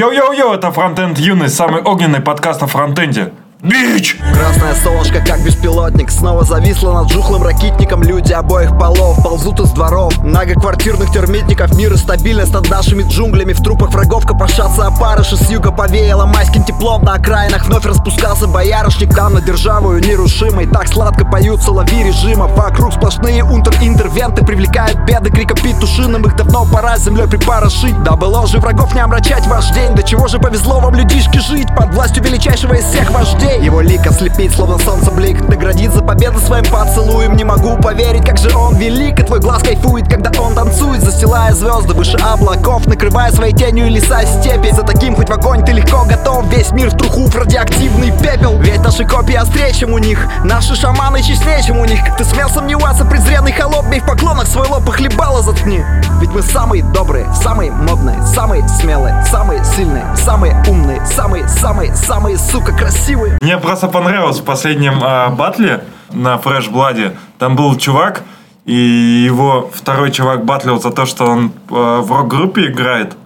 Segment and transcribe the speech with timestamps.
[0.00, 3.34] Йоу-йоу-йоу, это Фронтенд Юность, самый огненный подкаст о фронтенде.
[3.62, 4.16] Bitch!
[4.32, 8.02] Красное солнышко, как беспилотник Снова зависло над жухлым ракитником.
[8.02, 10.16] Люди обоих полов ползут из дворов.
[10.22, 13.52] Многоквартирных термитников Мир и стабильность над нашими джунглями.
[13.52, 15.36] В трупах врагов копошатся опарыши.
[15.36, 17.04] С юга повеяло майским теплом.
[17.04, 19.14] На окраинах вновь распускался боярышник.
[19.14, 20.66] Там на державою нерушимой.
[20.66, 24.42] Так сладко поют соловьи режимов Вокруг сплошные унтер-интервенты.
[24.42, 26.24] Привлекают беды криком петушиным.
[26.24, 28.02] Их давно пора землей припорошить.
[28.04, 29.94] Да было же врагов не омрачать ваш день.
[29.94, 34.06] До чего же повезло вам, людишки, жить Под властью величайшего из всех вождей Его лик
[34.06, 35.40] ослепить, словно солнце блик.
[35.48, 37.36] Наградит за победу своим поцелуем.
[37.36, 39.18] Не могу поверить, как же он велик.
[39.18, 44.22] И твой глаз кайфует, когда он танцует Застилая звезды выше облаков Накрывая своей тенью леса
[44.24, 44.70] степи.
[44.72, 46.46] За таким хоть в огонь ты легко готов.
[46.52, 48.58] Весь мир в труху в радиоактивный пепел.
[48.58, 50.18] Ведь наши копии острее, чем у них.
[50.44, 52.00] Наши шаманы честнее, чем у них.
[52.16, 55.82] Ты смел сомневаться, презренный холоп Бей в поклонах свой лоб и хлебало заткни.
[56.20, 62.72] Ведь мы самые добрые, самые модные Самые смелые, самые сильные Самые умные, самые-самые, самые, сука,
[62.72, 67.16] красивые Мне просто понравилось в последнем а, батле на Фрэш Бладе.
[67.38, 68.22] Там был чувак,
[68.66, 73.16] и его второй чувак батлил за то, что он а, в рок-группе играет.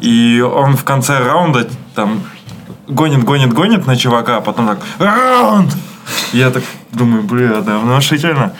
[0.00, 2.22] И он в конце раунда там
[2.88, 5.70] гонит, гонит, гонит на чувака, а потом так раунд!
[6.32, 6.62] Я так
[6.92, 8.54] думаю, бля, да, внушительно.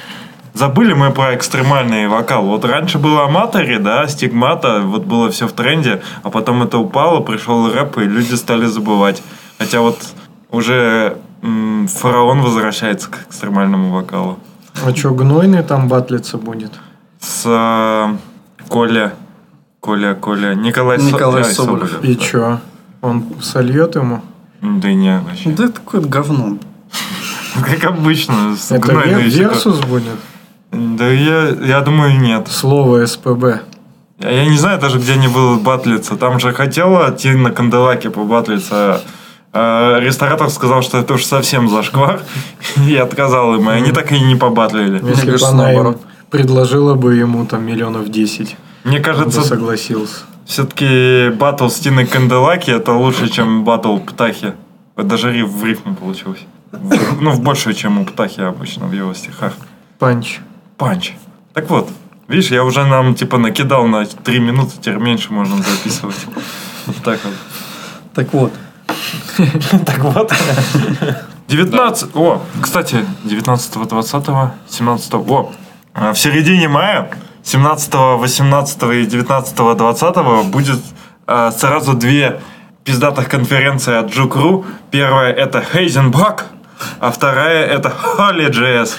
[0.53, 2.45] Забыли мы про экстремальный вокал.
[2.45, 7.21] Вот раньше было аматори, да, стигмата, вот было все в тренде, а потом это упало,
[7.21, 9.23] пришел рэп, и люди стали забывать.
[9.59, 9.97] Хотя вот
[10.51, 14.39] уже м, фараон возвращается к экстремальному вокалу.
[14.85, 16.73] А что, гнойный там батлиться будет?
[17.21, 18.17] С э,
[18.69, 19.15] Коля,
[19.81, 22.05] Коля, Коля, Николай, Со- Николай Ай, Соболев.
[22.05, 22.59] И чё?
[23.01, 24.21] Он сольет ему?
[24.63, 25.51] Да не, вообще.
[25.51, 26.59] Да это какое-то говно.
[27.65, 30.17] Как обычно, с Это версус будет?
[30.73, 32.49] Да я, я думаю, нет.
[32.49, 33.45] Слово СПБ.
[34.19, 36.17] Я, я не знаю даже, где они будут батлиться.
[36.17, 39.01] Там же хотела идти на Канделаке побатлиться.
[39.59, 42.21] А ресторатор сказал, что это уж совсем зашквар.
[42.89, 43.69] И отказал им.
[43.71, 44.95] И они так и не побатлили.
[45.07, 46.03] Если бы кажется, она им наоборот.
[46.31, 50.21] предложила бы ему там миллионов 10, Мне он бы кажется, согласился.
[50.45, 54.53] все-таки батл с Тиной Канделаки это лучше, чем батл Птахи.
[54.97, 56.41] Даже риф в рифму получилось.
[56.73, 59.53] В- Ну, в большую, чем у Птахи обычно в его стихах.
[59.99, 60.41] Панч.
[60.77, 61.13] Панч.
[61.55, 61.89] Так вот,
[62.29, 66.27] видишь, я уже нам типа накидал на 3 минуты, теперь меньше можно записывать.
[66.87, 67.35] Вот так вот.
[68.15, 68.53] Так вот,
[69.87, 70.33] Так вот.
[71.49, 72.17] 19...
[72.17, 74.25] О, кстати, 19 20
[74.69, 75.53] 17 О,
[75.95, 77.11] а в середине мая
[77.45, 80.81] 17 18 и 19 20 будет
[81.27, 82.41] а, сразу две
[82.85, 84.65] пиздатых конференции от Джукру.
[84.91, 86.47] Первая это Хейзенбак,
[87.01, 88.95] а вторая это Holy.js.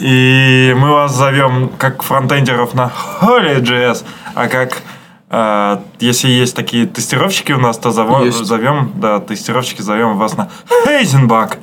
[0.00, 4.04] И мы вас зовем как фронтендеров на Holy.js,
[4.34, 4.82] а как
[5.30, 7.90] если есть такие тестировщики у нас, то
[8.24, 8.44] Есть.
[8.44, 10.48] зовем, да, тестировщики зовем вас на
[10.86, 11.58] Хейзенбак.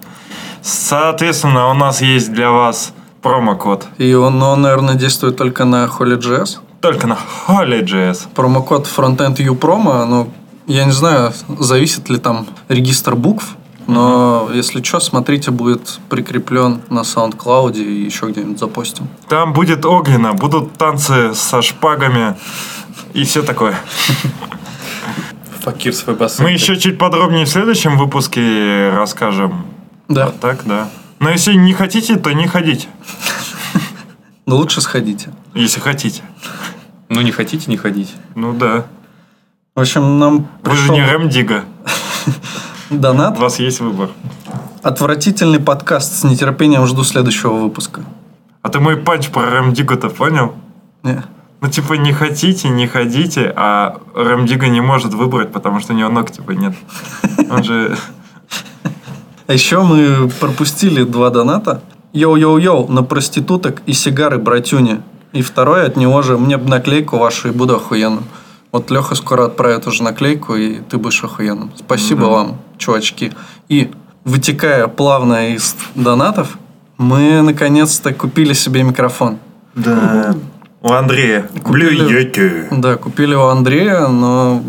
[0.62, 3.88] Соответственно, у нас есть для вас промокод.
[3.98, 6.60] и он, он, наверное, действует только на Holy.js.
[6.82, 7.18] Только на
[7.48, 8.28] Holy.js.
[8.34, 10.30] Промокод Frontend UPromo, ну,
[10.68, 13.56] я не знаю, зависит ли там регистр букв,
[13.88, 19.08] но если что, смотрите, будет прикреплен на SoundCloud и еще где-нибудь запостим.
[19.28, 22.36] Там будет огненно, будут танцы со шпагами
[23.14, 23.76] и все такое.
[25.62, 26.44] Факир свой бассейн.
[26.48, 29.66] Мы еще чуть подробнее в следующем выпуске расскажем.
[30.08, 30.90] Да, А так, да.
[31.20, 32.88] Но если не хотите, то не ходите.
[34.46, 35.30] но лучше сходите.
[35.54, 36.24] Если хотите.
[37.10, 38.14] Ну, не хотите, не ходите.
[38.36, 38.86] Ну да.
[39.76, 41.64] В общем, нам Вы же не Рэм Дига.
[42.90, 43.38] донат.
[43.38, 44.10] У вас есть выбор.
[44.82, 46.14] Отвратительный подкаст.
[46.14, 48.02] С нетерпением жду следующего выпуска.
[48.64, 50.56] А ты мой панч про Рэм Дигу-то понял?
[51.04, 51.24] Не.
[51.62, 55.96] Ну, типа, не хотите, не ходите, а Рэм Дига не может выбрать, потому что у
[55.96, 56.74] него ног, типа, нет.
[57.52, 57.96] Он же...
[59.46, 61.82] А еще мы пропустили два доната.
[62.14, 65.02] Йоу-йоу-йоу, на проституток и сигары, братюни.
[65.34, 68.24] И второй от него же, мне бы наклейку вашу и буду охуенным.
[68.72, 71.72] Вот Леха скоро отправит уже наклейку, и ты будешь охуенным.
[71.78, 73.34] Спасибо вам, чувачки.
[73.70, 73.92] И,
[74.24, 76.58] вытекая плавно из донатов,
[76.98, 79.38] мы наконец-то купили себе микрофон.
[79.76, 80.36] Да.
[80.82, 81.48] У Андрея.
[81.64, 82.68] Купили- Блюете.
[82.72, 84.62] Да, купили у Андрея, но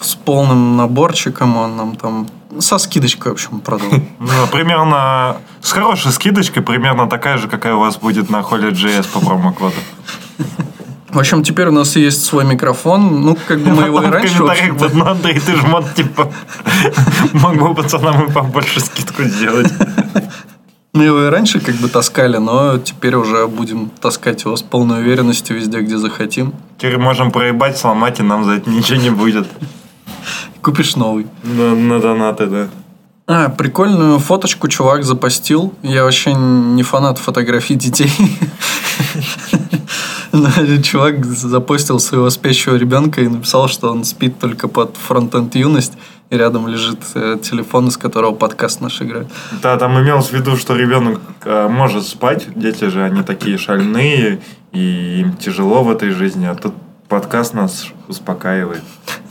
[0.00, 2.26] с полным наборчиком он нам там
[2.58, 3.88] со скидочкой, в общем, продал.
[4.18, 5.36] Ну, примерно...
[5.60, 9.76] С хорошей скидочкой, примерно такая же, какая у вас будет на Holy.js по промокоду.
[11.08, 13.20] В общем, теперь у нас есть свой микрофон.
[13.22, 14.42] Ну, как бы мы его и раньше...
[14.42, 16.32] в Андрей, ты же мог, типа...
[17.32, 19.72] Мог бы пацанам и побольше скидку сделать.
[20.94, 25.00] Мы его и раньше как бы таскали, но теперь уже будем таскать его с полной
[25.00, 26.52] уверенностью везде, где захотим.
[26.76, 29.48] Теперь можем проебать, сломать, и нам за это ничего не будет.
[30.60, 31.26] Купишь новый.
[31.44, 32.68] На, на донаты, да.
[33.26, 35.72] А, прикольную фоточку чувак запостил.
[35.82, 38.12] Я вообще не фанат фотографий детей.
[40.82, 45.94] Чувак запостил своего спящего ребенка и написал, что он спит только под фронтенд юность.
[46.32, 49.26] И рядом лежит э, телефон, из которого подкаст наш играет.
[49.62, 52.46] Да, там имелось в виду, что ребенок э, может спать.
[52.56, 54.40] Дети же, они такие шальные,
[54.72, 56.46] и им тяжело в этой жизни.
[56.46, 56.72] А тут
[57.12, 58.82] подкаст нас успокаивает.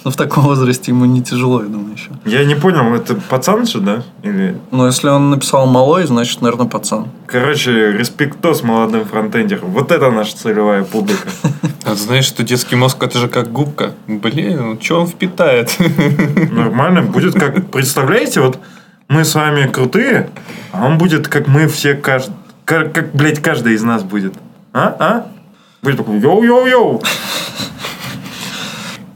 [0.04, 2.12] Но в таком возрасте ему не тяжело, я думаю, еще.
[2.25, 4.04] Я не понял, это пацан же, да?
[4.22, 4.56] Или...
[4.69, 7.07] Но если он написал малой, значит, наверное, пацан.
[7.25, 9.72] Короче, респектос молодым фронтендерам.
[9.72, 11.28] Вот это наша целевая публика.
[11.83, 13.94] А ты знаешь, что детский мозг это же как губка.
[14.06, 15.75] Блин, ну что он впитает?
[16.51, 17.72] Нормально будет как...
[17.72, 18.60] Представляете, вот
[19.07, 20.30] мы с вами крутые,
[20.72, 22.30] а он будет как мы все, кажд...
[22.66, 24.36] как, как, блядь, каждый из нас будет.
[24.74, 24.95] А?
[25.00, 25.40] А?
[25.81, 27.04] Будет такой, йоу-йоу-йоу.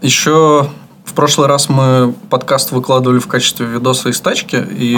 [0.01, 0.67] Еще
[1.03, 4.97] в прошлый раз мы подкаст выкладывали в качестве видоса из тачки, и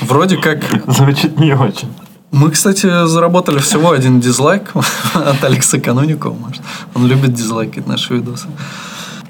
[0.00, 0.58] вроде как...
[0.88, 1.94] Звучит не очень.
[2.32, 4.72] Мы, кстати, заработали всего один дизлайк
[5.14, 6.62] от Алекса Кануникова, может.
[6.94, 8.48] Он любит дизлайкать наши видосы.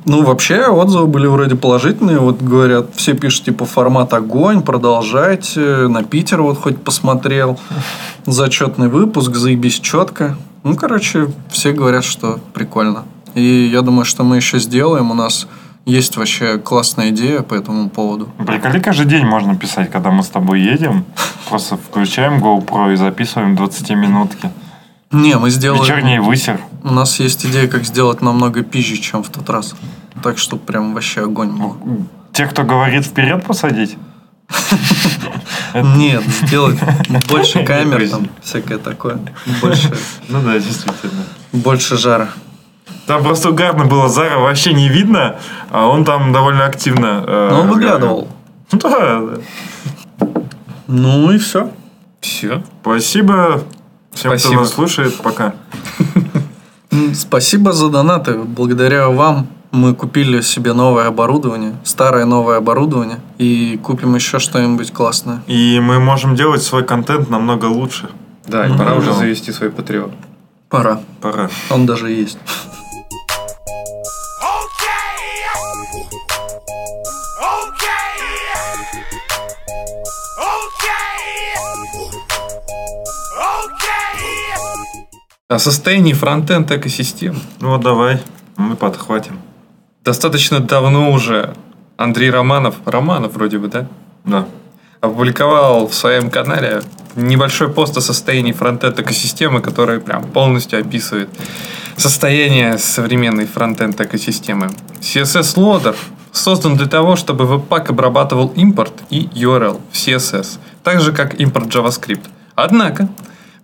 [0.04, 2.18] Ну, вообще, отзывы были вроде положительные.
[2.18, 5.60] Вот говорят, все пишут, типа, формат огонь, продолжайте.
[5.88, 7.58] На Питер вот хоть посмотрел.
[8.26, 10.36] Зачетный выпуск, заебись четко.
[10.62, 13.04] Ну, короче, все говорят, что прикольно.
[13.34, 15.10] И я думаю, что мы еще сделаем.
[15.10, 15.46] У нас
[15.84, 18.28] есть вообще классная идея по этому поводу.
[18.46, 21.04] Приколи, каждый день можно писать, когда мы с тобой едем.
[21.48, 24.50] Просто включаем GoPro и записываем 20-минутки.
[25.12, 25.82] Не, мы сделаем...
[25.82, 26.60] Вечерний высер.
[26.84, 29.74] У нас есть идея, как сделать намного пизже, чем в тот раз.
[30.22, 31.76] Так что прям вообще огонь был.
[32.32, 33.96] Те, кто говорит вперед посадить.
[35.74, 36.78] Нет, сделать
[37.28, 39.18] больше камер, там, всякое такое.
[39.60, 39.92] Больше,
[40.28, 41.24] Ну да, действительно.
[41.52, 42.28] больше жара.
[43.06, 45.36] Там просто угарно было, Зара вообще не видно,
[45.70, 47.24] а он там довольно активно...
[47.26, 48.28] э, Но он выглядывал.
[48.72, 50.26] Да, да.
[50.86, 51.72] Ну и все.
[52.20, 52.62] Все.
[52.82, 53.62] Спасибо
[54.12, 54.52] всем, Спасибо.
[54.54, 55.14] кто нас слушает.
[55.22, 55.54] Пока.
[57.14, 58.34] Спасибо за донаты.
[58.34, 65.42] Благодаря вам мы купили себе новое оборудование, старое новое оборудование, и купим еще что-нибудь классное.
[65.46, 68.08] И мы можем делать свой контент намного лучше.
[68.46, 70.10] Да, и Ну, пора уже завести свой патреон.
[70.68, 71.00] Пора.
[71.20, 71.50] Пора.
[71.70, 72.38] Он даже есть.
[85.50, 87.36] О состоянии фронтенд экосистем.
[87.58, 88.22] Ну вот давай,
[88.56, 89.40] мы подхватим.
[90.04, 91.54] Достаточно давно уже
[91.96, 93.88] Андрей Романов, Романов вроде бы, да?
[94.24, 94.46] Да.
[95.00, 96.82] опубликовал в своем канале
[97.16, 101.28] небольшой пост о состоянии фронтенд экосистемы, который прям полностью описывает
[101.96, 104.70] состояние современной фронтенд экосистемы.
[105.00, 105.96] CSS Loader
[106.30, 111.66] создан для того, чтобы Webpack обрабатывал импорт и URL в CSS, так же как импорт
[111.74, 112.28] JavaScript.
[112.54, 113.08] Однако,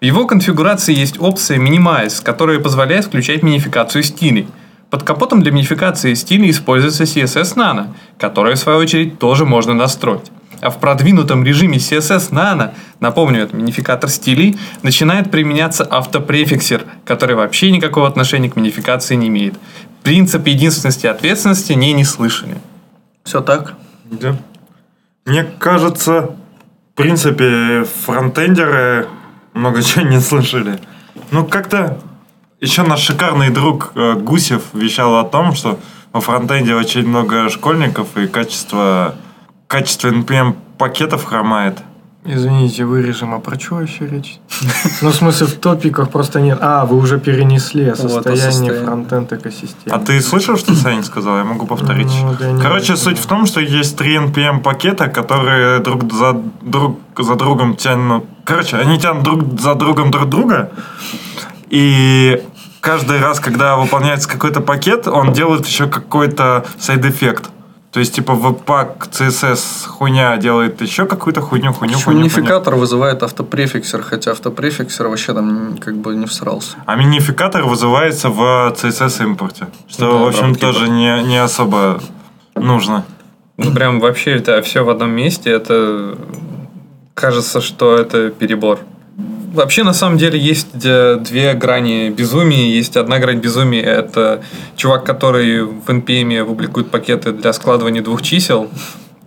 [0.07, 4.47] его конфигурации есть опция Minimize, которая позволяет включать минификацию стилей.
[4.89, 10.31] Под капотом для минификации стилей используется CSS Nano, который в свою очередь тоже можно настроить.
[10.61, 17.73] А в продвинутом режиме CSS Nano, напомню, это минификатор стилей, начинает применяться автопрефиксер, который вообще
[17.73, 19.55] никакого отношения к минификации не имеет.
[20.05, 22.59] Принцип единственности и ответственности не не слышали.
[23.25, 23.75] Все так?
[24.05, 24.37] Да.
[25.25, 26.37] Мне кажется,
[26.93, 29.09] в принципе, фронтендеры
[29.57, 30.79] много чего не слышали.
[31.31, 31.99] Ну, как-то
[32.61, 35.79] еще наш шикарный друг э, Гусев вещал о том, что
[36.13, 39.17] во фронтенде очень много школьников и качество,
[39.67, 41.79] качество NPM пакетов хромает.
[42.29, 44.39] Извините, вырежем, а про что вообще речь?
[45.01, 46.59] Ну, в смысле, в топиках просто нет.
[46.61, 48.85] А, вы уже перенесли состоянии состоянии.
[48.85, 49.95] фронтенд экосистемы.
[49.97, 51.39] А ты слышал, что Саня сказал?
[51.39, 52.11] Я могу повторить.
[52.23, 57.35] Ну, Короче, суть в том, что есть три NPM пакета, которые друг за, друг за
[57.37, 58.25] другом тянут...
[58.45, 60.73] Короче, они тянут друг за другом друг друга.
[61.71, 62.43] И
[62.81, 67.51] каждый раз, когда выполняется какой-то пакет, он делает еще какой-то side effect.
[67.97, 72.37] То есть, типа, Webpack, CSS хуйня делает еще какую-то хуйню, хуйню, Почему хуйню, хуйню.
[72.37, 76.77] минификатор вызывает автопрефиксер, хотя автопрефиксер вообще там как бы не всрался.
[76.85, 79.69] А минификатор вызывается в CSS импорте.
[79.89, 82.03] Что, Да, в общем, тоже не, не особо
[82.55, 83.07] нужно.
[83.57, 86.19] Ну, прям вообще это все в одном месте, это
[87.15, 88.81] кажется, что это перебор.
[89.57, 92.69] Вообще, на самом деле, есть э, две грани безумия.
[92.71, 94.43] Есть одна грань безумия– это
[94.77, 98.69] чувак, который в NPM публикует пакеты для складывания двух чисел.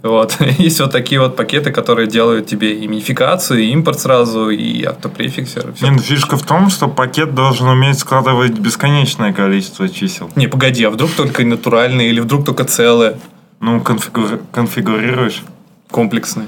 [0.03, 0.37] Вот.
[0.59, 5.69] Есть вот такие вот пакеты, которые делают тебе и минификацию, и импорт сразу, и автопрефиксер.
[5.69, 5.85] и всё.
[5.87, 10.29] Не, ну, фишка в том, что пакет должен уметь складывать бесконечное количество чисел.
[10.35, 13.17] Не, погоди, а вдруг только натуральные, или вдруг только целые?
[13.61, 15.43] Ну, конфигури- конфигурируешь
[15.91, 16.45] Комплексный.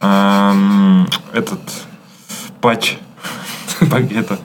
[0.00, 1.60] эм, этот
[2.66, 2.96] патч
[3.88, 4.38] пакета.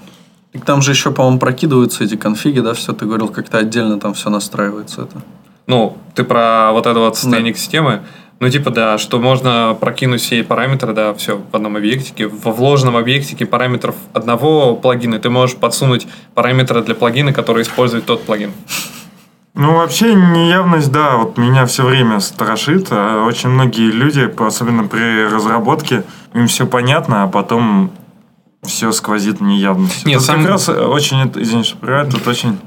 [0.53, 4.13] Так там же еще, по-моему, прокидываются эти конфиги, да, все, ты говорил, как-то отдельно там
[4.13, 5.23] все настраивается это.
[5.65, 8.03] Ну, ты про вот это вот состояние системы.
[8.39, 12.27] Ну, типа, да, что можно прокинуть все параметры, да, все в одном объектике.
[12.27, 18.21] Во вложенном объектике параметров одного плагина ты можешь подсунуть параметры для плагина, который использует тот
[18.23, 18.51] плагин.
[19.55, 22.87] Ну, вообще, неявность, да, вот меня все время страшит.
[22.91, 26.03] А Очень многие люди, особенно при разработке,
[26.35, 27.91] им все понятно, а потом
[28.65, 30.07] все сквозит неявностью.
[30.07, 32.57] Нет, Тут сам- как раз очень, это- извини, что прерываю, тут очень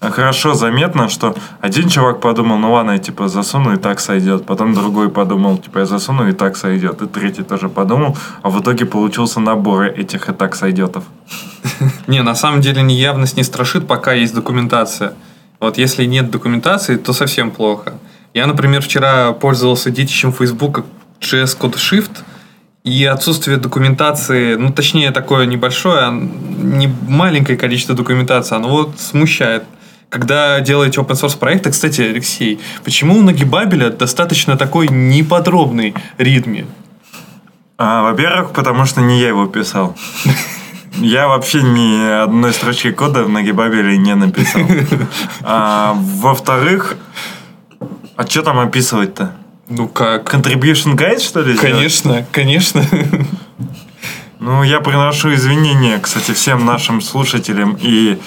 [0.00, 4.44] хорошо заметно, что один чувак подумал, ну ладно, я типа засуну и так сойдет.
[4.46, 7.00] Потом другой подумал, типа я засуну и так сойдет.
[7.02, 11.04] И третий тоже подумал, а в итоге получился набор этих и так сойдетов.
[12.06, 15.14] Не, на самом деле неявность не страшит, пока есть документация.
[15.60, 17.94] Вот если нет документации, то совсем плохо.
[18.34, 20.84] Я, например, вчера пользовался детищем Facebook
[21.20, 22.10] JS Code Shift,
[22.84, 29.64] и отсутствие документации, ну, точнее, такое небольшое, а не маленькое количество документации, оно вот смущает.
[30.10, 36.66] Когда делаете open source проекты, кстати, Алексей, почему у Нагибабеля достаточно такой неподробный ритме?
[37.78, 39.96] А, во-первых, потому что не я его писал.
[40.96, 44.62] Я вообще ни одной строчки кода в Нагибабеле не написал.
[45.42, 46.96] А, во-вторых,
[48.14, 49.32] а что там описывать-то?
[49.68, 50.32] Ну как?
[50.32, 51.54] Contribution guide, что ли?
[51.54, 51.60] сделать?
[51.60, 52.84] Конечно, конечно.
[54.40, 58.18] Ну, я приношу извинения, кстати, всем нашим слушателям и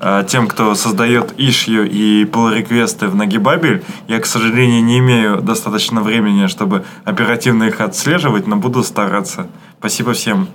[0.00, 3.84] а, тем, кто создает ишью и pull реквесты в Нагибабель.
[4.06, 9.48] Я, к сожалению, не имею достаточно времени, чтобы оперативно их отслеживать, но буду стараться.
[9.78, 10.48] Спасибо всем.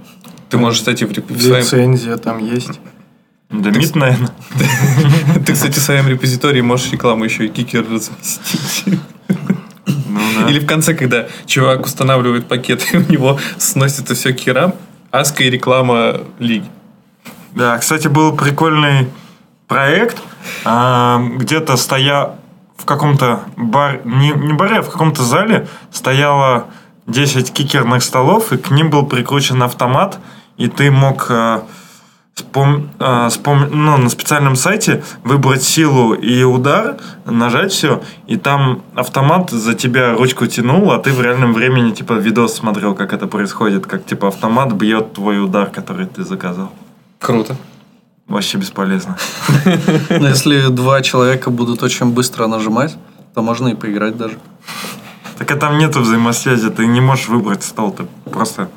[0.50, 2.80] Ты можешь, кстати, в в своем Лицензия там есть.
[3.52, 4.32] Демид, наверное.
[5.46, 8.98] Ты, кстати, в своем репозитории можешь рекламу еще и кикер разместить.
[9.86, 10.50] Ну, да.
[10.50, 14.76] Или в конце, когда чувак устанавливает пакет, и у него сносится все керам,
[15.12, 16.68] аска и реклама лиги.
[17.52, 19.08] Да, кстати, был прикольный
[19.68, 20.18] проект.
[20.66, 22.36] а, Где-то стоя
[22.78, 26.68] в каком-то бар, не, не баре, а в каком-то зале стояло
[27.08, 30.20] 10 кикерных столов, и к ним был прикручен автомат,
[30.58, 31.28] и ты мог
[32.36, 38.82] спом- а, спом- ну, на специальном сайте выбрать силу и удар, нажать все, и там
[38.96, 43.28] автомат за тебя ручку тянул, а ты в реальном времени типа видос смотрел, как это
[43.28, 46.72] происходит, как типа автомат бьет твой удар, который ты заказал.
[47.20, 47.56] Круто.
[48.28, 49.18] Вообще бесполезно.
[50.10, 52.98] Но если два человека будут очень быстро нажимать,
[53.36, 54.38] то можно и поиграть даже.
[55.38, 58.70] Так а там нету взаимосвязи, ты не можешь выбрать стол, ты просто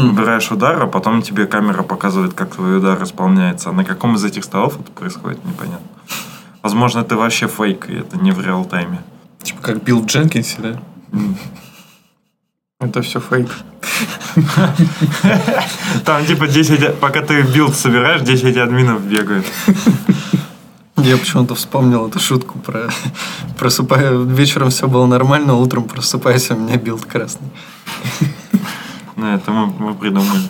[0.00, 3.70] выбираешь удар, а потом тебе камера показывает, как твой удар исполняется.
[3.70, 5.86] А на каком из этих столов это происходит, непонятно.
[6.62, 9.02] Возможно, это вообще фейк, и это не в real-time е.
[9.42, 10.80] Типа как build в Jenkins е, да?
[12.80, 13.48] Это все фейк.
[16.04, 19.46] Там типа 10, пока ты build собираешь, 10 админов бегают.
[20.96, 22.88] Я почему-то вспомнил эту шутку про
[23.58, 27.48] просыпаю вечером все было нормально, утром просыпаюсь, у меня build красный.
[29.26, 30.40] Это мы, мы придумали.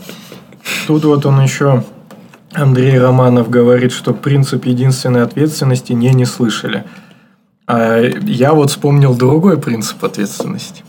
[0.86, 1.84] Тут вот он еще,
[2.52, 6.84] Андрей Романов говорит, что принцип единственной ответственности не не слышали.
[7.66, 10.84] А я вот вспомнил другой принцип ответственности.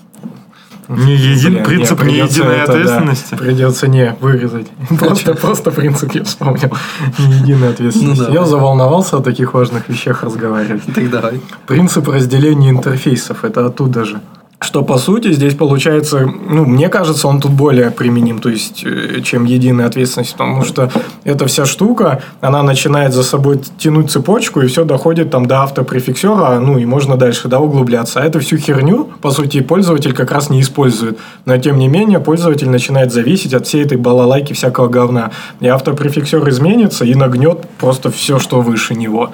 [0.87, 3.35] Не един, Блин, принцип не, не единой это, да, ответственности.
[3.35, 4.67] придется не вырезать.
[4.99, 6.71] Просто, просто принцип я вспомнил.
[7.17, 8.21] Не единой ответственности.
[8.21, 8.33] Ну да.
[8.33, 10.83] я заволновался о таких важных вещах разговаривать.
[10.93, 11.41] Так давай.
[11.65, 14.21] Принцип разделения интерфейсов, это оттуда же.
[14.61, 19.19] Что по сути здесь получается, ну, мне кажется, он тут более применим, то есть, э,
[19.21, 20.89] чем единая ответственность, потому что
[21.25, 26.59] эта вся штука, она начинает за собой тянуть цепочку, и все доходит там до автопрефиксера,
[26.59, 28.21] ну, и можно дальше, да, углубляться.
[28.21, 31.19] А эту всю херню, по сути, пользователь как раз не использует.
[31.43, 35.31] Но, тем не менее, пользователь начинает зависеть от всей этой балалайки всякого говна.
[35.59, 39.31] И автопрефиксер изменится и нагнет просто все, что выше него.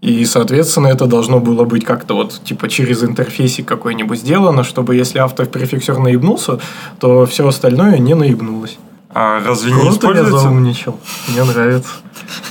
[0.00, 5.18] И, соответственно, это должно было быть как-то вот, типа, через интерфейсик какой-нибудь сделано, чтобы если
[5.18, 6.60] автопрефиксер наебнулся,
[7.00, 8.78] то все остальное не наебнулось.
[9.12, 10.38] А разве не Круто я используется?
[10.38, 11.00] заумничал.
[11.28, 11.90] Мне нравится.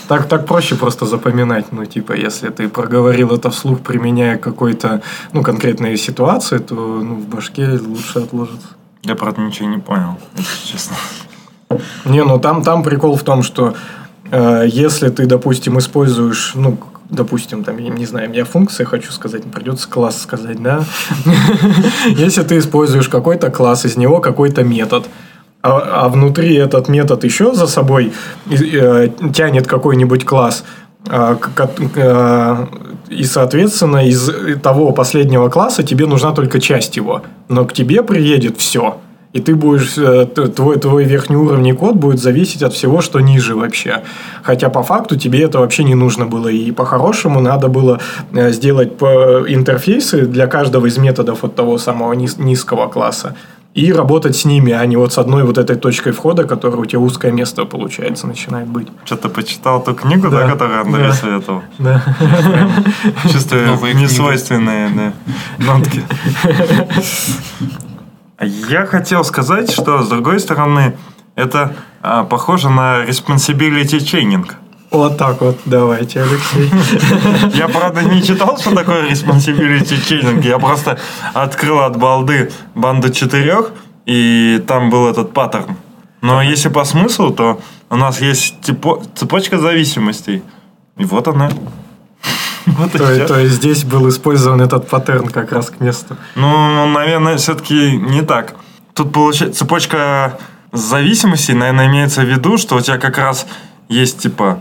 [0.07, 1.71] Так, так проще просто запоминать.
[1.71, 5.01] Ну, типа, если ты проговорил это вслух, применяя какой-то,
[5.33, 8.67] ну, конкретной ситуации, то ну, в башке лучше отложится.
[9.03, 10.97] Я, правда, ничего не понял, если честно.
[12.05, 13.75] Не, ну там, там прикол в том, что
[14.31, 16.77] э, если ты, допустим, используешь, ну,
[17.09, 20.83] допустим, там, я не знаю, я функция хочу сказать, придется класс сказать, да?
[22.07, 25.05] Если ты используешь какой-то класс, из него какой-то метод,
[25.61, 28.13] а, а внутри этот метод еще за собой
[28.49, 30.63] э, тянет какой-нибудь класс,
[31.09, 31.37] А,
[31.95, 32.67] а,
[33.09, 34.29] И, соответственно, из
[34.61, 37.21] того последнего класса тебе нужна только часть его.
[37.47, 38.97] Но к тебе приедет все.
[39.37, 43.53] И ты будешь, э, твой, твой верхний уровень код будет зависеть от всего, что ниже
[43.55, 44.01] вообще.
[44.41, 46.47] Хотя по факту тебе это вообще не нужно было.
[46.47, 47.99] И по-хорошему надо было
[48.33, 53.35] э, сделать по- интерфейсы для каждого из методов от того самого низ- низкого класса.
[53.75, 56.85] И работать с ними, а не вот с одной вот этой точкой входа, которая у
[56.85, 58.87] тебя узкое место, получается, начинает быть.
[59.05, 60.49] Что-то почитал ту книгу, да, Да.
[60.51, 61.13] которую Андрей Да.
[61.13, 61.61] советовал.
[61.77, 62.01] Да.
[63.31, 64.89] Чувствую несвойственные
[65.59, 66.01] да, нотки.
[68.39, 70.95] Я хотел сказать, что с другой стороны,
[71.35, 74.47] это а, похоже на responsibility chaining.
[74.91, 76.71] Вот так вот, давайте, Алексей.
[77.57, 80.47] Я, правда, не читал, что такое responsibility chaining.
[80.47, 80.99] Я просто
[81.33, 83.71] открыл от балды банду четырех,
[84.05, 85.75] и там был этот паттерн.
[86.21, 88.55] Но если по смыслу, то у нас есть
[89.15, 90.43] цепочка зависимостей.
[90.95, 91.49] И вот она.
[92.77, 93.27] Вот и То, всё.
[93.27, 96.15] то есть здесь был использован этот паттерн как раз к месту.
[96.35, 98.55] Ну, наверное, все-таки не так.
[98.93, 100.37] Тут получается цепочка
[100.73, 103.47] зависимостей, наверное, имеется в виду, что у тебя как раз
[103.89, 104.59] есть типа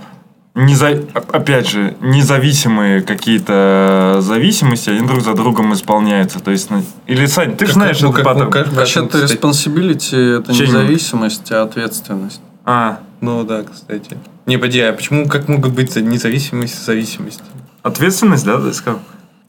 [0.55, 6.39] неза- опять же, независимые какие-то зависимости, они друг за другом исполняются.
[6.41, 8.51] То есть, ну, или, Сань, ты же знаешь ну, этот как- ну, паттерн.
[8.67, 10.77] как- Вообще-то responsibility это не chaining.
[10.79, 12.41] зависимость, а ответственность.
[12.65, 14.17] А, Ну да, кстати.
[14.47, 17.41] Не, поди, а почему, как могут быть за- независимость и зависимость?
[17.87, 19.01] Ответственность, да, ты сказал?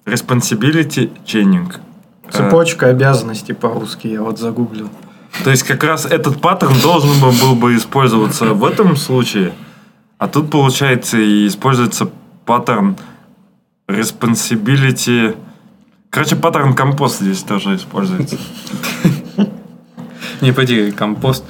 [0.05, 1.73] Responsibility chaining.
[2.31, 4.89] Цепочка обязанностей по-русски я вот загуглил.
[5.43, 9.53] То есть как раз этот паттерн должен был, был бы использоваться в этом случае,
[10.17, 12.09] а тут получается и используется
[12.45, 12.97] паттерн
[13.87, 15.35] responsibility.
[16.09, 18.37] Короче, паттерн компост здесь тоже используется.
[20.41, 21.43] Не, поди, компост.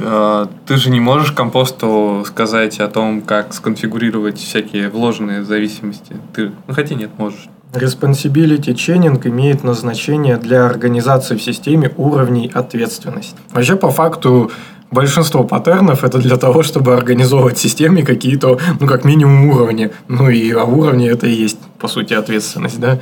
[0.00, 6.16] Э, Ты же не можешь компосту сказать о том, как сконфигурировать всякие вложенные зависимости.
[6.34, 7.48] Ты, ну хотя нет, можешь.
[7.72, 13.36] Responsibility chaining имеет назначение для организации в системе уровней ответственности.
[13.52, 14.50] Вообще, по факту,
[14.90, 19.90] большинство паттернов это для того, чтобы организовывать в системе какие-то, ну, как минимум, уровни.
[20.08, 23.00] Ну, и а уровни это и есть, по сути, ответственность, да?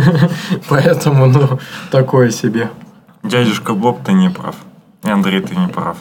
[0.68, 1.58] Поэтому, ну,
[1.90, 2.70] такое себе.
[3.22, 4.56] Дядюшка Боб, ты не прав.
[5.04, 5.96] И Андрей, ты не прав.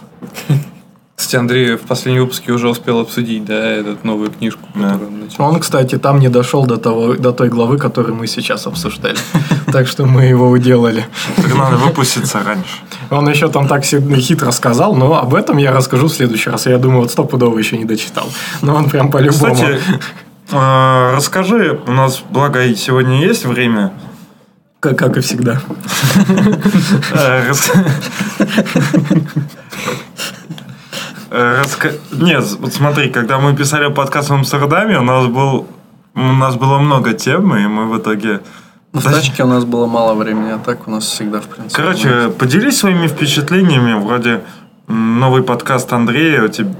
[1.15, 4.91] Кстати, Андрей в последнем выпуске уже успел обсудить, да, эту новую книжку, Да.
[4.93, 5.43] которую он начал.
[5.43, 9.17] Он, кстати, там не дошел до, того, до той главы, которую мы сейчас обсуждали.
[9.71, 11.05] Так что мы его уделали.
[11.35, 12.79] Так надо выпуститься раньше.
[13.12, 16.65] Он еще там так себе хитро сказал, но об этом я расскажу в следующий раз.
[16.65, 18.25] Я думаю, вот стопудово еще не дочитал.
[18.63, 19.53] Но он прям по-любому.
[19.53, 19.79] Кстати,
[20.51, 23.91] э, расскажи, у нас, благо, сегодня есть время.
[24.79, 25.61] Как, как и всегда.
[27.13, 27.51] Э,
[31.31, 35.67] Э, раска- Нет, вот смотри, когда мы писали подкаст в Амстердаме, у нас был
[36.15, 38.41] у нас было много тем, и мы в итоге...
[38.93, 41.81] В тачке у нас было мало времени, а так у нас всегда, в принципе.
[41.81, 44.41] Короче, поделись своими впечатлениями, вроде
[44.87, 46.71] новый подкаст Андрея, у тебя,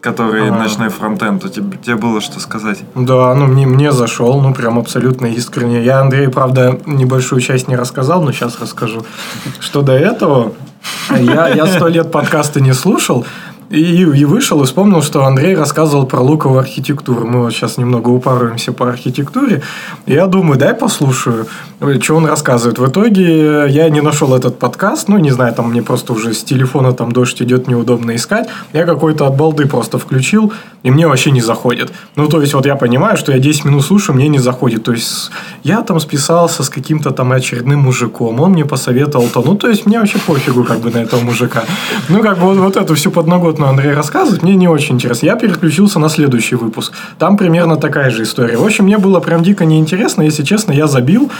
[0.00, 0.54] который А.
[0.54, 2.78] «Ночной фронтенд», у тебя, тебе было что сказать?
[2.94, 5.82] Да, ну мне, мне зашел, ну прям абсолютно искренне.
[5.82, 9.04] Я Андрею, правда, небольшую часть не рассказал, но сейчас расскажу.
[9.60, 10.52] Что до этого,
[11.10, 13.26] я, сто лет подкасты не слушал,
[13.70, 17.26] и, и вышел и вспомнил, что Андрей рассказывал про луковую архитектуру.
[17.26, 19.62] Мы вот сейчас немного упарываемся по архитектуре.
[20.06, 21.46] Я думаю, дай послушаю,
[22.00, 22.78] что он рассказывает.
[22.78, 25.08] В итоге я не нашел этот подкаст.
[25.08, 28.48] Ну, не знаю, там мне просто уже с телефона там дождь идет, неудобно искать.
[28.72, 31.92] Я какой-то от балды просто включил, и мне вообще не заходит.
[32.16, 34.82] Ну, то есть, вот я понимаю, что я 10 минут слушаю, мне не заходит.
[34.82, 35.30] То есть,
[35.62, 39.42] я там списался с каким-то там очередным мужиком, он мне посоветовал то.
[39.42, 41.62] Ну, то есть, мне вообще пофигу как бы на этого мужика.
[42.08, 45.26] Ну, как бы вот, вот эту всю подноготную Андрей рассказывает, мне не очень интересно.
[45.26, 46.92] Я переключился на следующий выпуск.
[47.18, 48.56] Там примерно такая же история.
[48.56, 50.22] В общем, мне было прям дико неинтересно.
[50.22, 51.30] Если честно, я забил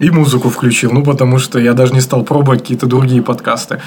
[0.00, 0.92] и музыку включил.
[0.92, 3.80] Ну, потому что я даже не стал пробовать какие-то другие подкасты.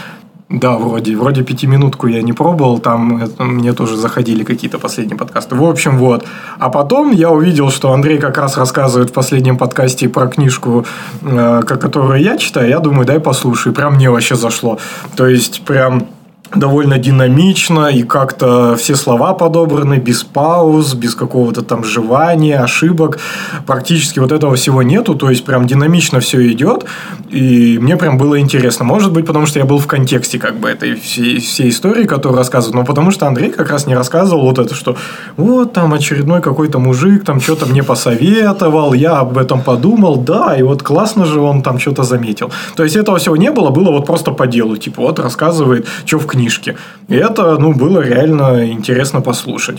[0.50, 1.17] Да, вроде.
[1.17, 5.56] Вроде пятиминутку я не пробовал, там это, мне тоже заходили какие-то последние подкасты.
[5.56, 6.26] В общем, вот.
[6.58, 10.86] А потом я увидел, что Андрей как раз рассказывает в последнем подкасте про книжку,
[11.22, 12.70] э, ко- которую я читаю.
[12.70, 13.74] Я думаю, дай послушаю.
[13.74, 14.80] Прям мне вообще зашло.
[15.17, 16.08] То есть, прям
[16.55, 23.19] довольно динамично и как-то все слова подобраны без пауз, без какого-то там жевания, ошибок.
[23.65, 26.86] Практически вот этого всего нету, то есть прям динамично все идет.
[27.29, 28.86] И мне прям было интересно.
[28.86, 32.38] Может быть, потому что я был в контексте как бы этой всей, всей истории, которую
[32.38, 34.95] рассказывают, но потому что Андрей как раз не рассказывал вот это, что
[35.36, 40.63] вот там очередной какой-то мужик там что-то мне посоветовал, я об этом подумал, да, и
[40.63, 42.51] вот классно же он там что-то заметил.
[42.75, 44.77] То есть этого всего не было, было вот просто по делу.
[44.77, 46.76] Типа вот рассказывает, что в книжки.
[47.10, 49.78] И это, ну, было реально интересно послушать.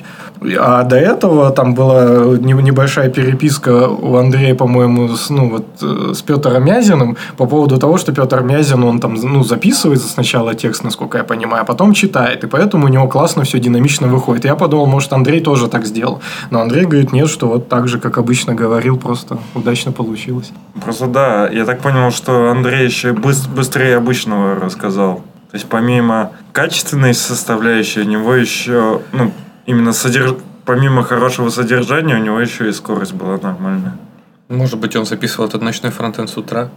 [0.59, 6.15] А до этого там была не- небольшая переписка у Андрея, по-моему, с, ну, вот, э,
[6.15, 10.85] с Петром Мязиным по поводу того, что Петр Мязин, он там, ну, записывает сначала текст,
[10.85, 12.45] насколько я понимаю, а потом читает.
[12.45, 14.45] И поэтому у него классно все динамично выходит.
[14.45, 16.21] Я подумал, может, Андрей тоже так сделал.
[16.51, 20.51] Но Андрей говорит, нет, что вот так же, как обычно говорил, просто удачно получилось.
[20.85, 25.21] Просто да, я так понял, что Андрей еще быс- быстрее обычного рассказал.
[25.51, 29.33] То есть помимо качественной составляющей, у него еще, ну,
[29.67, 30.37] именно содерж...
[30.65, 33.97] помимо хорошего содержания, у него еще и скорость была нормальная.
[34.49, 36.71] Может быть, он записывал этот ночной фронтенд с утра.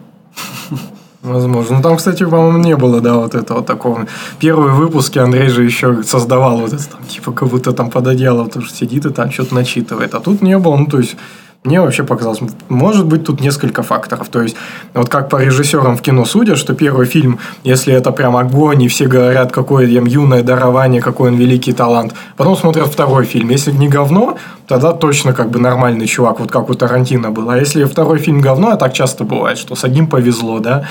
[1.21, 1.77] Возможно.
[1.77, 4.07] Ну, там, кстати, по-моему, не было, да, вот этого такого.
[4.39, 8.49] Первые выпуски Андрей же еще создавал вот это, там, типа, как будто там под одеялом
[8.49, 10.15] тоже сидит и там что-то начитывает.
[10.15, 11.15] А тут не было, ну, то есть,
[11.63, 14.29] мне вообще показалось, может быть, тут несколько факторов.
[14.29, 14.55] То есть,
[14.95, 18.87] вот как по режиссерам в кино судят, что первый фильм, если это прям огонь, и
[18.87, 22.15] все говорят, какое им юное дарование, какой он великий талант.
[22.35, 23.49] Потом смотрят второй фильм.
[23.51, 27.53] Если не говно, тогда точно как бы нормальный чувак, вот как у Тарантино было.
[27.53, 30.87] А если второй фильм говно, а так часто бывает, что с одним повезло, да,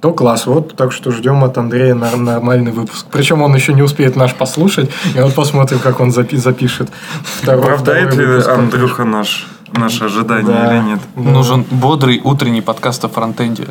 [0.00, 0.46] то класс.
[0.46, 3.06] Вот, так что ждем от Андрея нормальный выпуск.
[3.10, 6.88] Причем он еще не успеет наш послушать, и вот посмотрим, как он запи- запишет
[7.22, 8.44] второй, Оправдает второй ли.
[8.46, 9.46] Андрюха наш,
[9.78, 10.76] наше ожидание Да.
[10.76, 11.00] или нет?
[11.16, 13.68] Нужен бодрый утренний подкаст о фронтенде.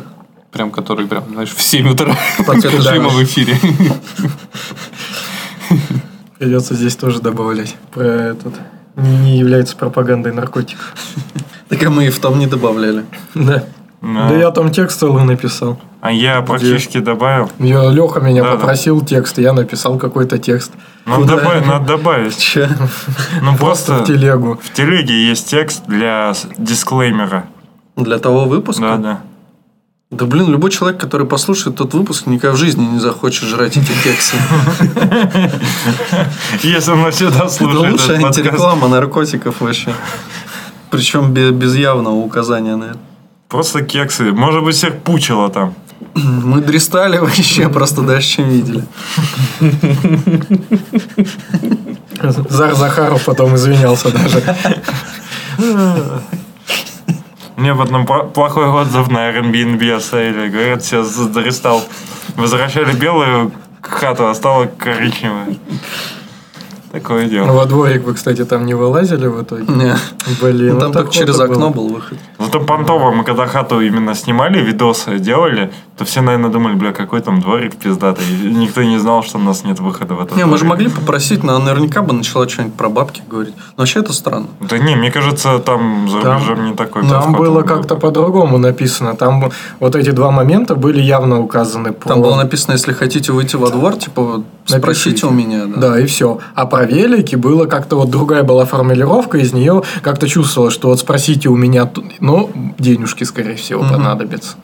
[0.52, 2.14] Прям который прям, знаешь, в 7 утра
[2.46, 3.00] дороже.
[3.08, 3.58] в эфире.
[6.38, 8.54] Придется здесь тоже добавлять про этот.
[8.96, 10.94] Не, не является пропагандой наркотиков.
[11.68, 13.06] Так а мы и в том не добавляли.
[13.34, 13.64] Да.
[14.04, 14.28] Да.
[14.28, 15.78] Да я там текст целый написал.
[16.02, 17.50] А я практически добавил.
[17.58, 18.56] Я, Леха меня Да, да.
[18.56, 20.72] попросил текст, и я написал какой-то текст.
[21.06, 21.36] Надо, Куда?
[21.36, 22.38] добавить, надо добавить.
[22.38, 22.68] Че?
[23.40, 24.60] Ну Просто просто в телегу.
[24.62, 27.46] в телеге есть текст для дисклеймера.
[27.96, 28.82] Для того выпуска?
[28.82, 29.20] Да, да.
[30.10, 33.90] Да блин, любой человек, который послушает тот выпуск, никогда в жизни не захочет жрать эти
[34.04, 34.36] кексы.
[36.62, 39.92] Если он навсегда Это слушает лучшая антиреклама наркотиков вообще.
[40.90, 42.98] Причем без явного указания на это.
[43.48, 44.32] Просто кексы.
[44.32, 45.74] Может быть, всех пучило там.
[46.14, 48.84] Мы дристали вообще просто дальше, чем видели.
[52.48, 54.42] Зар Захаров потом извинялся даже.
[57.56, 60.48] Мне в одном плохой отзыв на Airbnb оставили.
[60.48, 61.82] Говорят, все задристал.
[62.36, 65.56] Возвращали белую хату, а стала коричневая.
[66.94, 67.46] Такое дело.
[67.52, 69.64] Во дворик вы, кстати, там не вылазили в итоге?
[69.68, 69.96] Не.
[70.40, 71.88] Блин, Ну, там вот только так через окно было.
[71.88, 72.18] был выход.
[72.38, 77.20] Зато понтово, мы когда хату именно снимали, видосы делали, то все, наверное, думали, бля, какой
[77.20, 78.24] там дворик пиздатый.
[78.26, 80.88] И никто не знал, что у нас нет выхода в этот Не, мы же могли
[80.88, 83.54] попросить, но она наверняка бы начала что-нибудь про бабки говорить.
[83.76, 84.46] Но вообще это странно.
[84.60, 87.66] Да не, мне кажется, там за Там- рубежом не такой Там подход было был.
[87.66, 89.16] как-то по-другому написано.
[89.16, 91.92] Там вот эти два момента были явно указаны.
[91.92, 95.26] Там про- было написано, если хотите выйти во двор, типа, спросите Напишите.
[95.26, 95.64] у меня.
[95.66, 95.80] Да.
[95.94, 96.38] Да, и все.
[96.54, 101.00] А про велики было как-то вот другая была формулировка, из нее как-то чувствовалось, что вот
[101.00, 103.92] спросите у меня, тут- ну, денежки, скорее всего, Мгм.
[103.92, 104.56] понадобятся.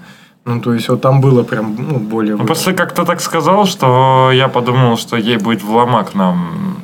[0.46, 2.36] Ну, то есть, вот там было прям, ну, более...
[2.36, 6.82] Ну, после как-то так сказал, что я подумал, что ей будет в ломак нам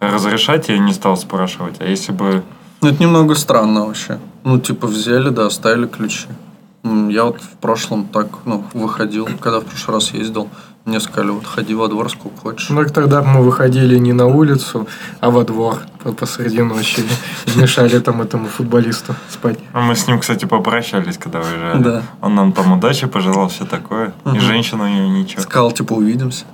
[0.00, 1.76] разрешать, я не стал спрашивать.
[1.80, 2.42] А если бы...
[2.80, 4.18] Ну, это немного странно вообще.
[4.44, 6.26] Ну, типа, взяли, да, оставили ключи.
[6.84, 10.48] Я вот в прошлом так, ну, выходил, когда в прошлый раз ездил.
[10.84, 12.68] Мне сказали, вот ходи во двор сколько хочешь.
[12.70, 14.88] Ну, тогда мы выходили не на улицу,
[15.20, 17.04] а во двор по- посреди ночи.
[17.54, 19.60] Мешали там этому футболисту спать.
[19.72, 21.82] Ну, мы с ним, кстати, попрощались, когда уезжали.
[21.84, 22.02] Да.
[22.20, 24.12] Он нам там удачи пожелал, все такое.
[24.34, 25.40] И женщина у него ничего.
[25.42, 26.46] Сказал, типа, увидимся.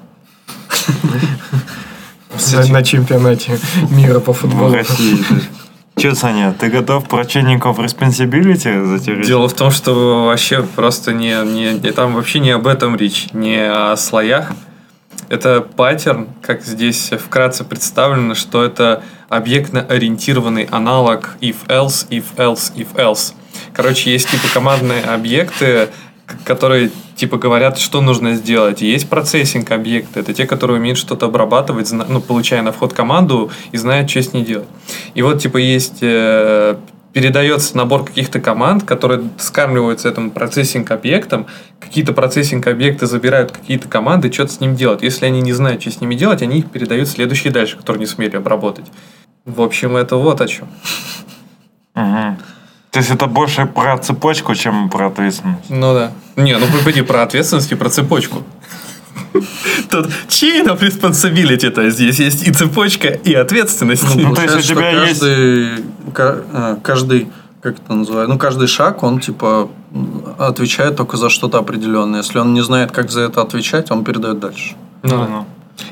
[2.53, 3.59] На, на чемпионате
[3.91, 4.73] мира по В футболу.
[4.75, 5.25] России.
[5.98, 9.26] Че, Саня, ты готов прочинников responsibility затереть?
[9.26, 13.28] Дело в том, что вообще просто не, не, не- там вообще не об этом речь,
[13.32, 14.52] не о слоях.
[15.28, 23.34] Это паттерн, как здесь вкратце представлено, что это объектно-ориентированный аналог if-else, if-else, if-else.
[23.74, 25.88] Короче, есть типа командные объекты,
[26.45, 28.81] которые типа говорят, что нужно сделать.
[28.81, 30.21] Есть процессинг объекты.
[30.21, 34.33] Это те, которые умеют что-то обрабатывать, ну, получая на вход команду и знают, что с
[34.33, 34.69] ней делать.
[35.14, 36.77] И вот типа есть э,
[37.12, 41.47] передается набор каких-то команд, которые скармливаются этому процессинг-объектам.
[41.81, 45.03] Какие-то процессинг-объекты забирают какие-то команды, что-то с ним делать.
[45.03, 48.07] Если они не знают, что с ними делать, они их передают следующие дальше, которые не
[48.07, 48.87] сумели обработать.
[49.45, 50.69] В общем, это вот о чем.
[51.95, 52.38] Мгм.
[52.90, 55.68] То есть это больше про цепочку, чем про ответственность.
[55.68, 56.12] Ну да.
[56.37, 58.42] Не, ну погоди, про ответственность и про цепочку.
[59.90, 64.05] Тут chain of responsibility-то здесь есть и цепочка, и ответственность.
[64.16, 65.68] Ну, то есть у что тебя есть- каждый,
[66.14, 67.29] ка- а, каждый,
[67.62, 69.68] как это называется, ну, каждый шаг, он, типа,
[70.38, 72.22] отвечает только за что-то определенное.
[72.22, 74.74] Если он не знает, как за это отвечать, он передает дальше.
[75.03, 75.46] Ну, Ну.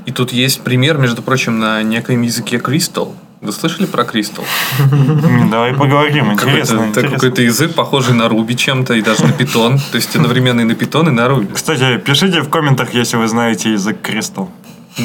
[0.07, 3.13] И тут есть пример, между прочим, на некоем языке Crystal.
[3.41, 4.05] Вы слышали про?
[4.05, 6.79] М, Давай поговорим, интересно.
[6.79, 9.79] Какой-то, это какой-то язык, похожий на Ruby чем-то, и даже на Python.
[9.91, 11.53] То есть одновременно и на Python, и на Ruby.
[11.53, 14.49] Кстати, пишите в комментах, если вы знаете язык Кристал.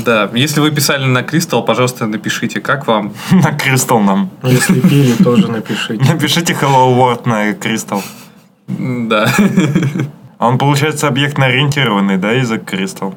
[0.05, 3.11] Да, если вы писали на Crystal, пожалуйста, напишите, как вам.
[3.31, 4.29] На Кристал нам.
[4.43, 6.01] Если пили, тоже напишите.
[6.13, 8.01] Напишите Hello World на Кристал.
[8.69, 9.29] Да.
[10.37, 13.13] А он, получается, объектно-ориентированный, да, язык Кристал?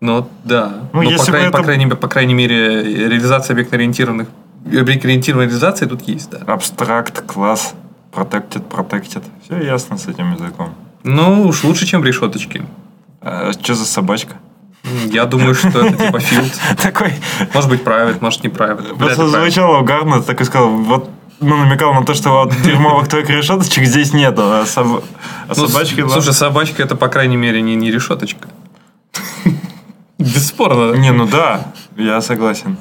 [0.00, 0.72] Ну, да.
[0.94, 4.28] Ну, Но, если по, крайней, это- по, крайней, по крайней мере, реализация объектно-ориентированных
[4.64, 6.38] объектно-ориентированной реализации тут есть, да.
[6.52, 7.74] Абстракт, класс,
[8.12, 9.22] protected, protected.
[9.44, 10.74] Все ясно с этим языком.
[11.02, 12.64] Ну, уж лучше, чем решеточки.
[13.20, 14.36] А, что за собачка?
[15.06, 16.52] Я думаю, что это типа field.
[16.82, 17.12] Такой,
[17.54, 18.96] Может быть, private, может не private.
[18.96, 23.32] Просто звучало угарно, так и сказал, вот, ну, намекал на то, что вот дерьмовых только
[23.32, 25.02] решеточек здесь нету, а, соб-
[25.48, 26.12] а Ну, собачки, с-.
[26.12, 28.48] Слушай, собачка это, по крайней мере, не, не решеточка.
[30.18, 30.94] Бесспорно.
[30.96, 32.76] Не, ну да, я согласен.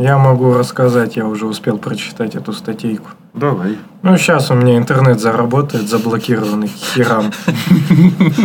[0.00, 3.10] Я могу рассказать, я уже успел прочитать эту статейку.
[3.34, 3.76] Давай.
[4.02, 7.30] Ну, сейчас у меня интернет заработает, заблокированный к херам.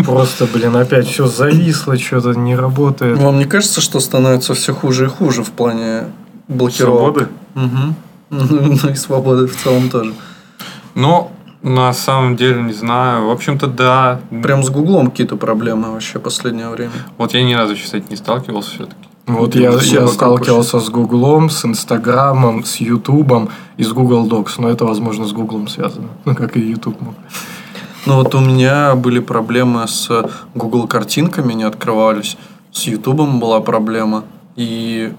[0.06, 3.18] Просто, блин, опять все зависло, что-то не работает.
[3.18, 6.12] Вам не кажется, что становится все хуже и хуже в плане
[6.50, 7.30] блокировок?
[7.54, 7.96] Свободы?
[8.32, 10.14] Ну и свободы в целом тоже.
[10.94, 13.28] Но на самом деле не знаю.
[13.28, 14.20] В общем-то, да.
[14.44, 16.92] Прям с Гуглом какие-то проблемы вообще последнее время.
[17.18, 19.08] Вот я ни разу этим не сталкивался все-таки.
[19.28, 24.56] Вот я, я сталкивался с Гуглом, с Инстаграмом, с Ютубом и с Google Docs.
[24.60, 26.10] Но это, возможно, с Гуглом связано.
[26.26, 27.16] Ну, как и Ютуб мог.
[28.06, 30.10] Ну вот у меня были проблемы с
[30.54, 32.38] Google картинками, не открывались.
[32.72, 34.26] С Ютубом была проблема.
[34.56, 35.12] И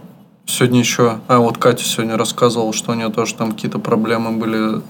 [0.44, 1.18] сегодня еще...
[1.26, 4.82] А, вот Катя сегодня рассказывала, что у нее тоже там какие-то проблемы были.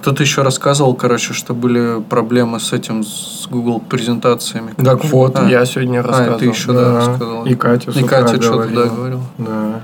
[0.00, 4.72] Кто-то еще рассказывал, короче, что были проблемы с этим, с Google презентациями.
[4.82, 5.46] Так вот, А.
[5.46, 6.38] я сегодня А, рассказывал.
[6.38, 7.44] ты еще, да, рассказывал.
[7.44, 8.86] И Катя И Катя что-то, да, говорила.
[8.94, 9.22] говорила.
[9.36, 9.80] Да.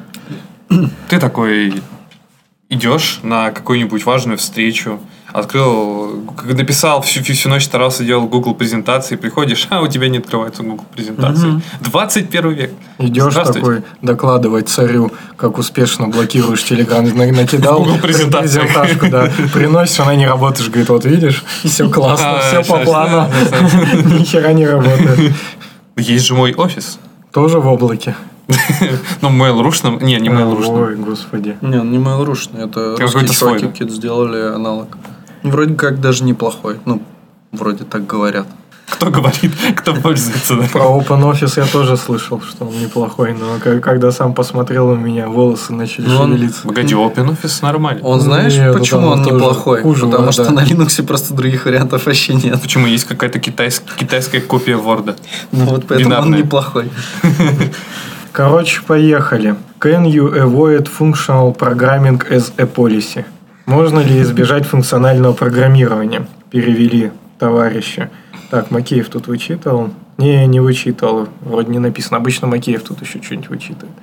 [1.11, 1.83] Ты такой
[2.70, 4.98] идешь на какую-нибудь важную встречу,
[5.38, 10.09] открыл, как написал всю, всю, всю ночь старался делал Google презентации, приходишь, а у тебя
[10.09, 11.46] не открывается Google презентации.
[11.46, 11.62] Мгм.
[11.81, 12.70] 21 век.
[12.99, 17.05] Идешь такой докладывать царю, как успешно блокируешь Телеграм.
[17.05, 18.62] На- Накидал Google презентацию.
[18.62, 19.31] презентажку, да.
[19.53, 20.68] Приносишь, она не работаешь.
[20.68, 23.29] Говорит, вот видишь, все классно, А, все по плану.
[24.18, 25.35] Ни хера не работает.
[25.96, 26.99] Есть же мой офис.
[27.31, 28.16] Тоже в облаке.
[29.20, 30.87] Ну, Mail.ru, не, не Mail.ru.
[30.87, 31.57] Ой, господи.
[31.61, 34.96] Не, не Mail.ru, это Какой-то русские свой, сделали аналог.
[35.51, 36.79] Вроде как даже неплохой.
[36.85, 37.03] Ну,
[37.53, 38.47] вроде так говорят.
[38.89, 40.63] Кто говорит, кто пользуется, да?
[40.73, 45.73] Про OpenOffice я тоже слышал, что он неплохой, но когда сам посмотрел, у меня волосы
[45.73, 46.69] начали Ну, он- шевелиться.
[46.69, 48.01] Погоди, OpenOffice нормально.
[48.05, 49.83] Он знаешь, Нет, почему там он неплохой?
[49.83, 50.51] хуже Потому Word, что да.
[50.53, 52.63] на Linux просто других вариантов вообще нет.
[52.63, 55.17] Почему есть какая-то китайс- китайская копия Word?
[55.51, 56.39] Ну вот поэтому он Бинарная.
[56.45, 56.89] неплохой.
[58.33, 59.57] Короче, поехали.
[59.81, 63.25] Can you avoid functional programming as a policy?
[63.66, 66.26] Можно ли избежать функционального программирования?
[66.50, 68.09] Перевели товарищи.
[68.50, 69.90] Так, Макеев тут вычитывал.
[70.18, 71.29] Не, не вычитывал.
[71.40, 72.16] Вроде не написано.
[72.16, 73.94] Обычно Макеев тут еще что-нибудь вычитывает.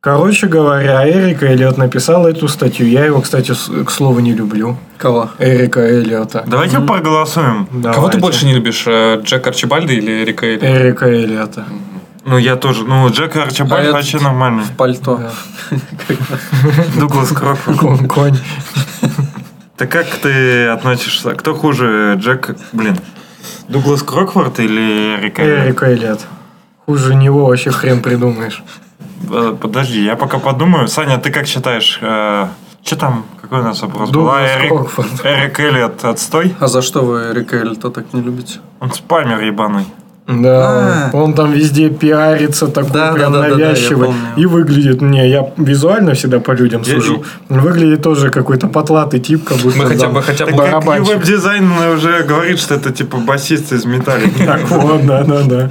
[0.00, 2.86] Короче говоря, Эрика Эллиот написал эту статью.
[2.86, 3.54] Я его, кстати,
[3.86, 4.76] к слову, не люблю.
[4.98, 5.30] Кого?
[5.38, 6.44] Эрика Эллиота.
[6.46, 7.64] Давайте проголосуем.
[7.64, 8.18] Кого ты Давайте.
[8.18, 10.60] больше не любишь, э, Джек Арчибальда или Эрика Элли?
[10.62, 11.64] Эрика Эллиота.
[12.24, 12.84] Ну, я тоже.
[12.84, 14.64] Ну, Джек Арчибальд А это- вообще нормальный.
[14.76, 15.20] Пальто.
[16.98, 17.78] Дуглас Крокфорд.
[17.80, 18.38] Кон- Конь.
[19.76, 21.34] Так как ты относишься?
[21.34, 22.56] Кто хуже, Джек...
[22.72, 22.98] Блин.
[23.68, 25.64] Дуглас Крокфорд или Эрик Эллиот?
[25.66, 26.20] Эрика Эллиот.
[26.86, 28.62] Хуже него вообще хрен придумаешь.
[29.30, 30.88] Э, Подожди, я пока подумаю.
[30.88, 31.98] Саня, ты как считаешь?
[32.84, 33.24] Что там?
[33.40, 34.20] Какой у нас вопрос был?
[34.30, 35.24] А, Дуглас Эрик, Крокфорд.
[35.24, 36.54] Эрик Эллиот отстой?
[36.60, 38.60] А за что вы Рика Эльта так не любите?
[38.80, 39.86] Он спамер ебаный.
[40.26, 41.16] Да, А.
[41.16, 44.06] он там везде пиарится, такой Да, прям да, да, да, да, навязчивый.
[44.06, 44.20] помню.
[44.38, 47.24] и выглядит, не, я визуально всегда по людям Я- сужу.
[47.50, 51.14] Выглядит тоже какой-то потлатый тип, как будто Мы хотя бы, хотя бы и барабанщик.
[51.16, 54.42] веб-дизайн уже говорит, что это типа басист из металлики.
[54.46, 55.70] Так вот, да, да, да.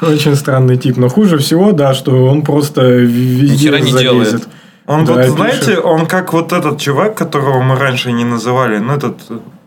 [0.00, 0.96] Очень странный тип.
[0.96, 4.00] Но хуже всего, да, что он просто везде не залезет.
[4.00, 4.48] делает.
[4.86, 8.92] Он Да, вот, знаете, он как вот этот чувак, которого мы раньше не называли, ну
[8.94, 9.16] этот,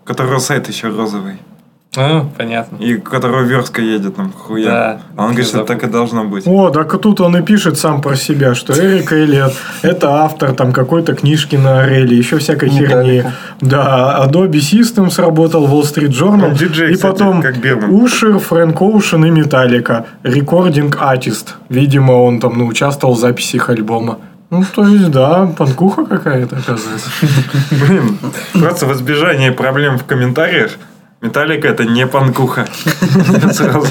[0.05, 1.33] которого сайт еще розовый,
[1.97, 2.77] А, понятно.
[2.77, 4.65] и которого верстка едет там хуя.
[4.65, 5.01] Да.
[5.15, 6.45] А он говорит, что так и должно быть.
[6.47, 10.53] О, так и тут он и пишет сам про себя, что Эрик Эллиот– это автор
[10.53, 13.23] там какой-то книжки на O'Reilly, еще всякой херни.
[13.61, 16.57] Да, Adobe Systems работал, Wall Street Journal.
[16.57, 17.43] Диджей, и кстати, потом.
[17.89, 20.05] Usher, Frank Ocean и Metallica.
[20.23, 21.55] Recording artist.
[21.69, 24.19] Видимо, он там ну, участвовал в записи их альбома.
[24.49, 27.09] Ну, то есть, да, панкуха какая-то, оказывается.
[27.71, 28.17] Блин,
[28.53, 30.71] просто в избежание проблем в комментариях,
[31.25, 32.67] Металлика это не панкуха.
[33.51, 33.87] Сразу.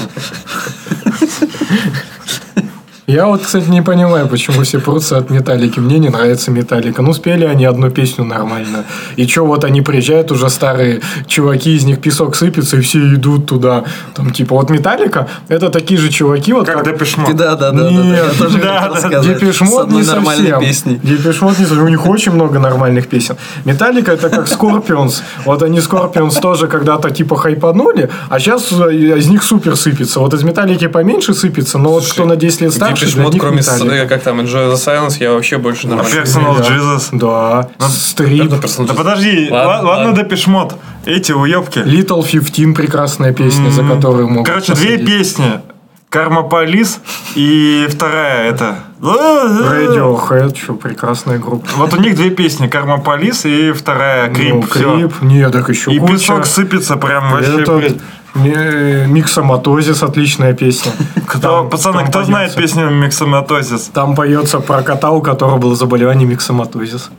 [3.15, 5.79] Я вот, кстати, не понимаю, почему все прутся от Металлики.
[5.79, 7.01] Мне не нравится Металлика.
[7.01, 8.83] Ну, спели они одну песню нормально.
[9.15, 13.45] И что, вот они приезжают уже старые чуваки, из них песок сыпется, и все идут
[13.45, 13.85] туда.
[14.15, 17.33] Там, типа, вот Металлика, это такие же чуваки, вот Как Depeche Mode.
[17.37, 17.89] Да, да, да, да, да.
[17.89, 18.25] Нет,
[18.61, 19.39] да, да, сказать.
[19.39, 20.59] Depeche С Mode одной не совсем.
[20.59, 20.99] песней.
[21.01, 21.85] Depeche Mode не совсем.
[21.85, 23.37] У них очень много нормальных песен.
[23.63, 25.23] Металлика это как Скорпионс.
[25.45, 30.19] Вот они Скорпионс тоже когда-то типа хайпанули, а сейчас из них супер сыпется.
[30.19, 33.61] Вот из Металлики поменьше сыпется, но вот кто на 10 лет старше, Mode, них кроме,
[33.61, 36.15] э, как там, Enjoy the Silence, я вообще больше А нормально.
[36.15, 36.63] Personal Да.
[36.75, 37.09] Jesus.
[37.11, 37.87] Да.
[37.89, 38.51] Стрип.
[38.53, 40.23] Personal Да подожди, Ладно, ла- ладно, ладно.
[40.23, 40.75] Депешмот.
[41.05, 41.79] Эти уебки.
[41.79, 45.61] Little Fifteen прекрасная песня, за которую могут Короче, две песни.
[46.09, 46.99] Карма Полис
[47.35, 48.75] и вторая это.
[49.01, 51.67] Radiohead, что прекрасная группа.
[51.75, 52.67] Вот у них две песни.
[52.67, 54.53] Карма Полис и вторая Крип.
[54.55, 54.61] Ну.
[54.63, 55.21] Крип.
[55.21, 56.13] Не, так еще И куча.
[56.13, 57.61] песок сыпется прям вообще.
[57.61, 58.01] Это блин.
[58.35, 60.91] ми- Миксоматозис, отличная песня.
[61.27, 62.75] Кто, Там- пацаны, там кто знает поется.
[62.77, 63.89] песню Миксоматозис?
[63.93, 67.09] Там поется про кота, у которого было заболевание миксоматозис.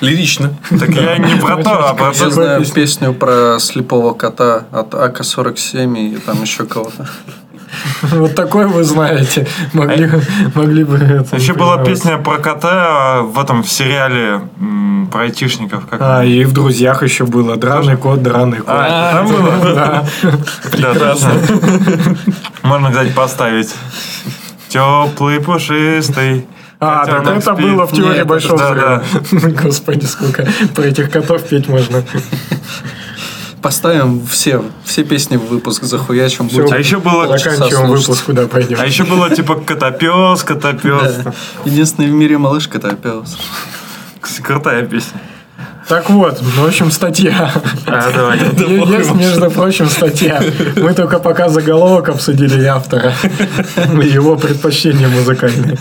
[0.00, 0.50] Лирично.
[0.70, 5.96] Так я не про то, а про Я знаю песню про слепого кота от АК-47
[5.98, 7.08] и там еще кого-то.
[8.02, 9.46] Вот такой вы знаете.
[9.72, 10.10] Могли,
[10.54, 14.40] могли бы это Еще была песня про кота в этом в сериале
[15.10, 15.86] про айтишников.
[15.86, 17.56] Как А, и в «Друзьях» еще было.
[17.56, 18.68] Драный кот, драный кот.
[18.68, 19.74] А, там было?
[19.74, 20.04] Да.
[20.78, 21.32] Да, точно.
[22.62, 23.74] Можно, кстати, поставить.
[24.68, 26.46] Теплый, пушистый.
[26.80, 27.66] А, так это спит.
[27.66, 29.50] было в теории Нет, большого да, взрыва.
[29.62, 32.04] Господи, сколько про этих котов петь можно.
[33.62, 36.46] Поставим все, все песни в выпуск захуячим.
[36.46, 37.38] Будем А еще было...
[37.38, 38.78] Заканчиваем выпуск, куда пойдем.
[38.80, 41.14] А еще было типа котопес, котопес.
[41.24, 41.32] Да.
[41.64, 43.36] Единственный в мире малыш котопес.
[44.42, 45.20] Крутая песня.
[45.88, 47.50] Так вот, в общем, статья.
[47.86, 48.38] А, давай.
[48.98, 50.42] Есть, между прочим, статья.
[50.76, 53.14] Мы только пока заголовок обсудили и автора.
[53.76, 55.78] Его предпочтения музыкальные.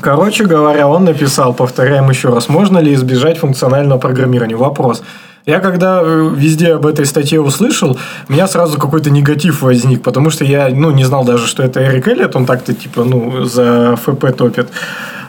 [0.00, 4.56] Короче говоря, он написал, повторяем еще раз, можно ли избежать функционального программирования?
[4.56, 5.04] Вопрос.
[5.44, 10.30] Я когда э, везде об этой статье услышал, у меня сразу какой-то негатив возник, потому
[10.30, 13.96] что я ну, не знал даже, что это Эрик Эллиот, он так-то типа ну, за
[13.96, 14.68] ФП топит.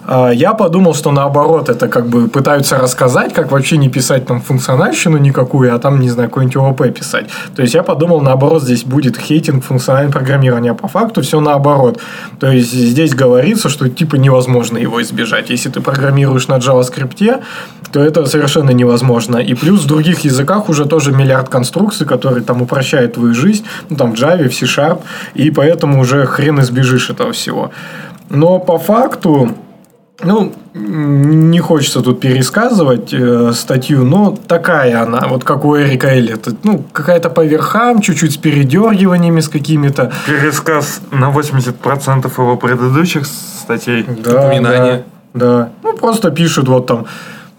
[0.06, 4.42] А, Я подумал, что наоборот, это как бы пытаются рассказать, как вообще не писать там
[4.42, 7.30] функциональщину никакую, а там, не знаю, какой-нибудь ООП писать.
[7.56, 12.00] То есть, я подумал, наоборот, здесь будет хейтинг функционального программирования, а по факту все наоборот.
[12.40, 15.50] То есть, здесь говорится, что типа невозможно его избежать.
[15.50, 17.42] Если ты программируешь на JavaScript,
[17.92, 19.38] то это совершенно невозможно.
[19.38, 23.96] И плюс в других языках уже тоже миллиард конструкций, которые там упрощают твою жизнь, ну,
[23.96, 25.02] там в Java, в C-Sharp,
[25.36, 27.72] и поэтому уже хрен избежишь этого всего.
[28.30, 29.56] Но по факту,
[30.22, 36.56] ну, не хочется тут пересказывать э, статью, но такая она, вот как у Эрика Эллиота.
[36.64, 40.12] Ну, какая-то по верхам, чуть-чуть с передергиваниями, с какими-то.
[40.28, 44.06] Пересказ на 80% его предыдущих статей.
[44.24, 45.04] Да, Упоминания.
[45.34, 45.70] Да, да.
[45.84, 47.06] Ну, просто пишут вот там,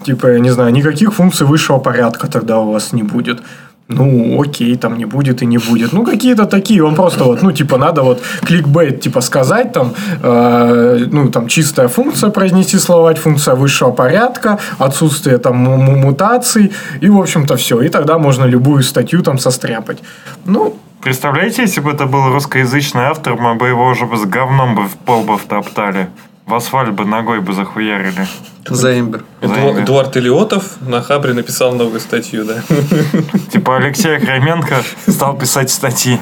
[0.04, 3.42] типа, я не знаю, никаких функций высшего порядка тогда у вас не будет.
[3.88, 5.92] Ну, окей, там не будет и не будет.
[5.92, 6.82] Ну, какие-то такие.
[6.82, 9.92] Он просто вот, ну, типа, надо вот кликбейт, типа, сказать там,
[10.22, 16.72] э, ну, там, чистая функция произнести словать, функция высшего порядка, отсутствие там му- му- мутаций,
[17.02, 17.82] и, в общем-то, все.
[17.82, 19.98] И тогда можно любую статью там состряпать.
[20.46, 24.74] Ну, Представляете, если бы это был русскоязычный автор, мы бы его уже бы с говном
[24.74, 26.06] бы в пол бы втоптали.
[26.46, 28.26] В асфальт бы ногой бы захуярили.
[28.68, 29.24] Заимбер.
[29.40, 29.82] Заимбер.
[29.82, 32.62] Эдуард Илиотов на Хабре написал новую статью, да.
[33.50, 34.76] Типа Алексей Хроменко
[35.08, 36.20] стал писать статьи.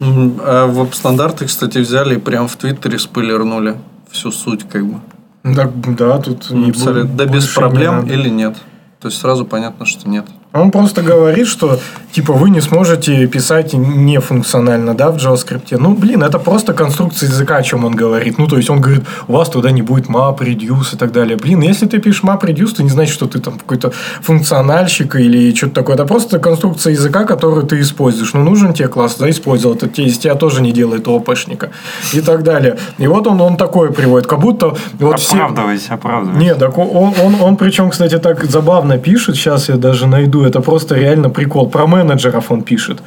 [0.00, 3.76] А веб-стандарты, кстати, взяли и прям в Твиттере спойлернули
[4.10, 5.00] всю суть, как бы.
[5.42, 8.12] да, да тут не бу- да без не проблем надо.
[8.12, 8.56] или нет.
[9.00, 10.26] То есть сразу понятно, что нет.
[10.60, 11.78] Он просто говорит, что
[12.12, 15.76] типа вы не сможете писать нефункционально, да, в JavaScript.
[15.78, 18.38] Ну, блин, это просто конструкция языка, о чем он говорит.
[18.38, 21.36] Ну, то есть он говорит, у вас туда не будет map, reduce и так далее.
[21.36, 23.92] Блин, если ты пишешь map, reduce, то не значит, что ты там какой-то
[24.22, 25.96] функциональщик или что-то такое.
[25.96, 28.32] Это просто конструкция языка, которую ты используешь.
[28.32, 29.76] Ну, нужен тебе класс, да, использовал.
[29.76, 31.70] Это из тебя тоже не делает ОПшника.
[32.14, 32.78] И так далее.
[32.98, 34.26] И вот он, он такое приводит.
[34.26, 35.36] Как будто вот все...
[35.36, 36.40] Оправдывайся, оправдывайся.
[36.40, 39.36] Не, так он, он, он, он причем, кстати, так забавно пишет.
[39.36, 40.45] Сейчас я даже найду.
[40.46, 41.68] Это просто реально прикол.
[41.68, 43.02] Про менеджеров он пишет.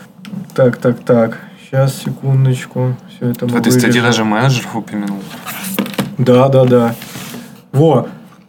[0.56, 1.38] Так, так, так.
[1.64, 2.96] Сейчас, секундочку.
[3.16, 5.20] Все это В этой статье даже менеджеров упомянул.
[6.18, 6.96] Да, да, да.
[7.72, 8.08] Во.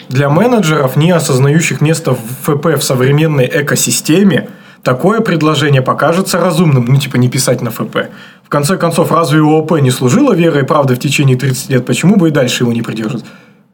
[0.09, 4.49] Для менеджеров, не осознающих место в ФП в современной экосистеме,
[4.83, 6.87] такое предложение покажется разумным.
[6.87, 8.09] Ну, типа, не писать на ФП.
[8.43, 11.87] В конце концов, разве ООП не служила верой и правдой в течение 30 лет?
[11.87, 13.25] Почему бы и дальше его не придерживать?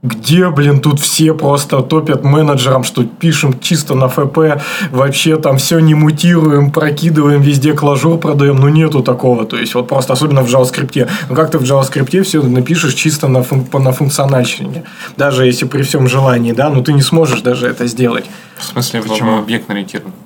[0.03, 5.80] Где, блин, тут все просто топят менеджерам, что пишем чисто на ФП, вообще там все
[5.80, 10.49] не мутируем, прокидываем, везде клажур продаем, ну нету такого, то есть вот просто особенно в
[10.55, 11.09] JavaScript.
[11.28, 14.84] Ну как ты в JavaScript все напишешь чисто на, фун- по- на функциональщине,
[15.16, 18.26] даже если при всем желании, да, ну ты не сможешь даже это сделать.
[18.59, 19.38] В смысле, Почему?
[19.38, 20.12] объектно ориентирован,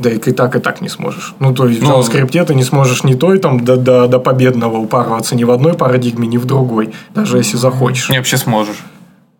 [0.00, 1.34] Да и так, и так не сможешь.
[1.40, 4.18] Ну, то есть в Ну, JavaScript ты не сможешь ни той там до, до, до
[4.18, 8.08] победного упарываться ни в одной парадигме, ни в другой, даже если захочешь.
[8.08, 8.78] Не, вообще сможешь.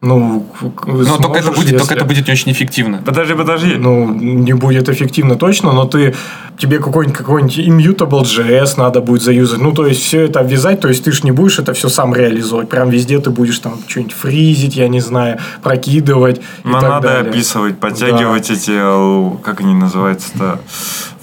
[0.03, 0.47] Ну,
[0.87, 3.03] Но только это, будет, только это будет не очень эффективно.
[3.05, 3.75] Подожди, подожди.
[3.77, 6.15] Ну, не будет эффективно точно, но ты
[6.57, 9.61] тебе какой-нибудь какой-нибудь immutable JS надо будет заюзать.
[9.61, 12.15] Ну, то есть, все это обвязать, то есть, ты ж не будешь это все сам
[12.15, 12.71] реализовать.
[12.71, 17.31] Прям везде ты будешь там что-нибудь фризить, я не знаю, прокидывать Но надо далее.
[17.31, 20.61] описывать, подтягивать эти, э, как они называются-то,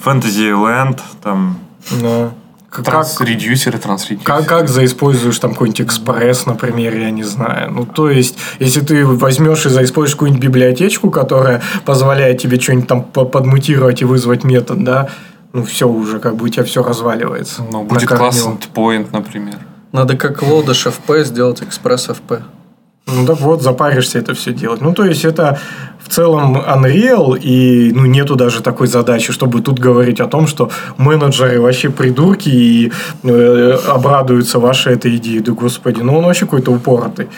[0.04, 1.58] Fantasy Land, там,
[2.00, 2.30] Да.
[2.70, 4.26] Как, Трансредюсеры, трансредюсеры.
[4.26, 7.72] Как, как заиспользуешь там какой-нибудь экспресс, например, я не знаю.
[7.72, 13.02] Ну, то есть, если ты возьмешь и заиспользуешь какую-нибудь библиотечку, которая позволяет тебе что-нибудь там
[13.04, 15.08] по- подмутировать и вызвать метод, да,
[15.54, 17.62] ну, все уже, как бы у тебя все разваливается.
[17.62, 19.56] Ну, будет класс endpoint, например.
[19.92, 22.42] Надо как лодыш FP сделать экспресс FP.
[23.08, 24.80] Ну, так вот, запаришься это все делать.
[24.80, 25.58] Ну, то есть, это
[25.98, 30.70] в целом Unreal, и ну, нету даже такой задачи, чтобы тут говорить о том, что
[30.96, 32.92] менеджеры вообще придурки и
[33.22, 35.40] э, обрадуются вашей этой идее.
[35.40, 37.28] Да, господи, ну, он вообще какой-то упоротый.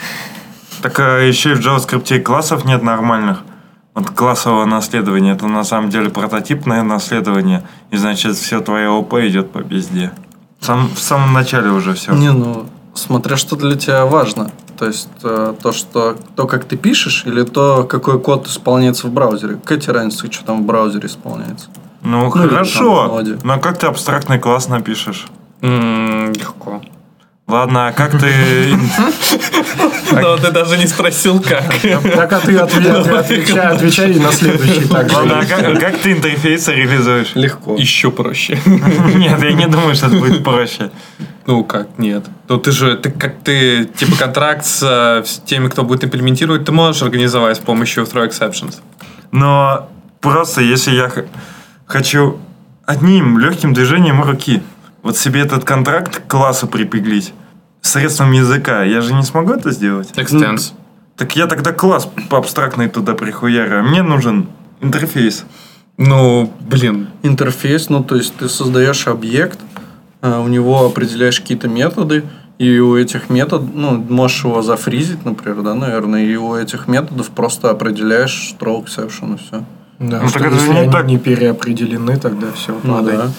[0.81, 3.39] Так а еще и в JavaScript классов нет нормальных.
[3.93, 5.33] Вот классового наследования.
[5.33, 7.63] Это на самом деле прототипное наследование.
[7.91, 10.11] И значит, все твое ОП идет по безде.
[10.61, 12.13] Сам, в самом начале уже все.
[12.13, 14.51] Не, ну, смотря что для тебя важно.
[14.81, 19.11] То есть, э, то, что, то, как ты пишешь, или то, какой код исполняется в
[19.11, 19.57] браузере.
[19.57, 21.67] Какая тебе разница, что там в браузере исполняется?
[22.01, 23.21] Ну, Ну, хорошо.
[23.43, 25.27] Но как ты абстрактный класс напишешь?
[25.61, 26.81] М, Легко.
[27.51, 28.73] Ладно, а как ты...
[30.11, 31.65] Но ты даже не спросил, как.
[31.81, 35.15] Так, а ты отве- отве- отвечай, отвечай на следующий также.
[35.17, 37.35] Ладно, а как, ты интерфейсы реализуешь?
[37.35, 37.75] Легко.
[37.75, 38.57] Еще проще.
[38.65, 40.91] Нет, я не думаю, что это будет проще.
[41.45, 42.23] Ну как, нет.
[42.47, 46.65] Ну ты же, ты как ты, типа контракт с, э, с теми, кто будет имплементировать,
[46.65, 48.79] ты можешь организовать с помощью throw exceptions.
[49.31, 49.89] Но
[50.21, 51.11] просто если я
[51.87, 52.39] хочу
[52.85, 54.61] одним легким движением руки
[55.03, 57.33] вот себе этот контракт к классу припеглить
[57.81, 60.11] средством языка, я же не смогу это сделать.
[60.15, 60.73] Extends.
[61.17, 63.79] Так я тогда класс по абстрактный туда прихуярю.
[63.79, 64.47] а Мне нужен
[64.81, 65.45] интерфейс.
[65.97, 67.07] Ну, блин.
[67.23, 69.59] Интерфейс, ну, то есть, ты создаешь объект,
[70.21, 72.23] а, у него определяешь какие-то методы,
[72.57, 77.29] и у этих методов, ну, можешь его зафризить, например, да, наверное, и у этих методов
[77.29, 79.63] просто определяешь throw exception и все.
[79.99, 81.05] Да, Ну, что так это же если не они так.
[81.05, 83.19] не переопределены, тогда все Ну, падает.
[83.19, 83.31] да.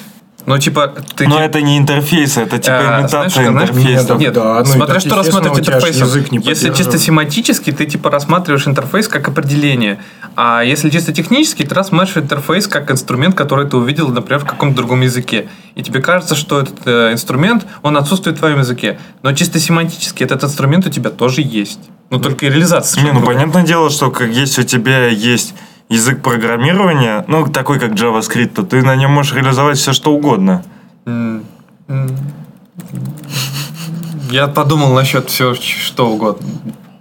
[0.45, 1.29] Ну, типа, ты...
[1.29, 4.13] Но это не интерфейс, это типа А, имитация знаешь, интерфейса.
[4.15, 6.09] нет, Нет, Да, ну смотря так, что рассматривать интерфейсом.
[6.09, 10.01] язык не если чисто семантически, ты типа рассматриваешь интерфейс как определение.
[10.35, 14.77] А если чисто технически, ты рассматриваешь интерфейс как инструмент, который ты увидел, например, в каком-то
[14.77, 15.49] другом языке.
[15.75, 18.99] И тебе кажется, что этот э, инструмент, он отсутствует в твоем языке.
[19.23, 21.81] Но чисто семантически этот инструмент у тебя тоже есть.
[22.11, 23.03] Ну, только и реализация.
[23.03, 23.39] Не, ну другая.
[23.39, 25.55] понятное дело, что как если у тебя есть
[25.93, 30.65] язык программирования, ну такой как JavaScript, то ты на нем можешь реализовать все что угодно.
[34.31, 36.49] Я подумал насчет всего что угодно.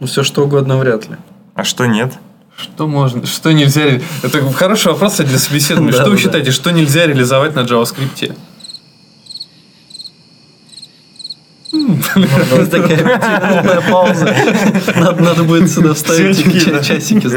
[0.01, 1.15] Ну, все что угодно вряд ли.
[1.55, 2.13] А что нет?
[2.57, 3.83] Что можно, что нельзя...
[4.23, 5.93] Это хороший вопрос кстати, для собеседования.
[5.99, 8.35] Что вы считаете, что нельзя реализовать на JavaScript?
[12.13, 14.35] Такая пятиминутная пауза.
[15.19, 16.37] Надо будет сюда вставить
[16.83, 17.27] часики.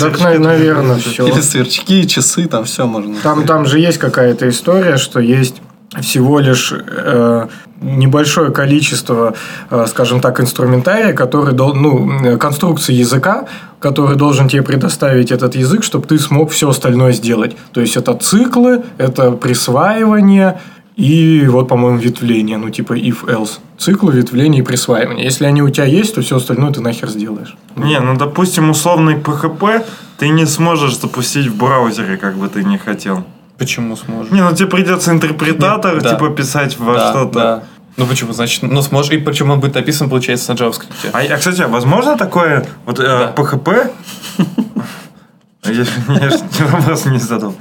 [0.00, 1.26] Так, на- наверное, все.
[1.26, 3.14] Или сверчки, часы, там все можно.
[3.22, 5.56] Там, там же есть какая-то история, что есть
[6.00, 7.46] всего лишь э,
[7.80, 9.34] небольшое количество,
[9.70, 13.46] э, скажем так, инструментария, который дол- ну, конструкции языка,
[13.78, 17.56] который должен тебе предоставить этот язык, чтобы ты смог все остальное сделать.
[17.72, 20.58] То есть это циклы, это присваивание
[20.96, 23.58] и вот, по-моему, ветвление, ну типа if-else.
[23.78, 25.24] Циклы, ветвление и присваивание.
[25.24, 27.54] Если они у тебя есть, то все остальное ты нахер сделаешь.
[27.76, 29.84] Не, ну допустим, условный PHP
[30.18, 33.24] ты не сможешь запустить в браузере, как бы ты не хотел.
[33.58, 34.32] Почему сможешь?
[34.32, 36.14] Не, ну тебе придется интерпретатор, Нет, да.
[36.14, 37.32] типа, писать во Да, что-то.
[37.34, 37.62] да.
[37.98, 38.32] Ну почему?
[38.32, 39.12] Значит, ну сможешь.
[39.12, 41.10] И почему он будет написан, получается, на JavaScript.
[41.12, 43.32] А, а, кстати, а возможно такое, вот э, Да.
[43.34, 43.90] PHP,
[45.64, 46.38] я, же- я же
[46.70, 47.54] вопрос не задал.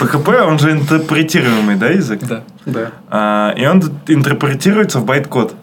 [0.00, 2.20] PHP, он же интерпретируемый, да, язык?
[2.22, 2.42] Да.
[2.66, 2.90] Да.
[3.08, 5.54] А, и он интерпретируется в байт-код.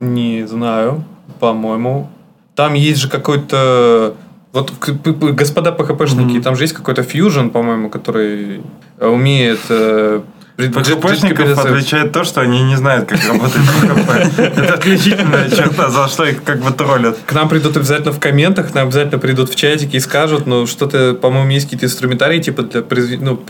[0.00, 1.04] Не знаю.
[1.40, 2.10] По-моему.
[2.54, 4.14] Там есть же какой-то...
[4.52, 8.62] Вот, господа PHP-шники, там же есть какой-то Fusion, по-моему, который
[9.00, 9.60] умеет...
[9.68, 10.20] э,
[10.56, 11.72] Компиляция.
[11.72, 14.56] отличает то, что они не знают, как работает PHP.
[14.56, 17.18] Это отличительная черта, за что их как бы троллят.
[17.26, 20.66] К нам придут обязательно в комментах, к нам обязательно придут в чатике и скажут, ну,
[20.66, 22.84] что-то, по-моему, есть какие-то инструментарии, типа, для
[23.20, 23.40] ну,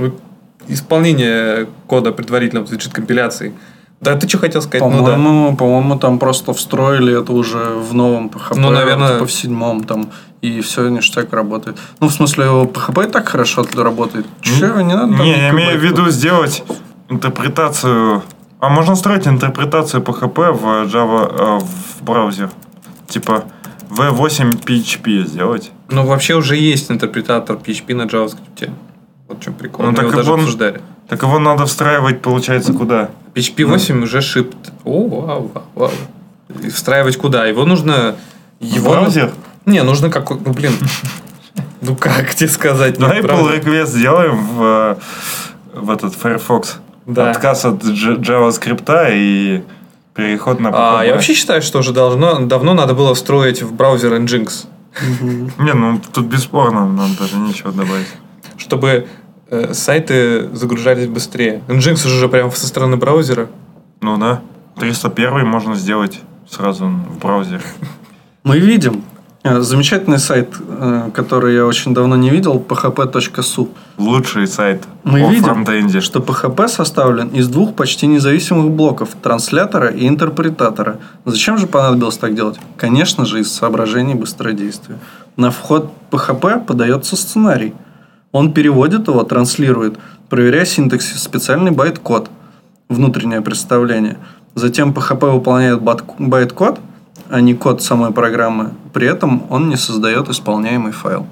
[0.69, 3.53] исполнения кода предварительного значит, компиляции.
[4.01, 4.87] Да, ты что хотел сказать?
[4.87, 5.13] Ну, да.
[5.13, 9.15] По-моему, по-моему, там просто встроили это уже в новом PHP, Ну, наверное.
[9.15, 10.11] типа в седьмом там,
[10.43, 11.79] и все ништяк работает.
[12.01, 14.27] Ну, в смысле, PHP и так хорошо работает.
[14.43, 15.17] Че, не надо?
[15.17, 16.63] там Не, я имею в виду сделать
[17.09, 18.23] интерпретацию...
[18.61, 22.51] А можно строить интерпретацию PHP в Java э, в браузер?
[23.09, 23.45] Типа
[23.91, 25.71] V8 PHP сделать?
[25.89, 28.71] Ну, вообще уже есть интерпретатор PHP на JavaScript.
[29.29, 29.85] Вот в чем прикол.
[29.87, 30.81] Ну, Мы так его даже он- обсуждали.
[31.09, 33.11] Так его надо встраивать, получается, куда?
[33.35, 34.57] PHP 8 уже шипт.
[34.85, 35.91] О, вау, вау, вау.
[36.63, 37.45] И встраивать куда?
[37.47, 38.17] Его нужно...
[38.61, 38.93] Его...
[38.93, 39.33] браузер?
[39.67, 40.39] Не, нужно какой...
[40.45, 40.73] Ну, блин.
[41.83, 42.99] Ну, как тебе сказать?
[42.99, 44.97] Ну, Давай pull request сделаем в, э,
[45.75, 46.79] в этот Firefox.
[47.07, 47.31] Да.
[47.31, 49.63] Отказ от JavaScript и
[50.15, 50.73] переход на PHP.
[50.75, 54.67] А, я вообще считаю, что уже должно, давно надо было встроить в браузер Nginx,
[55.59, 58.07] Не, ну тут бесспорно, нам даже нечего добавить.
[58.57, 59.07] чтобы
[59.51, 61.63] э, сайты загружались быстрее.
[61.69, 63.49] Nginx уже прямо со стороны браузера.
[64.01, 64.41] Ну да.
[64.79, 67.63] 301 можно сделать сразу в браузере.
[68.45, 69.03] Мы видим
[69.45, 73.69] замечательный сайт, э, который я очень давно не видел, php.su.
[73.99, 76.01] Лучший сайт Мы по видим, фронтенде.
[76.01, 80.97] что PHP составлен из двух почти независимых блоков– транслятора и интерпретатора.
[81.27, 82.59] Зачем же понадобилось так делать?
[82.79, 84.99] Конечно же, из соображений быстродействия.
[85.37, 87.75] На вход PHP подается сценарий.
[88.33, 89.99] Он переводит его, транслирует,
[90.31, 92.31] проверяя синтаксис, специальный байт-код,
[92.89, 94.17] внутреннее представление.
[94.55, 96.81] Затем PHP выполняет байт-код,
[97.35, 98.71] а не код самой программы.
[98.93, 101.27] При этом он не создает исполняемый файл.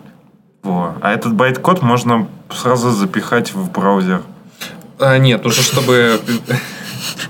[0.64, 0.96] Во.
[1.00, 4.22] А этот байт-код можно сразу запихать в браузер.
[4.98, 6.20] А, нет, нужно, чтобы...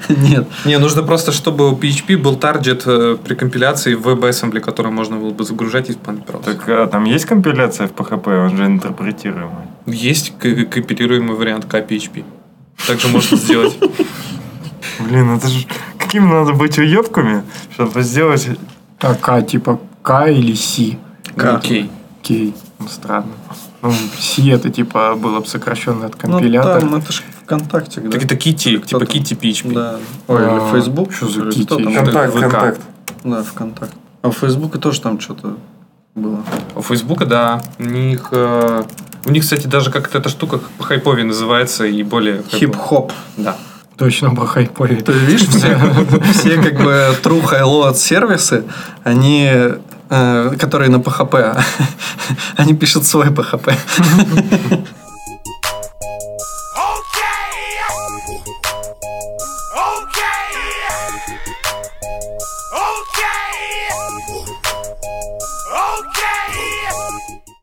[0.09, 4.91] Нет, Не, нужно просто, чтобы у PHP был таргет э, при компиляции в WebAssembly, который
[4.91, 6.55] можно было бы загружать и исполнять браузер.
[6.55, 9.67] Так а, там есть компиляция в PHP, он же интерпретируемый.
[9.87, 12.25] Есть к- кооперируемый вариант KPHP.
[12.87, 13.77] Также можно сделать.
[15.01, 15.67] Блин, это же
[15.99, 18.49] какими надо быть уебками, чтобы сделать...
[19.01, 20.99] А К типа К или Си?
[21.37, 21.91] Окей.
[22.23, 22.55] Кей.
[22.79, 23.33] Ну, странно.
[23.83, 26.81] Ну, Си это типа было бы сокращенно от ну компилятора.
[26.81, 28.01] там это же ВКонтакте.
[28.01, 28.11] да?
[28.11, 29.03] Так это Кто типа?
[29.05, 29.73] Kitty PHP.
[29.75, 29.99] Да.
[30.29, 31.13] Ой, А, или Facebook.
[31.13, 31.95] что за там?
[31.95, 32.33] Контакт.
[32.39, 32.81] Контакт.
[33.25, 33.97] Да, ВКонтакте.
[34.23, 35.57] А в Фейсбуке тоже там что-то
[36.15, 36.45] было.
[36.77, 37.63] У Фейсбука, да.
[37.79, 38.85] У них, э,
[39.27, 42.43] у них, кстати, даже как-то эта штука по хайпове называется и более...
[42.43, 42.59] хайпово.
[42.59, 43.13] Хип-хоп.
[43.37, 43.57] Да.
[44.03, 44.97] Точно по хайпове.
[44.97, 45.79] Ты видишь, все,
[46.33, 48.65] все как бы true high load сервисы,
[49.05, 49.49] они,
[50.11, 51.63] э, которые на PHP,
[52.57, 53.77] они пишут свой PHP.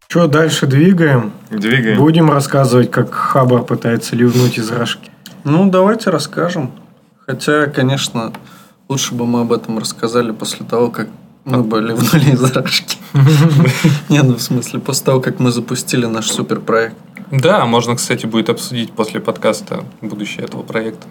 [0.07, 1.33] Что, дальше двигаем?
[1.49, 1.97] Двигаем.
[1.97, 5.11] Будем рассказывать, как Хабар пытается ливнуть из рожки.
[5.43, 6.71] Ну, давайте расскажем.
[7.25, 8.33] Хотя, конечно,
[8.87, 11.07] лучше бы мы об этом рассказали после того, как
[11.45, 12.97] мы бы ливнули из рожки.
[14.09, 16.95] Не, ну в смысле, после того, как мы запустили наш суперпроект.
[17.31, 21.07] Да, можно, кстати, будет обсудить после подкаста будущее этого проекта.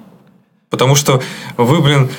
[0.71, 1.23] Потому что
[1.57, 2.11] вы, блин,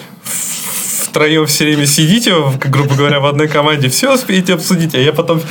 [1.09, 2.33] втроем все время сидите,
[2.65, 5.41] грубо говоря, в одной команде, все успеете обсудить, а я потом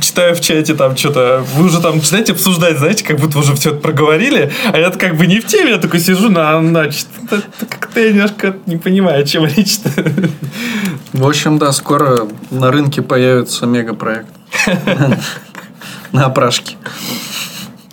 [0.00, 3.70] читаю в чате там что-то, вы уже там начинаете обсуждать, знаете, как будто уже все
[3.70, 7.36] это проговорили, а я как бы не в теме, я такой сижу, на, значит, это-
[7.60, 9.90] это как-то я немножко не понимаю, о чем речь-то.
[11.12, 14.28] В общем, да, скоро на рынке появится мегапроект.
[16.12, 16.76] На опрашке.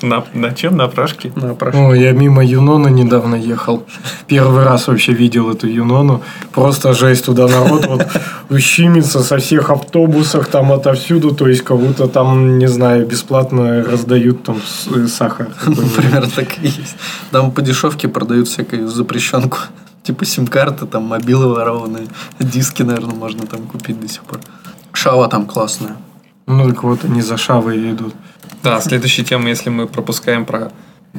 [0.01, 0.75] На, на чем?
[0.75, 1.31] На прашке?
[1.35, 1.79] На опрашке.
[1.79, 3.85] О, я мимо Юнона недавно ехал.
[4.27, 6.21] Первый раз вообще видел эту Юнону.
[6.51, 8.07] Просто жесть туда народ вот
[8.49, 11.33] ущимится со всех автобусах, там отовсюду.
[11.33, 14.57] То есть, как будто там, не знаю, бесплатно раздают там
[14.93, 15.47] э, сахар.
[15.65, 16.97] Например, так и есть.
[17.31, 19.57] Там по дешевке продают всякую запрещенку.
[20.03, 22.07] Типа сим-карты, там мобилы ворованные.
[22.39, 24.41] Диски, наверное, можно там купить до сих пор.
[24.91, 25.95] Шава там классная.
[26.47, 28.13] Ну, так вот, они за шавой идут.
[28.65, 30.71] Да, следующая тема, если мы пропускаем про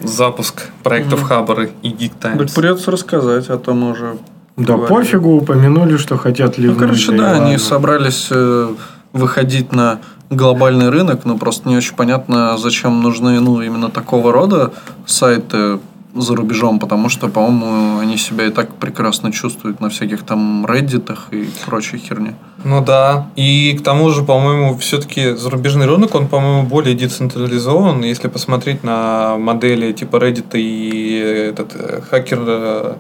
[0.03, 2.53] запуск проектов Хаббара и Geek Так Times.
[2.55, 4.19] придется рассказать, а то мы уже...
[4.57, 4.89] Да говорили.
[4.89, 6.81] пофигу, упомянули, что хотят Ну, ливнуть.
[6.81, 8.75] короче, и да, они собрались э,
[9.13, 14.73] выходить на глобальный рынок, но просто не очень понятно, зачем нужны ну, именно такого рода
[15.07, 15.79] сайты.
[16.21, 21.17] За рубежом, потому что, по-моему, они себя и так прекрасно чувствуют на всяких там Reddit
[21.31, 22.35] и прочей херне.
[22.65, 23.29] Ну да.
[23.37, 28.03] И к тому же, по-моему, все-таки зарубежный рынок, он, по-моему, более децентрализован.
[28.03, 32.95] Если посмотреть на модели типа Reddit и этот э, хакер э,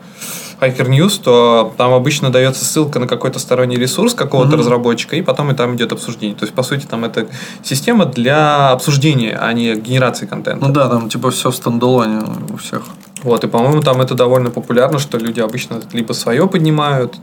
[0.60, 4.60] Hacker News, то там обычно дается ссылка на какой-то сторонний ресурс какого-то Мгм.
[4.60, 6.36] разработчика, и потом и там идет обсуждение.
[6.36, 7.26] То есть, по сути, там это
[7.62, 10.64] система для обсуждения, а не генерации контента.
[10.66, 12.82] Ну да, там типа все в стендалоне у всех.
[13.22, 17.14] Вот, и, по-моему, там это довольно популярно, что люди обычно либо свое поднимают.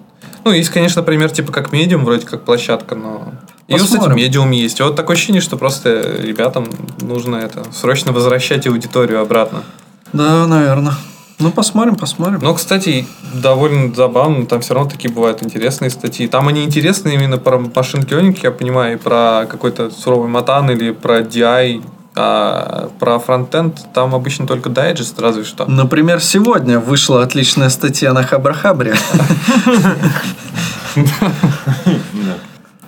[0.45, 3.34] Ну, есть, конечно, пример, типа как медиум, вроде как площадка, но...
[3.69, 4.17] И, кстати, Посмотрим.
[4.17, 4.81] медиум есть.
[4.81, 6.67] Вот такое ощущение, что просто ребятам
[6.99, 9.63] нужно это срочно возвращать аудиторию обратно.
[10.11, 10.93] Да, наверное.
[11.39, 12.39] Ну, посмотрим, посмотрим.
[12.41, 16.27] Но, кстати, довольно забавно, там все равно такие бывают интересные статьи.
[16.27, 20.91] Там они интересные именно про машин learning, я понимаю, и про какой-то суровый матан или
[20.91, 21.84] про DI,
[22.15, 25.65] а про фронтенд там обычно только дайджест, разве что.
[25.65, 28.95] Например, сегодня вышла отличная статья на Хабрахабре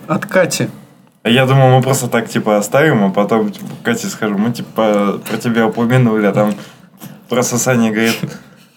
[0.06, 0.68] от Кати.
[1.24, 5.36] Я думал, мы просто так, типа, оставим, а потом, типа, Кате скажем, мы, типа, про
[5.38, 6.54] тебя упомянули, а там
[7.28, 8.16] просто Саня говорит,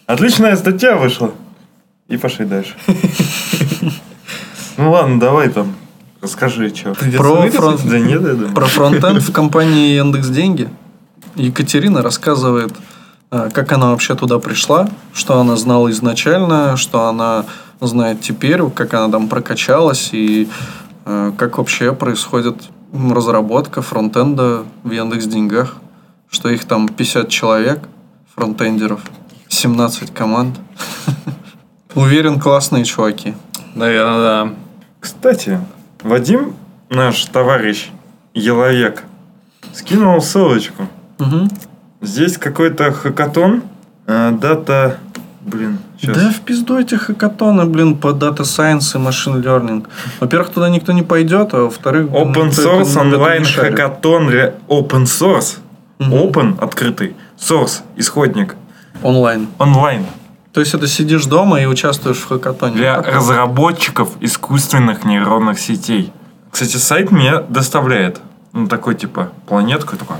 [0.06, 1.32] отличная статья вышла.
[2.08, 2.74] И пошли дальше.
[4.76, 5.74] Ну ладно, давай там,
[6.22, 6.94] расскажи, что.
[6.94, 8.54] Про фронт- Да нет, я думаю.
[8.54, 10.68] Про фронтенд в компании Яндекс Деньги.
[11.36, 12.72] Екатерина рассказывает,
[13.30, 17.44] э, как она вообще туда пришла, что она знала изначально, что она
[17.80, 20.48] знает теперь, как она там прокачалась и
[21.04, 22.56] э, как вообще происходит
[22.92, 25.76] разработка фронтенда в Яндекс Деньгах,
[26.30, 27.80] что их там 50 человек,
[28.40, 29.00] фронтендеров,
[29.48, 30.58] 17 команд.
[31.94, 33.34] Уверен, классные чуваки.
[33.74, 34.54] Наверное, да.
[34.98, 35.60] Кстати,
[36.02, 36.54] Вадим,
[36.88, 37.90] наш товарищ
[38.32, 39.04] Еловек,
[39.74, 40.88] скинул ссылочку.
[41.18, 41.50] Мгм.
[42.00, 43.62] Здесь какой-то хакатон,
[44.06, 44.96] э, дата...
[45.42, 46.16] Блин, сейчас.
[46.16, 49.86] Да в пизду эти хакатоны, блин, по Data Science и Machine Learning.
[50.20, 52.06] Во-первых, туда никто не пойдет, а во-вторых...
[52.06, 54.30] Open source онлайн хакатон.
[54.68, 55.58] Open source.
[55.98, 56.14] Мгм.
[56.14, 57.14] Open открытый.
[57.40, 58.56] Source исходник.
[59.02, 59.48] Онлайн.
[59.58, 60.04] Онлайн.
[60.52, 62.74] То есть, это сидишь дома и участвуешь в хакатоне.
[62.76, 66.12] Для Как- разработчиков искусственных нейронных сетей.
[66.50, 68.20] Кстати, сайт мне доставляет.
[68.52, 69.96] Ну, такой типа планетку.
[69.96, 70.16] Такой.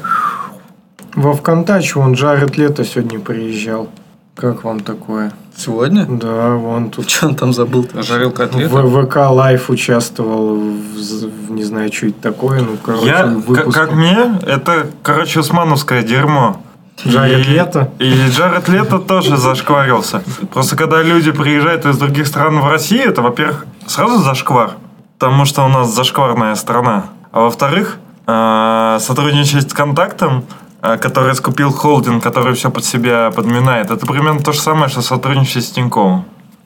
[1.15, 3.89] Во ВКонтаче вон Джаред Лето сегодня приезжал.
[4.37, 5.33] Как вам такое?
[5.57, 6.07] Сегодня?
[6.07, 8.69] Да, вон тут Че он там забыл Жарил котлеты.
[8.75, 13.69] в ВК Live участвовал в, в не знаю, что это такое, ну, короче, Я, выпуск.
[13.77, 16.63] к- как мне, это, короче, усмановское дерьмо.
[17.07, 17.91] Джаред И- Лето?
[17.99, 20.23] И Джаред Лето тоже зашкварился.
[20.53, 24.73] Просто когда люди приезжают из других стран в Россию, это, во-первых, сразу зашквар,
[25.19, 27.05] потому что у нас зашкварная страна.
[27.33, 30.45] А во-вторых, э, сотрудничать с контактом,
[30.83, 35.03] э, который скупил холдинг, который все под себя подминает, это примерно то же самое, что
[35.03, 36.25] сотрудничать с Тиньковым.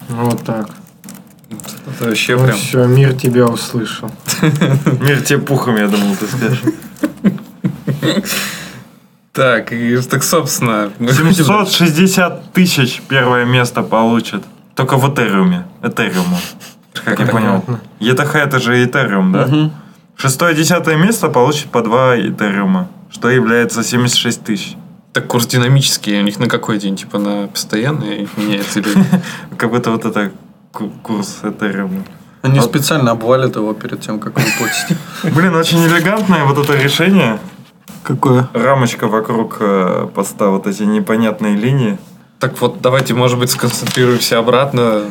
[0.09, 0.67] Вот так.
[1.87, 2.57] Это вообще Ну прям...
[2.57, 4.11] все, мир тебя услышал.
[5.01, 6.63] Мир тебе пухом, я думал, ты скажешь.
[9.35, 10.93] Так, и, так, собственно...
[11.01, 14.45] 760 тысяч первое место получит.
[14.77, 15.67] Только в Этериуме.
[15.83, 16.39] Этериуму.
[17.05, 17.65] Как я понял.
[18.01, 19.71] ETH это же Этериум, да?
[20.17, 24.77] Шестое, десятое место получит по два Этериума, что является 76 тысяч.
[25.13, 26.97] Так курс динамический, у них на какой день?
[26.97, 28.91] Типа на постоянный меняется или...
[29.59, 30.31] Как будто вот это
[30.73, 32.05] ку- курс Этериума.
[32.43, 34.97] Они специально обвалят его перед тем, как выплатить.
[35.35, 37.39] Блин, очень элегантное вот это решение.
[38.05, 38.49] Какое?
[38.53, 41.99] Рамочка вокруг э, поста, вот эти непонятные линии.
[42.39, 45.05] Так вот, давайте, может быть, сконцентрируемся обратно.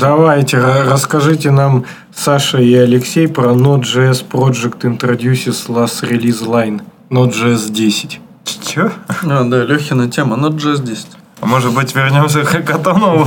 [0.00, 6.82] Давайте, ра- расскажите нам, Саша и Алексей, про Node.js Project Introduces Last Release Line.
[7.10, 8.20] Node.js 10.
[8.46, 8.90] Чё?
[9.08, 11.06] А, да, Лехина тема, но JS 10.
[11.38, 13.26] А может быть вернемся к хакатону?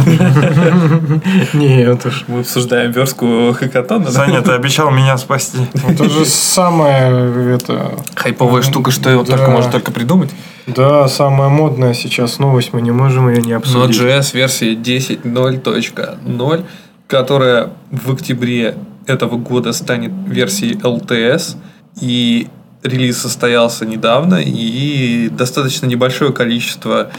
[1.53, 2.23] Не, это ж...
[2.27, 4.09] Мы обсуждаем верстку хакатона?
[4.09, 5.59] Саня, ты обещал меня спасти.
[5.87, 7.99] Это же самое, это...
[8.15, 10.31] Хайповая штука, что его только можно только придумать.
[10.65, 13.99] Да, самая модная сейчас новость, мы не можем ее не обсудить.
[13.99, 16.65] Node.js версия 10.0.0,
[17.07, 21.57] которая в октябре этого года станет версией LTS,
[22.01, 22.47] и
[22.83, 27.11] релиз состоялся недавно, и достаточно небольшое количество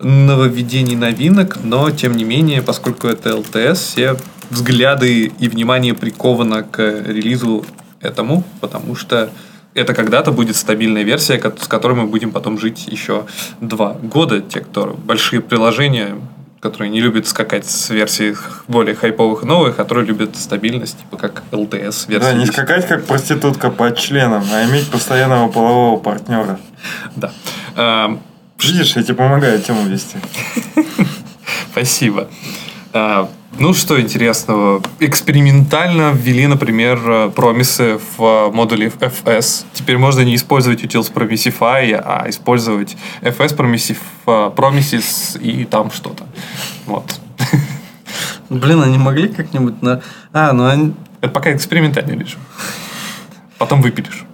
[0.00, 4.16] нововведений, новинок, но тем не менее, поскольку это LTS, все
[4.50, 7.64] взгляды и внимание приковано к релизу
[8.00, 9.30] этому, потому что
[9.74, 13.26] это когда-то будет стабильная версия, с которой мы будем потом жить еще
[13.60, 14.40] два года.
[14.40, 16.16] Те, кто большие приложения
[16.60, 18.34] которые не любят скакать с версий
[18.66, 22.18] более хайповых и новых, которые любят стабильность, типа как LTS версия.
[22.18, 22.52] Да, не 10.
[22.52, 26.58] скакать как проститутка под членом, а иметь постоянного полового партнера.
[27.16, 27.32] Да.
[27.76, 28.18] А,
[28.60, 30.16] Видишь, я тебе помогаю тему вести.
[31.72, 32.28] Спасибо.
[32.92, 33.28] А,
[33.58, 34.82] Ну, что интересного?
[35.00, 39.64] Экспериментально ввели, например, э, промисы в э, модуле FS.
[39.72, 46.24] Теперь можно не использовать utils Promissify, а использовать FS Promissif- э, Promises и там что-то.
[46.86, 47.18] Вот.
[48.50, 50.00] Блин, они могли как-нибудь на...
[50.32, 50.94] А, ну они...
[51.20, 52.40] Это пока экспериментальный режим.
[53.58, 54.24] Потом выпилишь.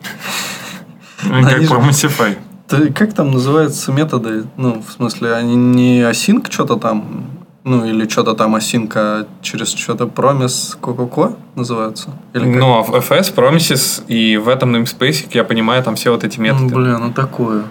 [1.23, 2.37] Как Promissify.
[2.69, 4.45] Ты- как там называются методы?
[4.57, 7.27] Ну, в смысле, они не async что-то там,
[7.65, 12.11] ну, или что-то там async, а через что-то promise ко-ко-ко называются?
[12.35, 12.61] Или как?
[12.61, 16.45] Но в FS, Promises и в этом namespace, я понимаю, там все вот эти Ну,
[16.45, 16.75] методы.
[16.75, 17.65] блин, ну такое.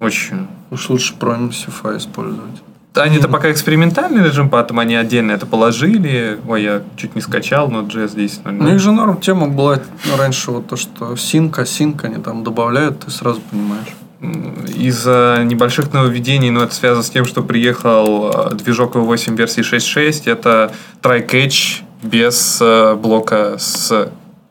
[0.00, 0.46] Очень.
[0.70, 2.62] Уж лучше Promisify использовать.
[2.94, 6.38] Они-то пока экспериментальный режим, поэтому они отдельно это положили.
[6.46, 8.58] Ой, я чуть не скачал, но JS 10.0.
[8.60, 9.78] У них же норм тема была
[10.18, 13.88] раньше вот то, что sync, async они там добавляют, ты сразу понимаешь.
[14.22, 20.30] Из-за небольших нововведений, но это связано с тем, что приехал э, движок V8 версии 6.6,
[20.30, 24.08] это try-catch без э, блока с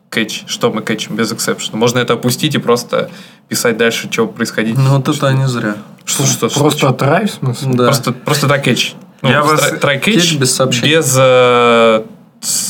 [0.09, 0.43] catch.
[0.47, 1.75] Что мы кэчем без exception?
[1.77, 3.09] Можно это опустить и просто
[3.47, 4.77] писать дальше, что происходить.
[4.77, 5.75] Ну вот это они зря.
[6.03, 6.91] Что, что, что, Просто что?
[6.91, 7.73] трай, в смысле?
[7.73, 7.85] Да.
[7.85, 8.93] Просто, просто да, catch.
[9.21, 10.95] Ну, Я вас- try- try catch без сообщений.
[10.97, 12.03] без, э,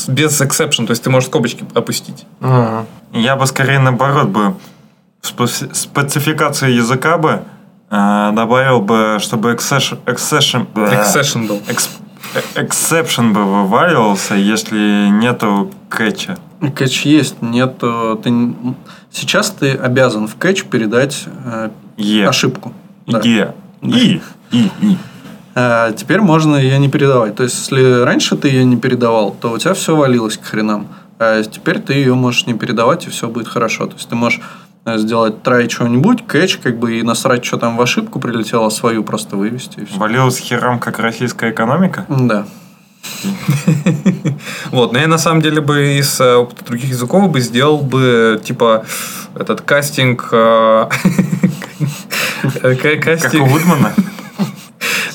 [0.06, 2.26] без exception, то есть ты можешь скобочки опустить.
[2.40, 2.86] Ага.
[3.12, 4.54] Я бы скорее наоборот бы
[5.22, 7.42] в специ- спецификацию языка бы
[7.90, 11.62] э, добавил бы, чтобы exception, exception, Exception был.
[11.68, 11.90] экс-
[12.56, 16.36] exception бы вываливался, если нету кэча.
[16.74, 17.78] Кэч есть, нет.
[17.78, 18.54] Ты...
[19.10, 22.28] Сейчас ты обязан в кэч передать э, Е.
[22.28, 22.72] ошибку.
[23.06, 23.20] Да.
[23.20, 23.54] Е.
[23.82, 24.20] И.
[24.50, 24.70] И.
[24.80, 24.96] И.
[25.54, 27.36] А теперь можно ее не передавать.
[27.36, 30.88] То есть, если раньше ты ее не передавал, то у тебя все валилось к хренам.
[31.18, 33.86] А теперь ты ее можешь не передавать, и все будет хорошо.
[33.86, 34.40] То есть, ты можешь
[34.86, 39.36] сделать трай чего-нибудь, кэч, как бы и насрать, что там в ошибку прилетело, свою просто
[39.36, 39.80] вывести.
[39.80, 39.96] И все.
[39.98, 42.04] Валилась херам, как российская экономика.
[42.08, 42.46] Да.
[44.70, 48.40] Вот, но я на самом деле бы из э, опыта других языков бы сделал бы
[48.42, 48.84] типа
[49.34, 50.86] этот кастинг, э,
[52.62, 53.92] э, ка- Как у Вудмана.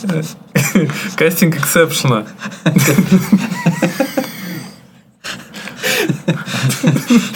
[1.15, 2.25] кастинг эксепшена.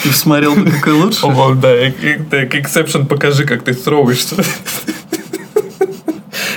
[0.03, 1.25] Ты смотрел, бы, какой лучше?
[1.25, 1.73] О, да,
[2.29, 4.35] так, exception покажи, как ты строишься.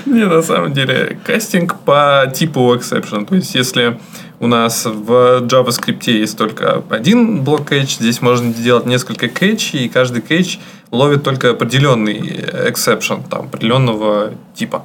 [0.06, 3.26] Не, на самом деле, кастинг по типу exception.
[3.26, 3.98] То есть, если
[4.40, 9.88] у нас в JavaScript есть только один блок catch, здесь можно сделать несколько catch, и
[9.88, 10.58] каждый catch
[10.90, 14.84] ловит только определенный exception, там, определенного типа.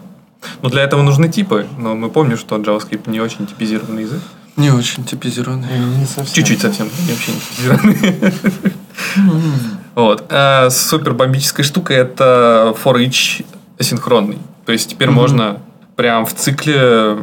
[0.62, 4.22] Но для этого нужны типы, но мы помним, что JavaScript не очень типизированный язык.
[4.60, 5.68] Не очень типизированный.
[6.34, 8.34] Чуть-чуть совсем, не вообще не типизированный.
[9.96, 10.26] Вот.
[10.30, 13.46] А супер бомбическая штука это for each
[13.80, 14.38] асинхронный.
[14.66, 15.62] То есть теперь можно
[15.96, 17.18] прям в цикле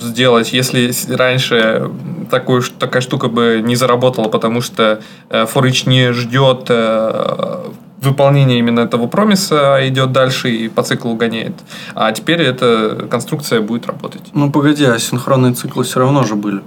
[0.00, 1.90] сделать, если раньше
[2.30, 7.70] такую, такая штука бы не заработала, потому что э, for each не ждет э,
[8.02, 11.54] выполнения именно этого промиса, а идет дальше и по циклу гоняет.
[11.94, 14.22] А теперь эта конструкция будет работать.
[14.34, 16.62] Ну, погоди, а синхронные циклы все равно же были.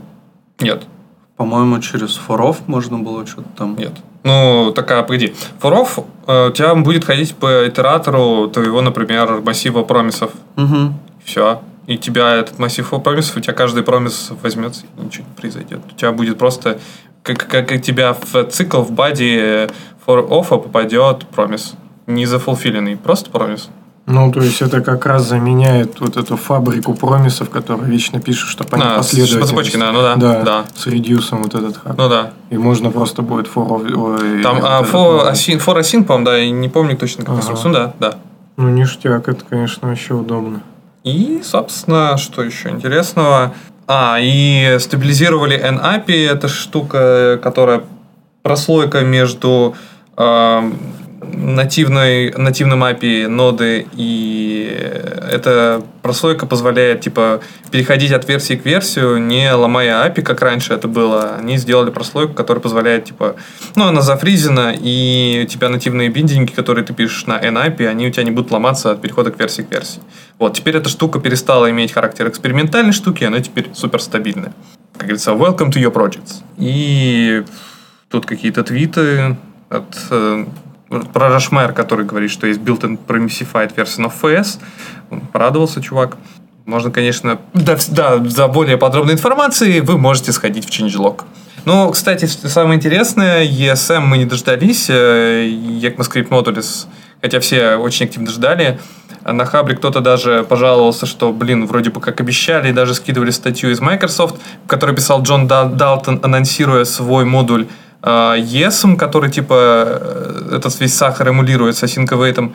[0.61, 0.83] Нет.
[1.37, 3.75] По-моему, через форов можно было что-то там.
[3.75, 3.93] Нет.
[4.23, 5.33] Ну, такая, погоди.
[5.59, 10.31] Форов э, у тебя будет ходить по итератору твоего, например, массива промисов.
[10.57, 10.93] Угу.
[11.23, 11.61] Все.
[11.87, 15.79] И тебя этот массив промисов, у тебя каждый промис возьмется, и ничего не произойдет.
[15.91, 16.79] У тебя будет просто,
[17.23, 19.69] как, как у тебя в цикл в баде
[20.05, 21.73] for off попадет промис.
[22.05, 23.69] Не зафулфиленный, просто промис.
[24.07, 28.63] Ну, то есть это как раз заменяет вот эту фабрику промисов, которая вечно пишет, что
[28.63, 29.39] по А, с- последовательности.
[29.39, 30.65] по цепочке, да, ну да, Да, да.
[30.75, 31.95] с редюсом вот этот хак.
[31.97, 32.31] Ну да.
[32.49, 33.93] И можно просто будет for...
[33.95, 37.29] ой, Там а, этот, for, async, for async, по-моему, да, я не помню точно как
[37.35, 37.39] Ага.
[37.41, 37.73] инструкцию.
[37.73, 38.13] Да, да.
[38.57, 40.61] Ну, ништяк, это, конечно, вообще удобно.
[41.03, 43.53] И, собственно, что еще интересного?
[43.87, 46.27] А, и стабилизировали NAPI.
[46.29, 47.83] Это штука, которая
[48.41, 49.75] прослойка между
[50.17, 50.77] эм,
[51.21, 54.67] нативной, нативным API ноды и
[55.31, 60.87] эта прослойка позволяет типа переходить от версии к версию, не ломая API, как раньше это
[60.87, 61.35] было.
[61.35, 63.35] Они сделали прослойку, которая позволяет типа,
[63.75, 68.11] ну она зафризена и у тебя нативные биндинги, которые ты пишешь на NAPI, они у
[68.11, 70.01] тебя не будут ломаться от перехода к версии к версии.
[70.39, 74.53] Вот, теперь эта штука перестала иметь характер экспериментальной штуки, она теперь супер стабильная.
[74.93, 76.41] Как говорится, welcome to your projects.
[76.57, 77.43] И
[78.09, 79.37] тут какие-то твиты
[79.69, 80.45] от э,
[81.13, 84.59] про Рашмайер, который говорит, что есть built-in promisified version of FS.
[85.31, 86.17] Порадовался чувак.
[86.65, 91.23] Можно, конечно, да, да, за более подробной информацией вы можете сходить в changelog.
[91.65, 96.87] Ну, кстати, самое интересное, ESM мы не дождались, э, ECMAScript Modules,
[97.21, 98.79] хотя все очень активно ждали.
[99.23, 103.69] А На Хабре кто-то даже пожаловался, что, блин, вроде бы как обещали, даже скидывали статью
[103.69, 104.35] из Microsoft,
[104.65, 107.67] в которой писал Джон Да- Далтон, анонсируя свой модуль
[108.03, 112.53] э, ESM, который типа э, этот весь сахар эмулирует с await.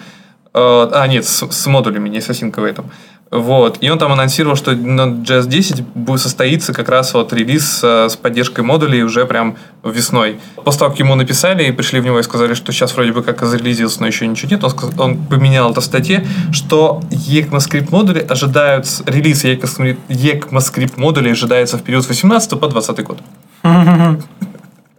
[0.55, 2.85] Э, а, нет, с, с модулями, не с await.
[3.31, 3.79] Вот.
[3.81, 8.09] И он там анонсировал, что на JS 10 будет состоится как раз вот релиз э,
[8.09, 10.39] с поддержкой модулей уже прям весной.
[10.65, 13.25] После того, как ему написали и пришли в него и сказали, что сейчас вроде бы
[13.25, 17.91] как зарелизился, но еще ничего нет, он, сказ- он поменял это в статье, что ECMAScript
[17.91, 23.19] модули ожидают, релиз ECMAScript модулей ожидается в период с 18 по 20 год.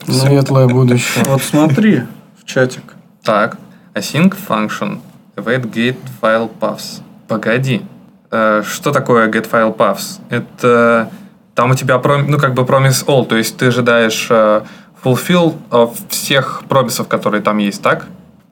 [0.07, 1.23] Светлое будущее.
[1.25, 2.03] Вот смотри
[2.41, 2.83] в чатик.
[3.23, 3.57] Так,
[3.93, 4.99] async function,
[5.35, 7.01] await get file paths.
[7.27, 7.81] Погоди,
[8.29, 10.19] Э, что такое get file paths?
[10.29, 11.09] Это
[11.55, 14.61] там у тебя пром- ну как бы promise all, то есть ты ожидаешь э,
[15.03, 15.55] fulfill
[16.09, 18.05] всех промисов, которые там есть, так?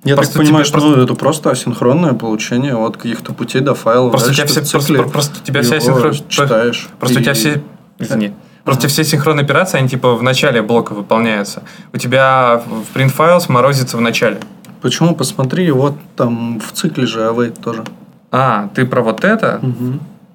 [0.05, 4.11] Я Просто так понимаю, что ну, это просто асинхронное получение от каких-то путей до файла.
[4.11, 6.13] Просто у тебя все, просто, просто у тебя вся синхрон...
[6.29, 6.89] читаешь.
[6.99, 7.61] Просто у тебя И- все...
[7.97, 8.33] Извини.
[8.65, 11.63] Просто все синхронные операции, они типа в начале блока выполняются.
[11.93, 14.39] У тебя в print files морозится в начале.
[14.81, 15.15] Почему?
[15.15, 17.83] Посмотри, вот там в цикле же await тоже.
[18.31, 19.61] А, ты про вот это?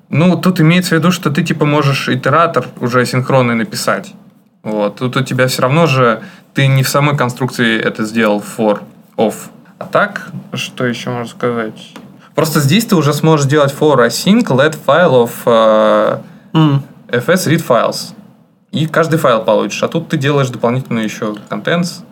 [0.09, 4.15] Ну, тут имеется в виду, что ты типа можешь итератор уже синхронный написать.
[4.63, 4.97] Вот.
[4.97, 6.23] Тут у тебя все равно же
[6.55, 8.81] ты не в самой конструкции это сделал for
[9.17, 9.35] off.
[9.79, 11.95] А так, что еще можно сказать?
[12.35, 16.19] Просто здесь ты уже сможешь делать for async let file of э,
[16.55, 16.83] М.
[17.09, 18.15] fs read files.
[18.73, 19.83] И каждый файл получишь.
[19.83, 22.03] А тут ты делаешь дополнительно еще contents.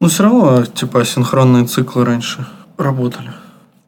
[0.00, 3.32] Ну, все равно, типа, асинхронные циклы раньше работали.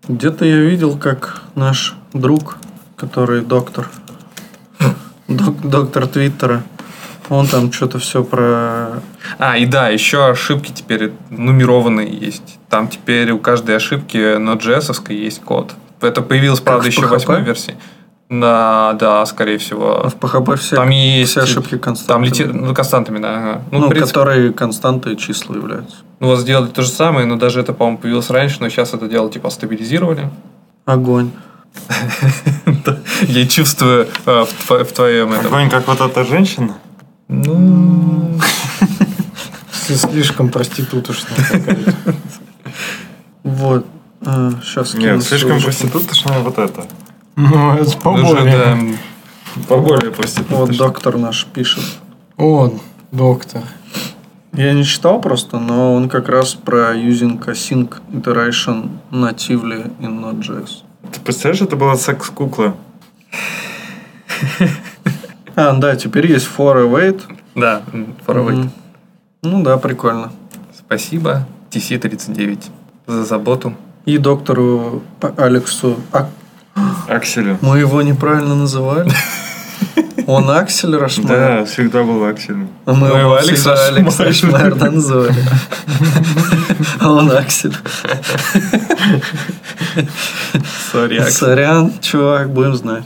[0.09, 2.57] Где-то я видел, как наш друг,
[2.97, 3.89] который доктор,
[5.29, 6.65] док- доктор Твиттера,
[7.29, 9.03] он там что-то все про...
[9.39, 12.59] А, и да, еще ошибки теперь нумерованные есть.
[12.69, 15.75] Там теперь у каждой ошибки Node.js есть код.
[16.01, 17.77] Это появилось, правда, еще в восьмой версии.
[18.31, 20.09] На, да, скорее А всего.
[20.09, 21.33] в PHP все, Там есть...
[21.33, 22.13] все ошибки константы.
[22.13, 22.45] Там лети...
[22.45, 23.37] ну, константами, да.
[23.37, 23.63] ага.
[23.73, 25.97] Ну, Ну, принципе, которые константы и числа являются.
[26.21, 29.09] ну, вот сделали то же самое, но даже это, по-моему, появилось раньше, но сейчас это
[29.09, 30.31] дело типа стабилизировали.
[30.85, 31.33] Огонь.
[33.23, 35.47] Я чувствую э, в, тво- в твоем этом.
[35.47, 36.77] Огонь, как вот эта женщина.
[37.27, 38.39] Ну,
[39.73, 41.95] Слишком проституточная какая-то.
[43.43, 43.87] Вот.
[44.63, 46.85] сейчас Нет, слишком проституточная вот это.
[47.37, 48.53] Ну, это уже, поболее.
[48.53, 48.79] да,
[49.69, 50.79] Поболее Вот проституточная.
[50.79, 51.83] доктор наш пишет.
[52.37, 52.73] О,
[53.13, 53.63] доктор.
[54.53, 60.83] Я не читал просто, но он как раз про using async iteration natively in Node.js.
[61.13, 62.75] Ты представляешь, это была секс-кукла?
[65.57, 67.23] А, да, теперь есть for await.
[67.55, 67.83] Да,
[68.27, 68.69] for await.
[69.43, 70.33] Ну да, прикольно.
[70.79, 72.65] Спасибо, TC39,
[73.07, 73.75] за заботу.
[74.05, 75.03] И доктору
[75.37, 75.97] Алексу.
[77.09, 77.59] Акселю.
[77.61, 79.13] мы его неправильно называли.
[80.27, 81.61] Он Аксель Рашмайер.
[81.61, 82.69] Да, всегда был Акселем.
[82.85, 84.57] А мы Мы его Алекс всегда Алекс Рашмайер.
[84.57, 85.45] Рашмайер да, называли.
[87.01, 87.75] А он Аксель.
[90.93, 91.37] Акс.
[91.37, 93.05] Сорян, чувак, будем знать.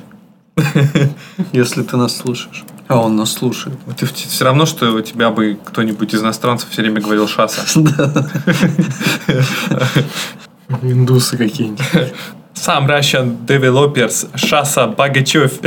[1.53, 2.65] Если ты нас слушаешь.
[2.89, 3.79] А он нас слушает.
[3.97, 7.63] Ты все равно, что у тебя бы кто-нибудь из иностранцев все время говорил шаса.
[10.83, 12.13] Индусы какие-нибудь.
[12.55, 15.61] Сам Russian Developers Шаса Багачев.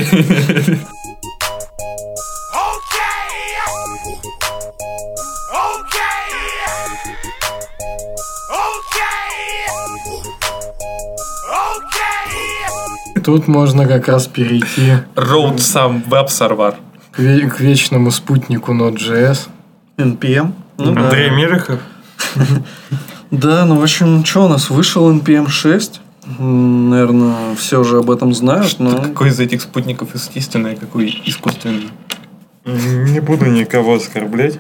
[13.23, 16.75] Тут можно как раз перейти Road сам веб-сервер.
[17.11, 19.47] к, ве- к вечному спутнику Node.js.
[19.97, 20.53] NPM.
[20.77, 21.01] Ну да.
[21.05, 21.79] Андрей Мирихов.
[23.29, 25.99] Да, ну в общем, что у нас вышел NPM 6.
[26.39, 31.89] Наверное, все уже об этом знают, но Какой из этих спутников естественный, а какой искусственный?
[32.65, 34.59] Не буду никого оскорблять.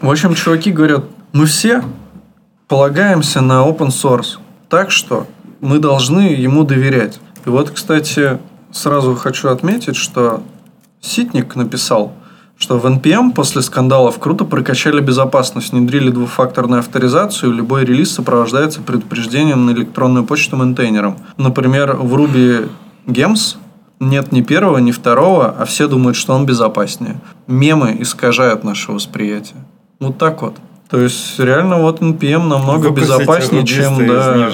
[0.00, 1.84] В общем, чуваки говорят, мы все
[2.66, 4.38] полагаемся на open source,
[4.70, 5.26] так что
[5.60, 7.20] мы должны ему доверять.
[7.44, 8.38] И вот, кстати,
[8.72, 10.42] сразу хочу отметить, что
[11.02, 12.14] Ситник написал,
[12.62, 19.66] что в NPM после скандалов круто прокачали безопасность, внедрили двухфакторную авторизацию, любой релиз сопровождается предупреждением
[19.66, 21.16] на электронную почту мейнтейнером.
[21.36, 22.70] Например, в Ruby
[23.06, 23.56] Gems
[23.98, 27.16] нет ни первого, ни второго, а все думают, что он безопаснее.
[27.48, 29.58] Мемы искажают наше восприятие.
[29.98, 30.54] Вот так вот.
[30.88, 34.06] То есть, реально, вот NPM намного Выпустите безопаснее, чем...
[34.06, 34.52] Да,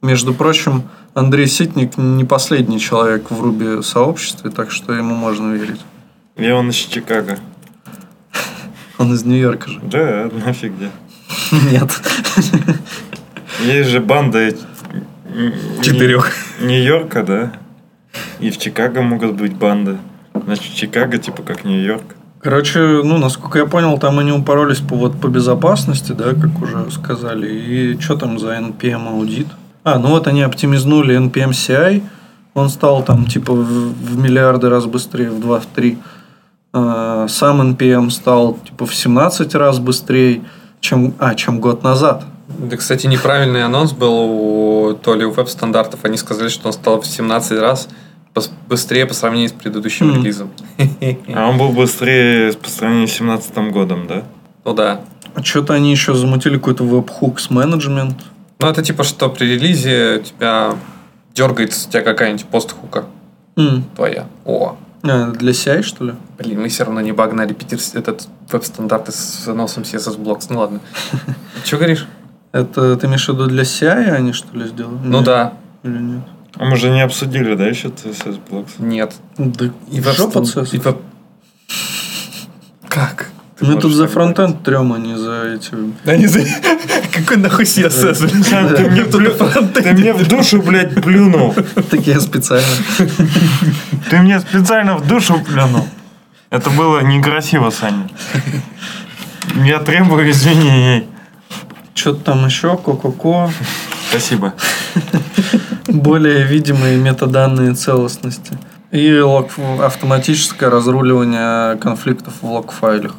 [0.00, 5.80] между прочим, Андрей Ситник не последний человек в Руби сообществе, так что ему можно верить.
[6.36, 7.38] И он из Чикаго.
[8.98, 9.80] Он из Нью-Йорка же.
[9.82, 10.90] Да, нафиг где.
[11.70, 11.90] Нет.
[13.64, 14.52] Есть же банда
[15.82, 16.32] Четырех.
[16.60, 17.52] Нью-Йорка, да?
[18.40, 19.98] И в Чикаго могут быть банды.
[20.32, 22.04] Значит, Чикаго типа как Нью-Йорк.
[22.40, 26.90] Короче, ну, насколько я понял, там они упоролись по, вот, по безопасности, да, как уже
[26.90, 27.48] сказали.
[27.48, 29.46] И что там за NPM аудит?
[29.82, 32.02] А, ну вот они оптимизнули NPM CI.
[32.54, 35.98] Он стал там типа в, в миллиарды раз быстрее, в 2 в 3.
[36.76, 40.42] А, сам NPM стал типа в 17 раз быстрее,
[40.80, 42.24] чем, а, чем год назад.
[42.48, 46.00] Да, кстати, неправильный анонс был у, то ли у веб-стандартов.
[46.02, 47.88] Они сказали, что он стал в 17 раз
[48.68, 50.16] быстрее по сравнению с предыдущим Мгм.
[50.22, 50.50] релизом.
[51.32, 54.24] А он был быстрее по сравнению с 17 годом, да?
[54.64, 55.00] Ну да.
[55.36, 58.16] А что-то они еще замутили какой-то веб-хукс менеджмент.
[58.58, 60.74] Ну, это типа, что при релизе тебя
[61.34, 63.04] дергается у тебя какая-нибудь постхука
[63.56, 63.84] М.
[63.94, 64.26] твоя.
[64.44, 66.14] О, А, для CI, что ли?
[66.38, 70.46] блин, мы все равно не багнали Питер этот веб-стандарты с носом CSS Blocks.
[70.48, 70.80] Ну ладно.
[71.64, 72.06] Че говоришь?
[72.52, 74.98] Это ты имеешь в виду для CI они что ли сделали?
[75.04, 75.24] Ну Нет.
[75.24, 75.52] да.
[75.82, 76.22] Или нет?
[76.56, 78.70] А мы же не обсудили, да, еще CSS Blocks?
[78.78, 79.14] Нет.
[79.36, 80.74] Да И жопа веб-стан- CSS.
[80.76, 81.02] и веб-
[82.88, 83.30] Как?
[83.58, 85.70] Ты Мы тут за фронтенд трем, а не за эти...
[86.04, 86.40] Да не за...
[87.12, 88.26] Какой нахуй CSS?
[88.74, 91.54] Ты мне, ты мне в душу, блядь, плюнул.
[91.88, 92.66] Так я специально.
[94.10, 95.86] Ты мне специально в душу плюнул.
[96.50, 98.08] Это было некрасиво, Саня.
[99.54, 101.06] Я требую извинений.
[101.94, 103.52] Что-то там еще, ко-ко-ко.
[104.10, 104.54] Спасибо.
[105.86, 108.58] Более видимые метаданные целостности.
[108.90, 109.50] И лог,
[109.80, 113.14] автоматическое разруливание конфликтов в лог-файлах.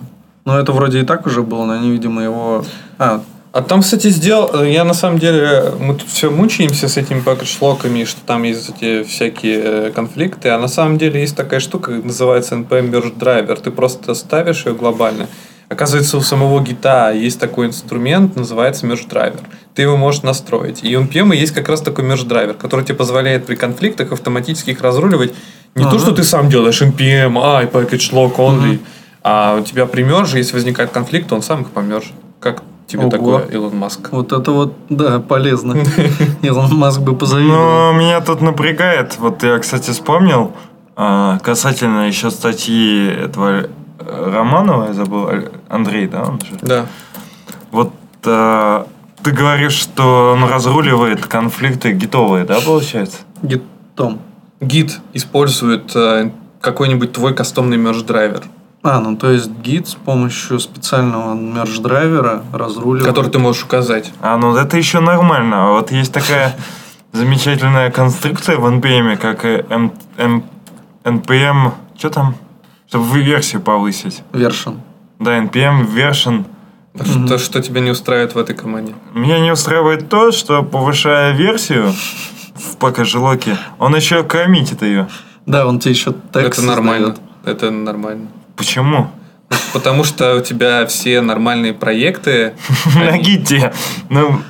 [0.45, 2.63] Ну, это вроде и так уже было, но они, видимо, его...
[2.99, 3.21] А,
[3.51, 4.63] А там, кстати, сделал...
[4.63, 5.73] Я на самом деле...
[5.79, 10.49] Мы тут все мучаемся с этими пакет-шлоками, что там есть эти всякие э, конфликты.
[10.49, 13.59] А на самом деле есть такая штука, называется NPM Merge Driver.
[13.59, 15.27] Ты просто ставишь ее глобально.
[15.67, 19.39] Оказывается, у самого гита есть такой инструмент, называется Merge Driver.
[19.73, 20.83] Ты его можешь настроить.
[20.83, 24.71] И у NPM есть как раз такой Merge Driver, который тебе позволяет при конфликтах автоматически
[24.71, 25.33] их разруливать.
[25.73, 25.99] Не то, Ага.
[25.99, 28.79] что ты сам делаешь NPM, ай, package lock only, а
[29.25, 32.13] у тебя при мерже, если возникает конфликт, он сам их помержит.
[32.39, 33.09] Как тебе Ого.
[33.09, 34.09] такое, Илон Маск?
[34.11, 35.77] вот это вот, да, полезно.
[36.41, 37.57] Илон Маск бы позавидовал.
[37.57, 39.17] Но меня тут напрягает.
[39.17, 40.53] Вот я, кстати, вспомнил
[40.95, 43.63] а, касательно еще статьи этого
[43.99, 45.29] э, Романова, я забыл,
[45.67, 46.57] Андрей, да, он же?
[46.61, 46.85] Да.
[47.71, 47.91] Вот
[48.25, 48.87] а,
[49.23, 53.19] ты говоришь, что он разруливает конфликты гитовые, да, получается?
[53.41, 54.19] Гитом.
[54.61, 58.43] Гид использует э, какой-нибудь твой кастомный мерж драйвер,
[58.87, 63.03] А, ну то есть гид с помощью специального мерж-драйвера разруливает.
[63.05, 64.11] который ты можешь указать.
[64.21, 65.67] А, ну это еще нормально.
[65.67, 66.55] А вот есть такая
[67.11, 70.43] замечательная конструкция в NPM, как э, N- N-
[71.03, 71.71] NPM...
[71.97, 72.35] Что там?
[72.87, 74.21] Чтобы версию повысить.
[74.33, 74.81] Вершин.
[75.19, 76.45] Да, NPM version.
[77.25, 78.93] Что, что тебя не устраивает в этой команде?
[79.13, 81.91] Меня не устраивает то, что повышая версию
[82.53, 85.07] в покажелоке, он еще коммитит ее.
[85.45, 87.15] Да, он тебе еще текст это нормально.
[87.43, 88.27] Это нормально.
[88.55, 89.11] Почему?
[89.73, 92.53] Потому что у тебя все нормальные проекты...
[92.95, 93.73] На гите.
[94.09, 94.41] Ну,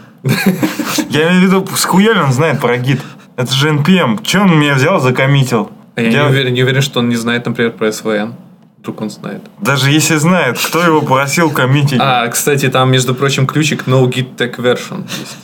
[1.10, 3.02] я имею в виду, схуяли он знает про гит.
[3.36, 4.24] Это же NPM.
[4.24, 5.70] Че он меня взял, закоммитил?
[5.96, 8.34] А Я, Я- Не, уверен, не уверен, что он не знает, например, про SVN.
[8.80, 9.42] Вдруг он знает.
[9.60, 12.00] Даже если знает, кто его просил коммитить?
[12.00, 15.38] А, кстати, там, между прочим, ключик no git tag version есть.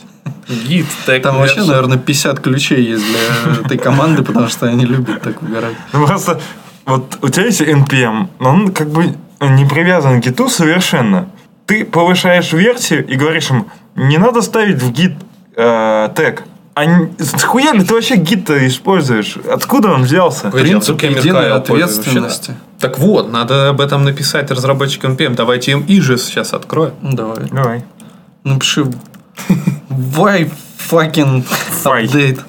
[0.68, 5.22] Git tag Там вообще, наверное, 50 ключей есть для этой команды, потому что они любят
[5.22, 5.76] так угорать.
[5.92, 6.40] Ну, просто
[6.86, 11.28] вот у тебя есть NPM, но он как бы не привязан к гиту совершенно.
[11.66, 15.14] Ты повышаешь версию и говоришь им, не надо ставить в гит
[15.56, 16.44] э, тег.
[16.74, 16.84] А
[17.18, 19.36] схуя ли ты вообще гит-то используешь?
[19.36, 20.50] Откуда он взялся?
[20.50, 22.56] Принцип единой ответственности.
[22.78, 25.34] Так вот, надо об этом написать разработчикам NPM.
[25.34, 26.94] Давайте им иже сейчас откроем.
[27.02, 27.48] Ну, давай.
[27.50, 27.84] Давай.
[28.44, 28.86] Напиши
[29.88, 31.44] Why fucking
[31.84, 32.40] update?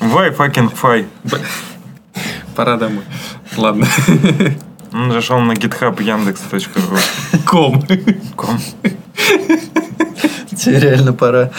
[0.00, 1.06] Why fucking fly?
[2.54, 3.04] Пора домой.
[3.56, 3.86] Ладно.
[4.92, 6.98] Он зашел на github яндекс.ру.
[7.44, 7.82] Ком.
[8.36, 8.58] Ком.
[10.56, 11.50] Тебе реально пора.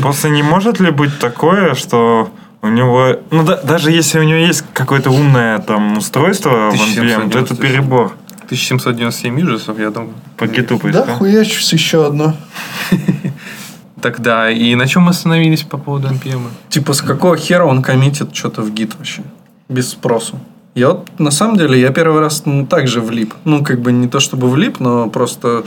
[0.00, 2.30] Просто не может ли быть такое, что
[2.62, 3.16] у него...
[3.30, 7.54] Ну, да- даже если у него есть какое-то умное там устройство в NPM, то это
[7.54, 7.56] 1797.
[7.56, 8.12] перебор.
[8.46, 10.14] 1797 ижесов, я думаю.
[10.36, 11.16] По гиту Да, поискал.
[11.16, 12.34] хуячусь еще одно.
[14.00, 16.48] Тогда, и на чем мы остановились по поводу NPM?
[16.68, 19.22] Типа, с какого хера он коммитит что-то в гид вообще?
[19.68, 20.38] Без спросу.
[20.74, 23.34] Я вот, на самом деле, я первый раз ну, так же влип.
[23.44, 25.64] Ну, как бы не то чтобы влип, но просто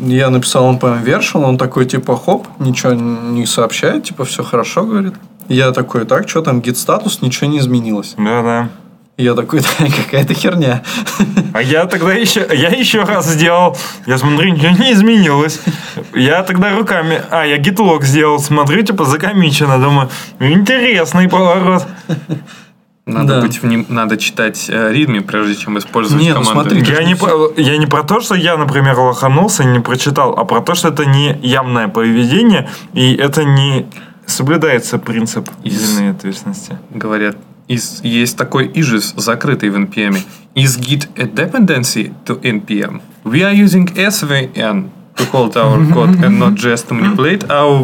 [0.00, 5.14] Я написал npm version, он такой, типа, хоп, ничего не сообщает, типа, все хорошо, говорит.
[5.48, 8.14] Я такой, так, что там, git статус, ничего не изменилось.
[8.16, 8.68] Да-да.
[9.16, 10.82] Я такой, да, какая-то херня.
[11.52, 13.76] А я тогда еще, я еще раз сделал.
[14.06, 15.60] Я смотрю, ничего не изменилось.
[16.14, 19.78] Я тогда руками, а, я гитлог сделал, смотрю, типа, закомичено.
[19.78, 20.08] Думаю,
[20.40, 21.86] интересный поворот.
[23.06, 23.40] Надо Да.
[23.42, 26.70] быть вним- надо читать э, ритми, прежде чем использовать Не, ну команды.
[26.70, 29.80] смотри, ты Я не, про- я не про то, что я, например, лоханулся и не
[29.80, 33.84] прочитал, а про то, что это не явное поведение, и это не
[34.24, 36.78] соблюдается принцип единой ответственности.
[36.90, 37.36] говорят,
[37.68, 40.16] is, есть такой ижис, закрытый в NPM.
[40.54, 43.02] Is Git a dependency to NPM?
[43.24, 47.82] We are using SVN to hold our code and not just to manipulate our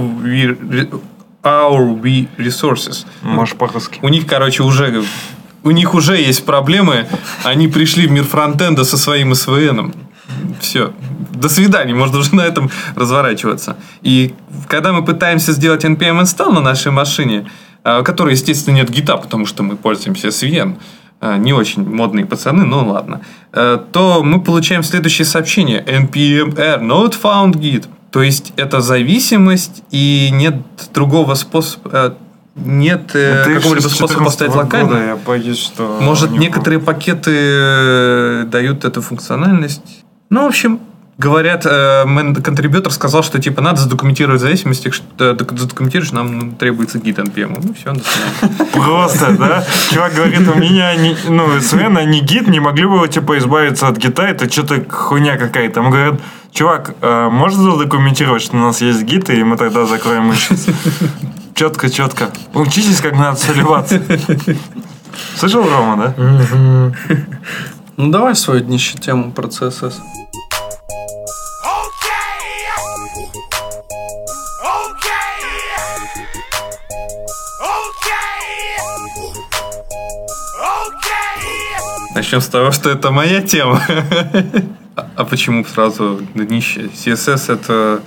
[1.43, 3.07] our we resources.
[3.23, 3.99] Можешь по-русски.
[4.03, 5.05] У них, короче, уже
[5.63, 7.07] у них уже есть проблемы.
[7.45, 9.95] Они пришли в мир фронтенда со своим SVN.
[10.61, 10.93] Все.
[11.35, 11.95] До свидания.
[11.95, 13.77] Можно уже на этом разворачиваться.
[14.03, 14.35] И
[14.69, 17.51] когда мы пытаемся сделать npm install на нашей машине,
[17.83, 20.79] а, у которой, естественно, нет гита, потому что мы пользуемся SVN,
[21.21, 23.21] а, не очень модные пацаны, но ладно,
[23.53, 25.83] э, то мы получаем следующее сообщение.
[25.85, 27.87] npm error not found git.
[28.11, 30.57] То есть, это зависимость, и нет
[30.93, 31.91] другого способа...
[31.93, 32.13] э,
[32.57, 35.07] Нет э, Ты какого-либо с способа 14 поставить года, локально.
[35.07, 35.99] Я боюсь, что...
[36.01, 40.05] Может, не некоторые пакеты э, дают эту функциональность.
[40.29, 40.81] Ну, в общем,
[41.21, 42.05] говорят, э,
[42.43, 47.19] контрибьютор сказал, что типа надо задокументировать зависимости, что э, док- задокументируешь, нам ну, требуется гид
[47.19, 47.61] NPM.
[47.63, 48.71] Ну, все, до свидания.
[48.73, 49.65] Просто, да?
[49.93, 53.37] Чувак говорит, у меня, не, ну, СВН, а не гид, не могли бы вы, типа,
[53.39, 55.81] избавиться от гита, это что-то хуйня какая-то.
[55.81, 56.21] Ему говорят,
[56.53, 60.67] чувак, э, можно задокументировать, что у нас есть гид, и мы тогда закроем ищись?
[61.55, 62.31] Четко, четко.
[62.55, 64.01] Учитесь, как надо соливаться.
[65.37, 66.93] Слышал, Рома, да?
[67.99, 69.93] Ну, давай свою днище тему про CSS.
[82.21, 83.81] Начнем с того, что это моя тема.
[84.95, 86.91] А- А почему сразу днище?
[86.95, 88.03] CSS это...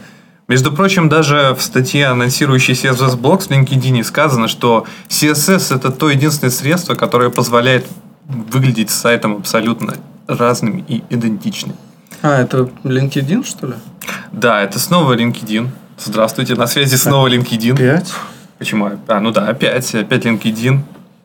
[0.48, 6.12] Между прочим, даже в статье, анонсирующей CSS Blocks в LinkedIn сказано, что CSS это то
[6.12, 7.88] единственное средство, которое позволяет
[8.28, 9.96] выглядеть сайтом абсолютно
[10.28, 11.76] разным и идентичным.
[12.22, 13.74] А, это LinkedIn, что ли?
[14.32, 15.70] Да, это снова LinkedIn.
[15.98, 17.76] Здравствуйте, на связи снова LinkedIn.
[17.76, 18.14] Пять?
[18.60, 18.92] Почему?
[19.08, 20.82] А, ну да, опять, опять LinkedIn.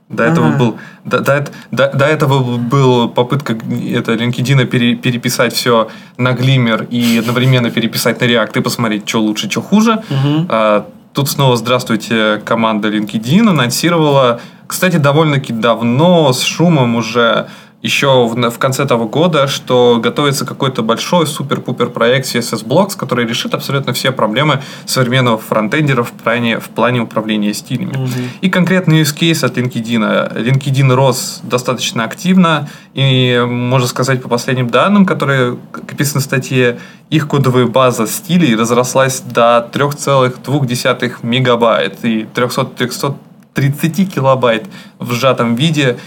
[0.09, 5.88] До этого был, до, до, до- до этого был попытка это, LinkedIn пере- переписать все
[6.16, 10.02] на Glimmer и одновременно переписать на React и посмотреть, что лучше, что хуже.
[10.48, 17.46] А, тут снова здравствуйте, команда LinkedIn анонсировала, кстати, довольно-таки давно, с шумом уже,
[17.80, 23.26] еще в, в конце того года, что готовится какой-то большой супер-пупер проект CSS Blocks, который
[23.26, 27.92] решит абсолютно все проблемы современного фронтендера в плане, в плане управления стилями.
[28.40, 30.34] И конкретный use case от LinkedIn.
[30.34, 37.28] LinkedIn рос достаточно активно, и можно сказать по последним данным, которые описаны в статье, их
[37.28, 44.66] кодовая база стилей разрослась до 3,2 мегабайт и 300, 330 килобайт
[44.98, 45.98] в сжатом виде.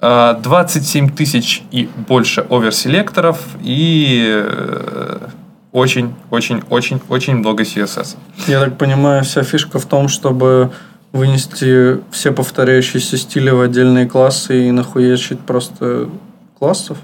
[0.00, 4.44] А, 27 тысяч и больше оверселекторов и
[5.72, 8.16] очень-очень-очень-очень много CSS.
[8.46, 10.70] Я так понимаю, вся фишка в том, чтобы
[11.12, 16.08] вынести все повторяющиеся стили в отдельные классы и нахуячить просто
[16.58, 16.98] классов?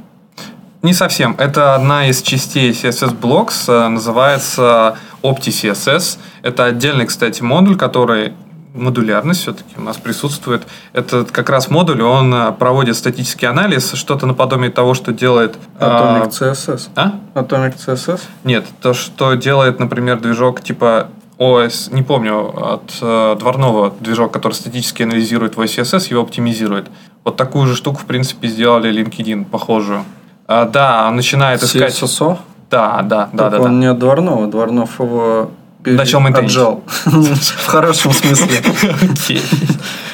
[0.82, 1.34] Не совсем.
[1.38, 6.18] Это одна из частей CSS Blocks, э, называется OptiCSS.
[6.42, 8.34] Это отдельный, кстати, модуль, который
[8.74, 10.66] модулярность все-таки у нас присутствует.
[10.92, 15.56] Это как раз модуль, он э, проводит статический анализ, что-то наподобие того, что делает...
[15.78, 16.88] Atomic CSS.
[16.96, 17.12] а?
[17.34, 18.20] Atomic CSS?
[18.42, 21.08] Нет, то, что делает, например, движок типа
[21.38, 26.88] OS, не помню, от э, дворного движок, который статически анализирует твой CSS, его оптимизирует.
[27.22, 30.04] Вот такую же штуку, в принципе, сделали LinkedIn, похожую.
[30.46, 31.92] А, да, он начинает искать...
[31.92, 32.38] CSSO?
[32.70, 33.58] Да, да, да, Так да.
[33.60, 33.70] он да.
[33.70, 34.46] не от Дворнова.
[34.48, 35.50] Дворнов его
[35.84, 36.50] Начал мейнтейнить.
[36.50, 36.84] отжал.
[37.04, 38.62] В хорошем смысле.
[39.02, 39.42] Окей.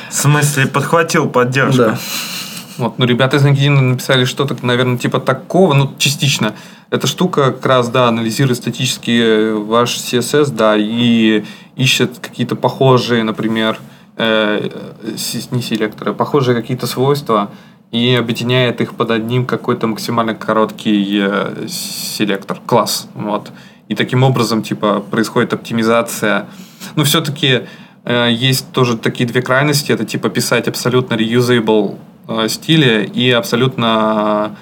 [0.08, 1.82] В смысле, подхватил поддержку.
[1.82, 1.98] Да.
[2.78, 6.54] Вот, ну, ребята из LinkedIn написали что-то, наверное, типа такого, ну, частично.
[6.90, 11.44] Эта штука как раз, да, анализирует статически э, ваш CSS, да, и
[11.76, 13.78] ищет какие-то похожие, например,
[14.16, 14.70] э,
[15.50, 17.50] не селекторы, похожие какие-то свойства
[17.90, 23.50] и объединяет их под одним какой-то максимально короткий э, селектор, класс, вот.
[23.90, 26.46] И таким образом, типа, происходит оптимизация.
[26.94, 27.62] Ну, все-таки
[28.04, 29.90] э, есть тоже такие две крайности.
[29.90, 31.98] Это, типа, писать абсолютно reusable
[32.28, 34.56] э, стили и абсолютно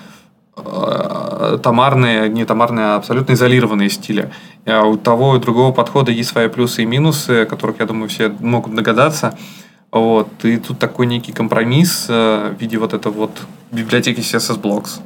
[0.56, 4.30] э, томарные, не томарные, а абсолютно изолированные стили.
[4.64, 8.08] А у того и другого подхода есть свои плюсы и минусы, о которых, я думаю,
[8.08, 9.36] все могут догадаться.
[9.92, 10.42] Вот.
[10.42, 13.32] И тут такой некий компромисс э, в виде вот этой вот
[13.72, 15.02] библиотеки CSS Blocks.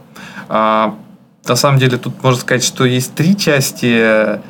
[1.47, 4.40] На самом деле тут можно сказать, что есть три части,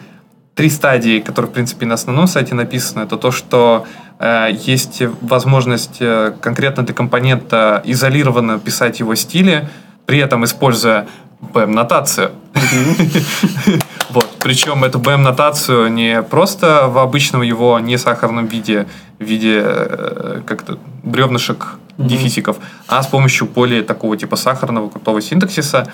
[0.54, 3.02] три стадии, которые, в принципе, на основном сайте написаны.
[3.02, 3.86] Это то, что
[4.18, 9.68] э, есть возможность э, конкретно для компонента изолированно писать его стили,
[10.04, 11.06] при этом используя
[11.40, 12.32] BM-нотацию.
[14.10, 14.28] Вот.
[14.40, 18.86] Причем эту BM-нотацию не просто в обычном его не сахарном виде,
[19.18, 22.58] в виде э, как-то бревнышек, дефисиков,
[22.88, 25.90] а с помощью более такого типа сахарного крутого синтаксиса.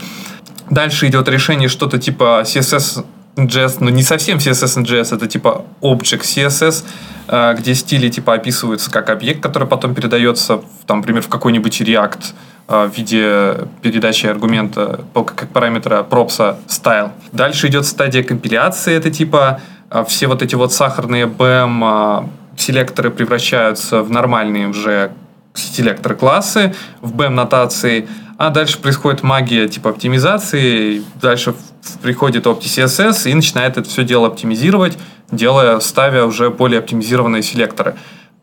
[0.70, 3.04] Дальше идет решение что-то типа CSS
[3.36, 6.84] JS, но не совсем CSS JS, это типа Object CSS,
[7.28, 12.34] э, где стили типа описываются как объект, который потом передается, там, например, в какой-нибудь React
[12.68, 17.10] в виде передачи аргумента как параметра пропса style.
[17.32, 24.02] Дальше идет стадия компиляции, это типа э, все вот эти вот сахарные BM селекторы превращаются
[24.02, 25.12] в нормальные уже
[25.54, 31.54] селекторы классы, в BM нотации, а дальше происходит магия типа оптимизации, дальше
[32.02, 34.98] приходит OptiCSS и начинает это все дело оптимизировать,
[35.30, 37.96] делая, ставя уже более оптимизированные селекторы.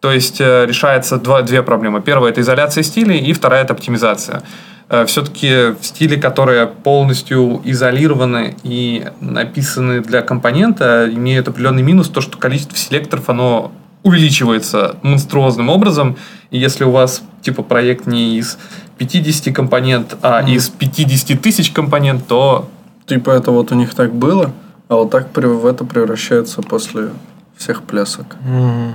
[0.06, 2.00] То есть э, решается два, две проблемы.
[2.00, 4.44] Первая– это изоляция стилей, и вторая– это оптимизация.
[4.88, 12.38] Э, Все-таки стили, которые полностью изолированы и написаны для компонента, имеют определенный минус, то, что
[12.38, 13.72] количество селекторов, оно
[14.04, 16.18] увеличивается монструозным образом.
[16.52, 18.60] И если у вас типа проект не из
[19.00, 20.52] 50 компонент, а mm.
[20.52, 22.70] из 50 тысяч компонент, то...
[23.08, 24.54] Типа это вот у них так было,
[24.88, 27.10] а вот так в это превращается после
[27.58, 28.36] всех плясок.
[28.48, 28.94] Mm.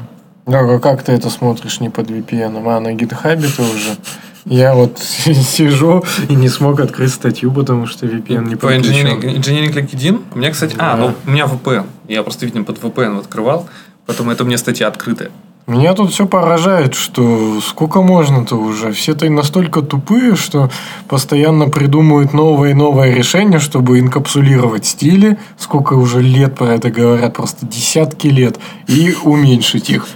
[0.50, 3.96] Да, а как ты это смотришь не под VPN, а на гитхабе ты уже?
[4.46, 9.20] Я вот сижу и не смог открыть статью, потому что VPN не подключен.
[9.20, 10.24] Engineering LinkedIn?
[10.34, 10.74] У меня, кстати...
[10.74, 10.94] Да.
[10.94, 11.86] А, ну, у меня VPN.
[12.08, 13.68] Я просто, видимо, под VPN открывал.
[14.06, 15.30] Поэтому это у меня статья открытая.
[15.70, 18.90] Меня тут все поражает, что сколько можно-то уже.
[18.90, 20.68] Все-то настолько тупые, что
[21.06, 25.38] постоянно придумывают новые и новые решения, чтобы инкапсулировать стили.
[25.56, 28.58] Сколько уже лет про это говорят, просто десятки лет.
[28.88, 30.08] И уменьшить их.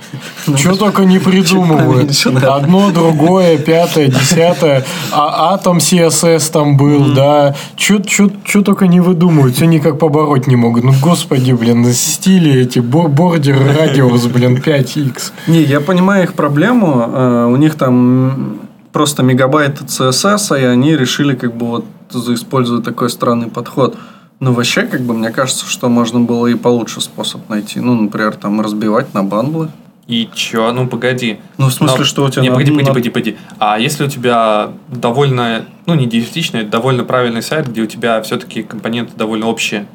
[0.57, 2.11] Что только не придумывают.
[2.43, 4.85] Одно, другое, пятое, десятое.
[5.13, 7.55] А атом CSS там был, да.
[7.77, 9.55] Что только не выдумывают.
[9.55, 10.83] Все никак побороть не могут.
[10.83, 15.31] Ну, господи, блин, стили эти, бордер радиус, блин, 5x.
[15.47, 17.11] Не, я понимаю их проблему.
[17.13, 18.61] Э, у них там
[18.93, 21.85] просто мегабайт CSS, и они решили как бы вот
[22.29, 23.97] использовать такой странный подход.
[24.41, 27.81] Но вообще, как бы, мне кажется, что можно было и получше способ найти.
[27.81, 29.71] Ну, например, там разбивать на бандлы.
[30.07, 30.71] И чё?
[30.73, 31.39] Ну, погоди.
[31.57, 32.05] Ну, в смысле, Но...
[32.05, 32.43] что у тебя...
[32.43, 33.37] Не, погоди, погоди, погоди, погоди.
[33.59, 38.63] А если у тебя довольно, ну, не диалектичный, довольно правильный сайт, где у тебя все-таки
[38.63, 39.87] компоненты довольно общие,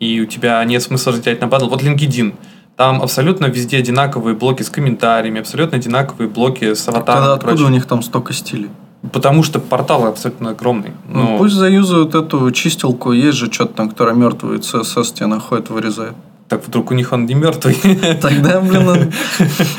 [0.00, 1.68] и у тебя нет смысла разделять на бандл.
[1.68, 2.34] Вот LinkedIn.
[2.78, 7.22] Там абсолютно везде одинаковые блоки с комментариями, абсолютно одинаковые блоки с аватаром.
[7.22, 8.70] Тогда откуда у них там столько стилей?
[9.12, 10.92] Потому что портал абсолютно огромный.
[11.08, 11.30] Ну, но...
[11.30, 16.14] Ну, пусть заюзают эту чистилку, есть же что-то там, которая мертвый CSS тебе находит, вырезает.
[16.48, 17.74] Так вдруг у них он не мертвый.
[18.22, 19.12] Тогда, блин, он...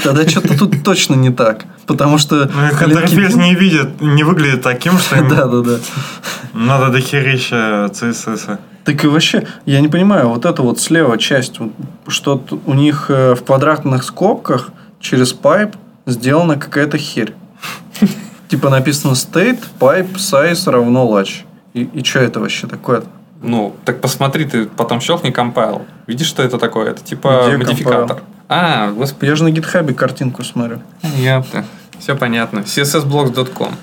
[0.03, 1.67] тогда что-то тут точно не так.
[1.87, 2.51] Потому что...
[2.53, 5.79] Ну, интерфейс не видит, не выглядит таким, что Да, да, да.
[6.53, 8.59] Надо дохерища CSS.
[8.85, 11.71] Так и вообще, я не понимаю, вот эта вот слева часть, вот,
[12.07, 15.75] что у них э, в квадратных скобках через pipe
[16.05, 17.33] сделана какая-то херь.
[18.47, 21.45] Типа написано state, pipe, size равно large.
[21.73, 23.03] И, и что это вообще такое?
[23.41, 25.83] Ну, так посмотри, ты потом щелкни compile.
[26.07, 26.91] Видишь, что это такое?
[26.91, 28.17] Это типа Где модификатор.
[28.17, 28.23] Compile?
[28.49, 29.29] А, господи.
[29.29, 30.79] Я же на гитхабе картинку смотрю.
[31.15, 31.65] Япта.
[31.99, 32.59] Все понятно.
[32.59, 33.75] cssblocks.com.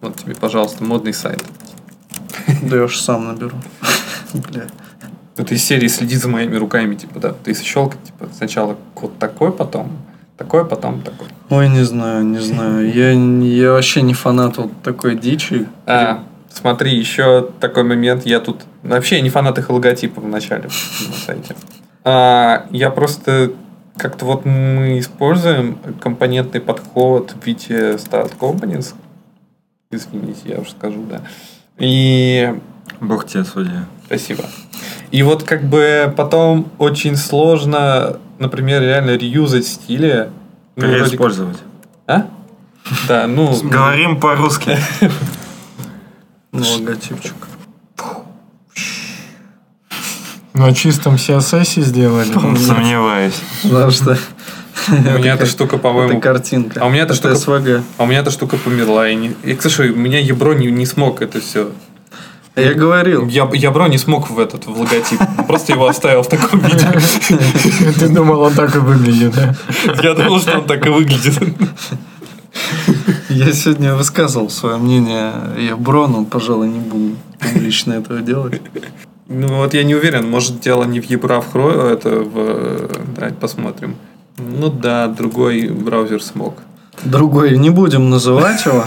[0.00, 1.42] Вот тебе, пожалуйста, модный сайт.
[2.62, 3.56] Да я уж сам наберу.
[4.34, 4.66] Бля.
[5.36, 7.32] Это из серии следи за моими руками, типа, да.
[7.32, 9.90] Ты щелкать, типа, сначала код такой, потом
[10.38, 11.26] такой, потом такой.
[11.50, 12.92] Ой, не знаю, не знаю.
[12.92, 15.66] Я, я вообще не фанат вот такой дичи.
[15.84, 18.24] А, смотри, еще такой момент.
[18.24, 18.62] Я тут...
[18.82, 21.56] Вообще я не фанат их логотипа в начале на сайте.
[22.04, 23.52] А, я просто...
[23.96, 28.94] Как-то вот мы используем компонентный подход в виде Start Components.
[29.90, 31.22] Извините, я уже скажу, да.
[31.78, 32.54] И...
[33.00, 33.86] Бог тебе судья.
[34.08, 34.44] Спасибо.
[35.10, 40.30] И вот как бы потом очень сложно, например, реально реюзать стили.
[40.76, 41.58] Ну, Переиспользовать.
[42.06, 42.26] А?
[43.06, 43.54] Да, ну...
[43.62, 44.78] Говорим по-русски.
[46.50, 47.34] Ну, логотипчик.
[50.54, 52.32] На чистом CSS сделали?
[52.56, 53.38] Сомневаюсь.
[53.62, 54.18] Потому что...
[54.88, 56.12] У меня эта штука, по-моему...
[56.12, 56.80] Это картинка.
[56.80, 57.84] А у меня эта штука...
[57.98, 59.10] А у меня эта штука померла.
[59.10, 59.36] И, не...
[59.44, 61.70] и слушай, у меня Ебро не, не смог это все
[62.58, 63.26] Я говорил.
[63.26, 65.20] Я, я бро не смог в этот в логотип.
[65.46, 66.86] Просто его оставил в таком виде.
[67.98, 69.54] Ты думал, он так и выглядит, да?
[70.02, 71.38] Я думал, что он так и выглядит.
[73.28, 75.32] Я сегодня высказывал свое мнение.
[75.58, 78.60] Я бро, но, пожалуй, не буду публично этого делать.
[79.28, 82.90] Ну вот я не уверен, может дело не в Ебро, а в Хро, это в...
[83.14, 83.96] Давайте посмотрим.
[84.38, 86.54] Ну да, другой браузер смог.
[87.04, 88.84] Другой, не будем называть его.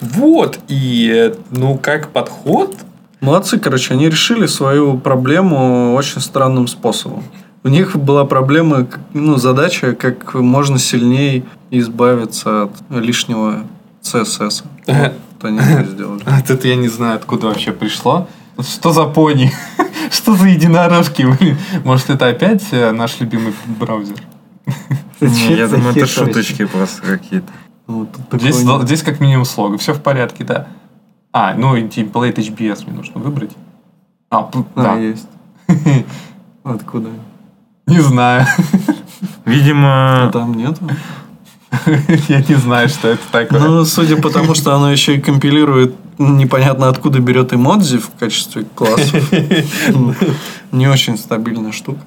[0.00, 2.74] Вот, и ну как подход,
[3.20, 7.24] Молодцы, короче, они решили свою проблему очень странным способом.
[7.64, 13.64] У них была проблема, ну, задача, как можно сильнее избавиться от лишнего
[14.02, 14.64] CSS.
[15.40, 16.22] Вот они это сделали.
[16.26, 18.28] Вот это я не знаю, откуда вообще пришло.
[18.60, 19.52] Что за пони?
[20.10, 21.22] Что за единорожки?
[21.22, 21.56] блин?
[21.84, 24.16] Может, это опять э, наш любимый браузер?
[25.20, 27.52] Не, я думаю, это шуточки просто какие-то.
[27.88, 29.76] Вот тут Здесь, такое- здесь как минимум слога.
[29.78, 30.68] Все в порядке, да.
[31.32, 33.50] А, ну и template HBS мне нужно выбрать.
[34.30, 34.94] А, А, да.
[34.96, 35.26] есть.
[36.64, 37.08] Откуда?
[37.86, 38.46] Не знаю.
[39.44, 40.82] Видимо, Там нету.
[42.28, 43.60] Я не знаю, что это такое.
[43.60, 48.64] Ну, судя по тому, что оно еще и компилирует непонятно откуда берет эмодзи в качестве
[48.74, 49.30] классов.
[49.88, 50.14] Ну,
[50.72, 52.00] Не очень стабильная штука.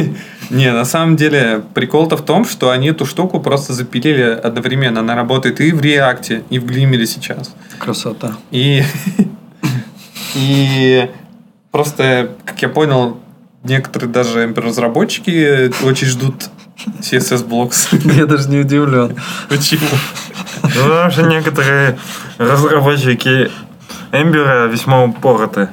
[0.50, 5.00] Не, на самом деле, прикол-то в том, что они эту штуку просто запилили одновременно.
[5.00, 7.54] Она работает и в React, и в Glimmer сейчас.
[7.78, 8.36] Красота.
[8.50, 8.82] И,
[10.34, 11.10] и
[11.70, 13.18] просто, как я понял,
[13.62, 16.50] некоторые даже разработчики очень ждут
[17.00, 17.88] CSS Blocks.
[18.16, 19.16] Я даже не удивлен.
[19.48, 19.86] Почему?
[20.62, 21.98] ну, потому что некоторые
[22.38, 23.50] разработчики
[24.12, 25.68] Эмбера весьма упороты.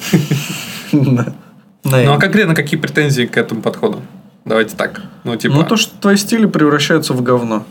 [0.91, 4.01] Ну а конкретно какие претензии к этому подходу?
[4.45, 5.01] Давайте так.
[5.23, 7.65] Ну, типа, Ну, то, что твои стили превращаются в говно.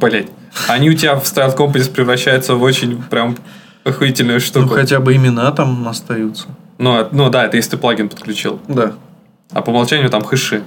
[0.00, 0.28] блять.
[0.68, 3.36] Они у тебя в Style Compass превращаются в очень прям
[3.84, 4.68] охуительную Ну, штуку.
[4.74, 6.48] хотя бы имена там остаются.
[6.78, 8.60] Ну, а- ну да, это если ты плагин подключил.
[8.68, 8.92] Да.
[9.52, 10.62] А по умолчанию там хэши.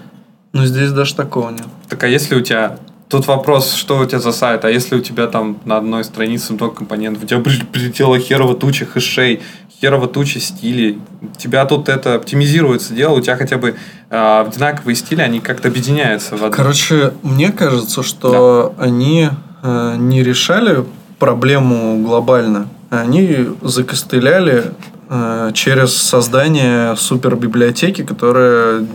[0.56, 1.68] Но здесь даже такого нет.
[1.90, 2.80] Так а если у тебя...
[3.10, 6.53] Тут вопрос, что у тебя за сайт, а если у тебя там на одной странице
[6.53, 9.41] много компонентов, у тебя при- прилетела херова туча хэшей,
[9.82, 13.76] херова туча стилей, у тебя тут это оптимизируется дело, у тебя хотя бы
[14.10, 16.56] а, одинаковые стили, они как-то объединяются в одну.
[16.56, 19.30] Короче, мне кажется, что они
[19.61, 20.86] э, не решали
[21.19, 22.69] проблему глобально.
[22.90, 24.72] Они закостыляли
[25.10, 28.86] э, через создание супербиблиотеки, которая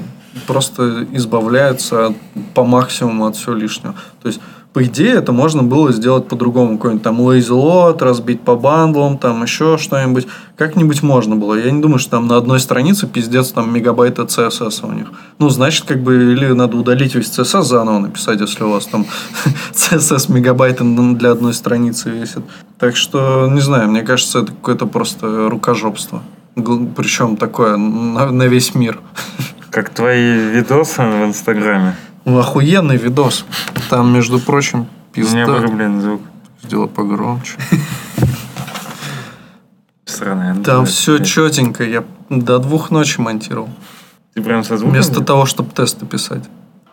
[0.47, 2.15] просто избавляется
[2.55, 3.95] по максимуму от всего лишнего.
[4.23, 4.41] То есть,
[4.73, 6.77] по идее, это можно было сделать по-другому.
[6.77, 10.29] Какой-нибудь там load, разбить по бандлам, там еще что-нибудь.
[10.57, 11.55] Как-нибудь можно было.
[11.55, 15.09] Я не думаю, что там на одной странице пиздец там мегабайта CSS у них.
[15.41, 19.07] Ну, значит, как бы, или надо удалить весь CSS заново написать, если у вас там
[19.73, 22.45] CSS мегабайты на- для одной страницы весит.
[22.79, 26.23] Так что, не знаю, мне кажется, это какое-то просто рукожопство.
[26.55, 29.01] Причем такое на, на весь мир.
[29.71, 31.95] Как твои видосы в Инстаграме.
[32.25, 33.45] Ну, охуенный видос.
[33.89, 34.81] Там, между прочим,
[35.17, 35.47] У меня пизда.
[35.47, 36.21] вырублен звук.
[36.63, 37.53] Сделай погромче.
[40.05, 40.55] Странно.
[40.57, 41.85] я Там все четенько.
[41.85, 43.71] Я до двух ночи монтировал.
[44.35, 44.93] Ты прям со звуком?
[44.95, 46.45] Вместо того, чтобы тесты писать.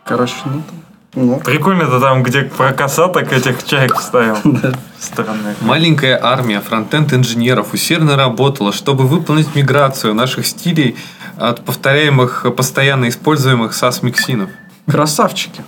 [0.04, 0.78] Короче, ну там.
[1.14, 4.36] Ну, Прикольно, ты там, где про косаток этих чаек вставил.
[5.00, 5.54] Странно.
[5.62, 10.96] Маленькая армия фронтенд-инженеров усердно работала, чтобы выполнить миграцию наших стилей
[11.38, 14.50] от повторяемых, постоянно используемых SAS-миксинов.
[14.86, 15.62] красавчики.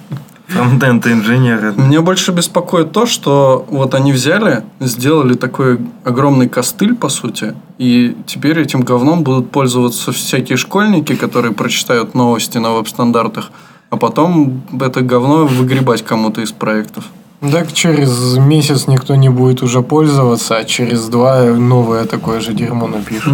[0.48, 1.72] Фронтенд инженеры.
[1.76, 8.16] Меня больше беспокоит то, что вот они взяли, сделали такой огромный костыль, по сути, и
[8.26, 13.52] теперь этим говном будут пользоваться всякие школьники, которые прочитают новости на веб-стандартах,
[13.90, 17.04] а потом это говно выгребать кому-то из проектов.
[17.40, 22.88] Так через месяц никто не будет уже пользоваться, а через два новое такое же дерьмо
[22.88, 23.32] напишут.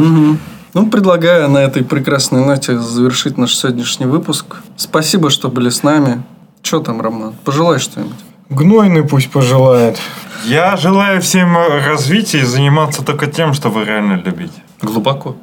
[0.76, 4.56] Ну, предлагаю на этой прекрасной ноте завершить наш сегодняшний выпуск.
[4.76, 6.22] Спасибо, что были с нами.
[6.60, 7.32] Че там, Роман?
[7.46, 8.12] Пожелай что-нибудь.
[8.50, 9.98] Гнойный пусть пожелает.
[10.44, 14.52] Я желаю всем развития и заниматься только тем, что вы реально любите.
[14.82, 15.36] Глубоко.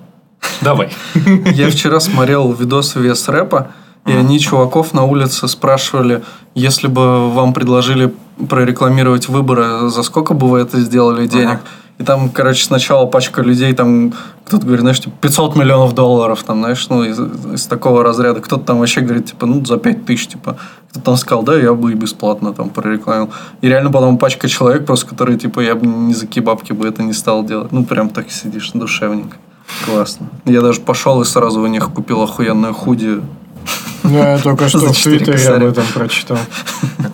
[0.61, 0.91] Давай.
[1.45, 3.69] Я вчера смотрел видосы вес рэпа,
[4.05, 6.23] и они чуваков на улице спрашивали,
[6.53, 8.13] если бы вам предложили
[8.47, 11.61] прорекламировать выборы, за сколько бы вы это сделали денег?
[11.99, 14.13] И там, короче, сначала пачка людей, там,
[14.45, 17.19] кто-то говорит, знаешь, типа, 500 миллионов долларов, там, знаешь, ну, из,
[17.53, 18.41] из такого разряда.
[18.41, 20.57] Кто-то там вообще говорит, типа, ну, за 5 тысяч, типа.
[20.89, 23.31] Кто-то там сказал, да, я бы и бесплатно там прорекламировал.
[23.61, 26.87] И реально потом пачка человек просто, которые, типа, я бы ни за какие бабки бы
[26.87, 27.71] это не стал делать.
[27.71, 29.37] Ну, прям так сидишь, душевненько.
[29.85, 30.27] Классно.
[30.45, 33.21] Я даже пошел и сразу у них купил охуенную худи.
[34.03, 36.37] Ну, я только что в Твиттере об этом прочитал.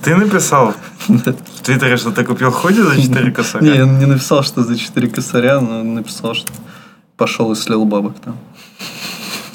[0.03, 0.73] Ты написал
[1.07, 3.73] в Твиттере, что ты купил худи за 4 Не, косаря?
[3.73, 6.51] я не написал, что за 4 косаря, но написал, что
[7.17, 8.37] пошел и слил бабок там.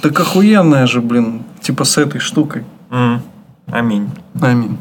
[0.00, 2.64] Так охуенная же, блин, типа с этой штукой.
[3.66, 4.10] Аминь.
[4.40, 4.78] Аминь.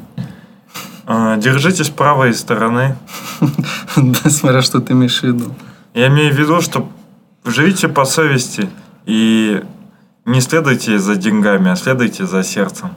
[1.05, 2.95] А, Держитесь правой стороны.
[3.95, 5.53] Да, смотря что ты имеешь в виду.
[5.93, 6.89] Я имею в виду, что
[7.45, 8.69] живите по совести
[9.05, 9.61] и
[10.25, 12.91] не следуйте за деньгами, а следуйте за сердцем.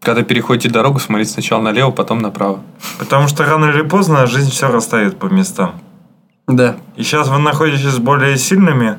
[0.00, 2.60] Когда переходите дорогу, смотрите сначала налево, потом направо.
[2.98, 5.80] Потому что рано или поздно жизнь все расставит по местам.
[6.46, 6.76] Да.
[6.96, 8.98] И сейчас вы находитесь с более сильными,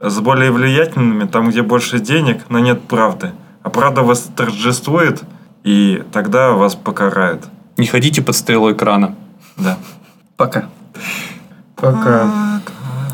[0.00, 3.30] с более влиятельными, там, где больше денег, но нет правды.
[3.62, 5.22] А правда восторжествует,
[5.62, 7.46] и тогда вас покарают.
[7.76, 9.14] Не ходите под стрелой крана.
[9.56, 9.78] Да.
[10.36, 10.64] Пока.
[11.76, 12.60] Пока.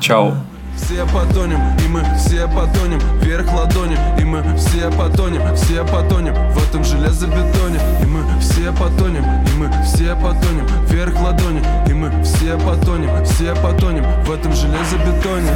[0.00, 0.34] Чао.
[0.76, 3.00] Все потонем, и мы все потонем.
[3.20, 7.80] Вверх ладони, и мы все потонем Все потонем в этом железобетоне.
[8.02, 10.66] И мы все потонем, и мы все потонем.
[10.88, 15.50] Вверх ладони, и мы все потонем Все потонем в этом железобетоне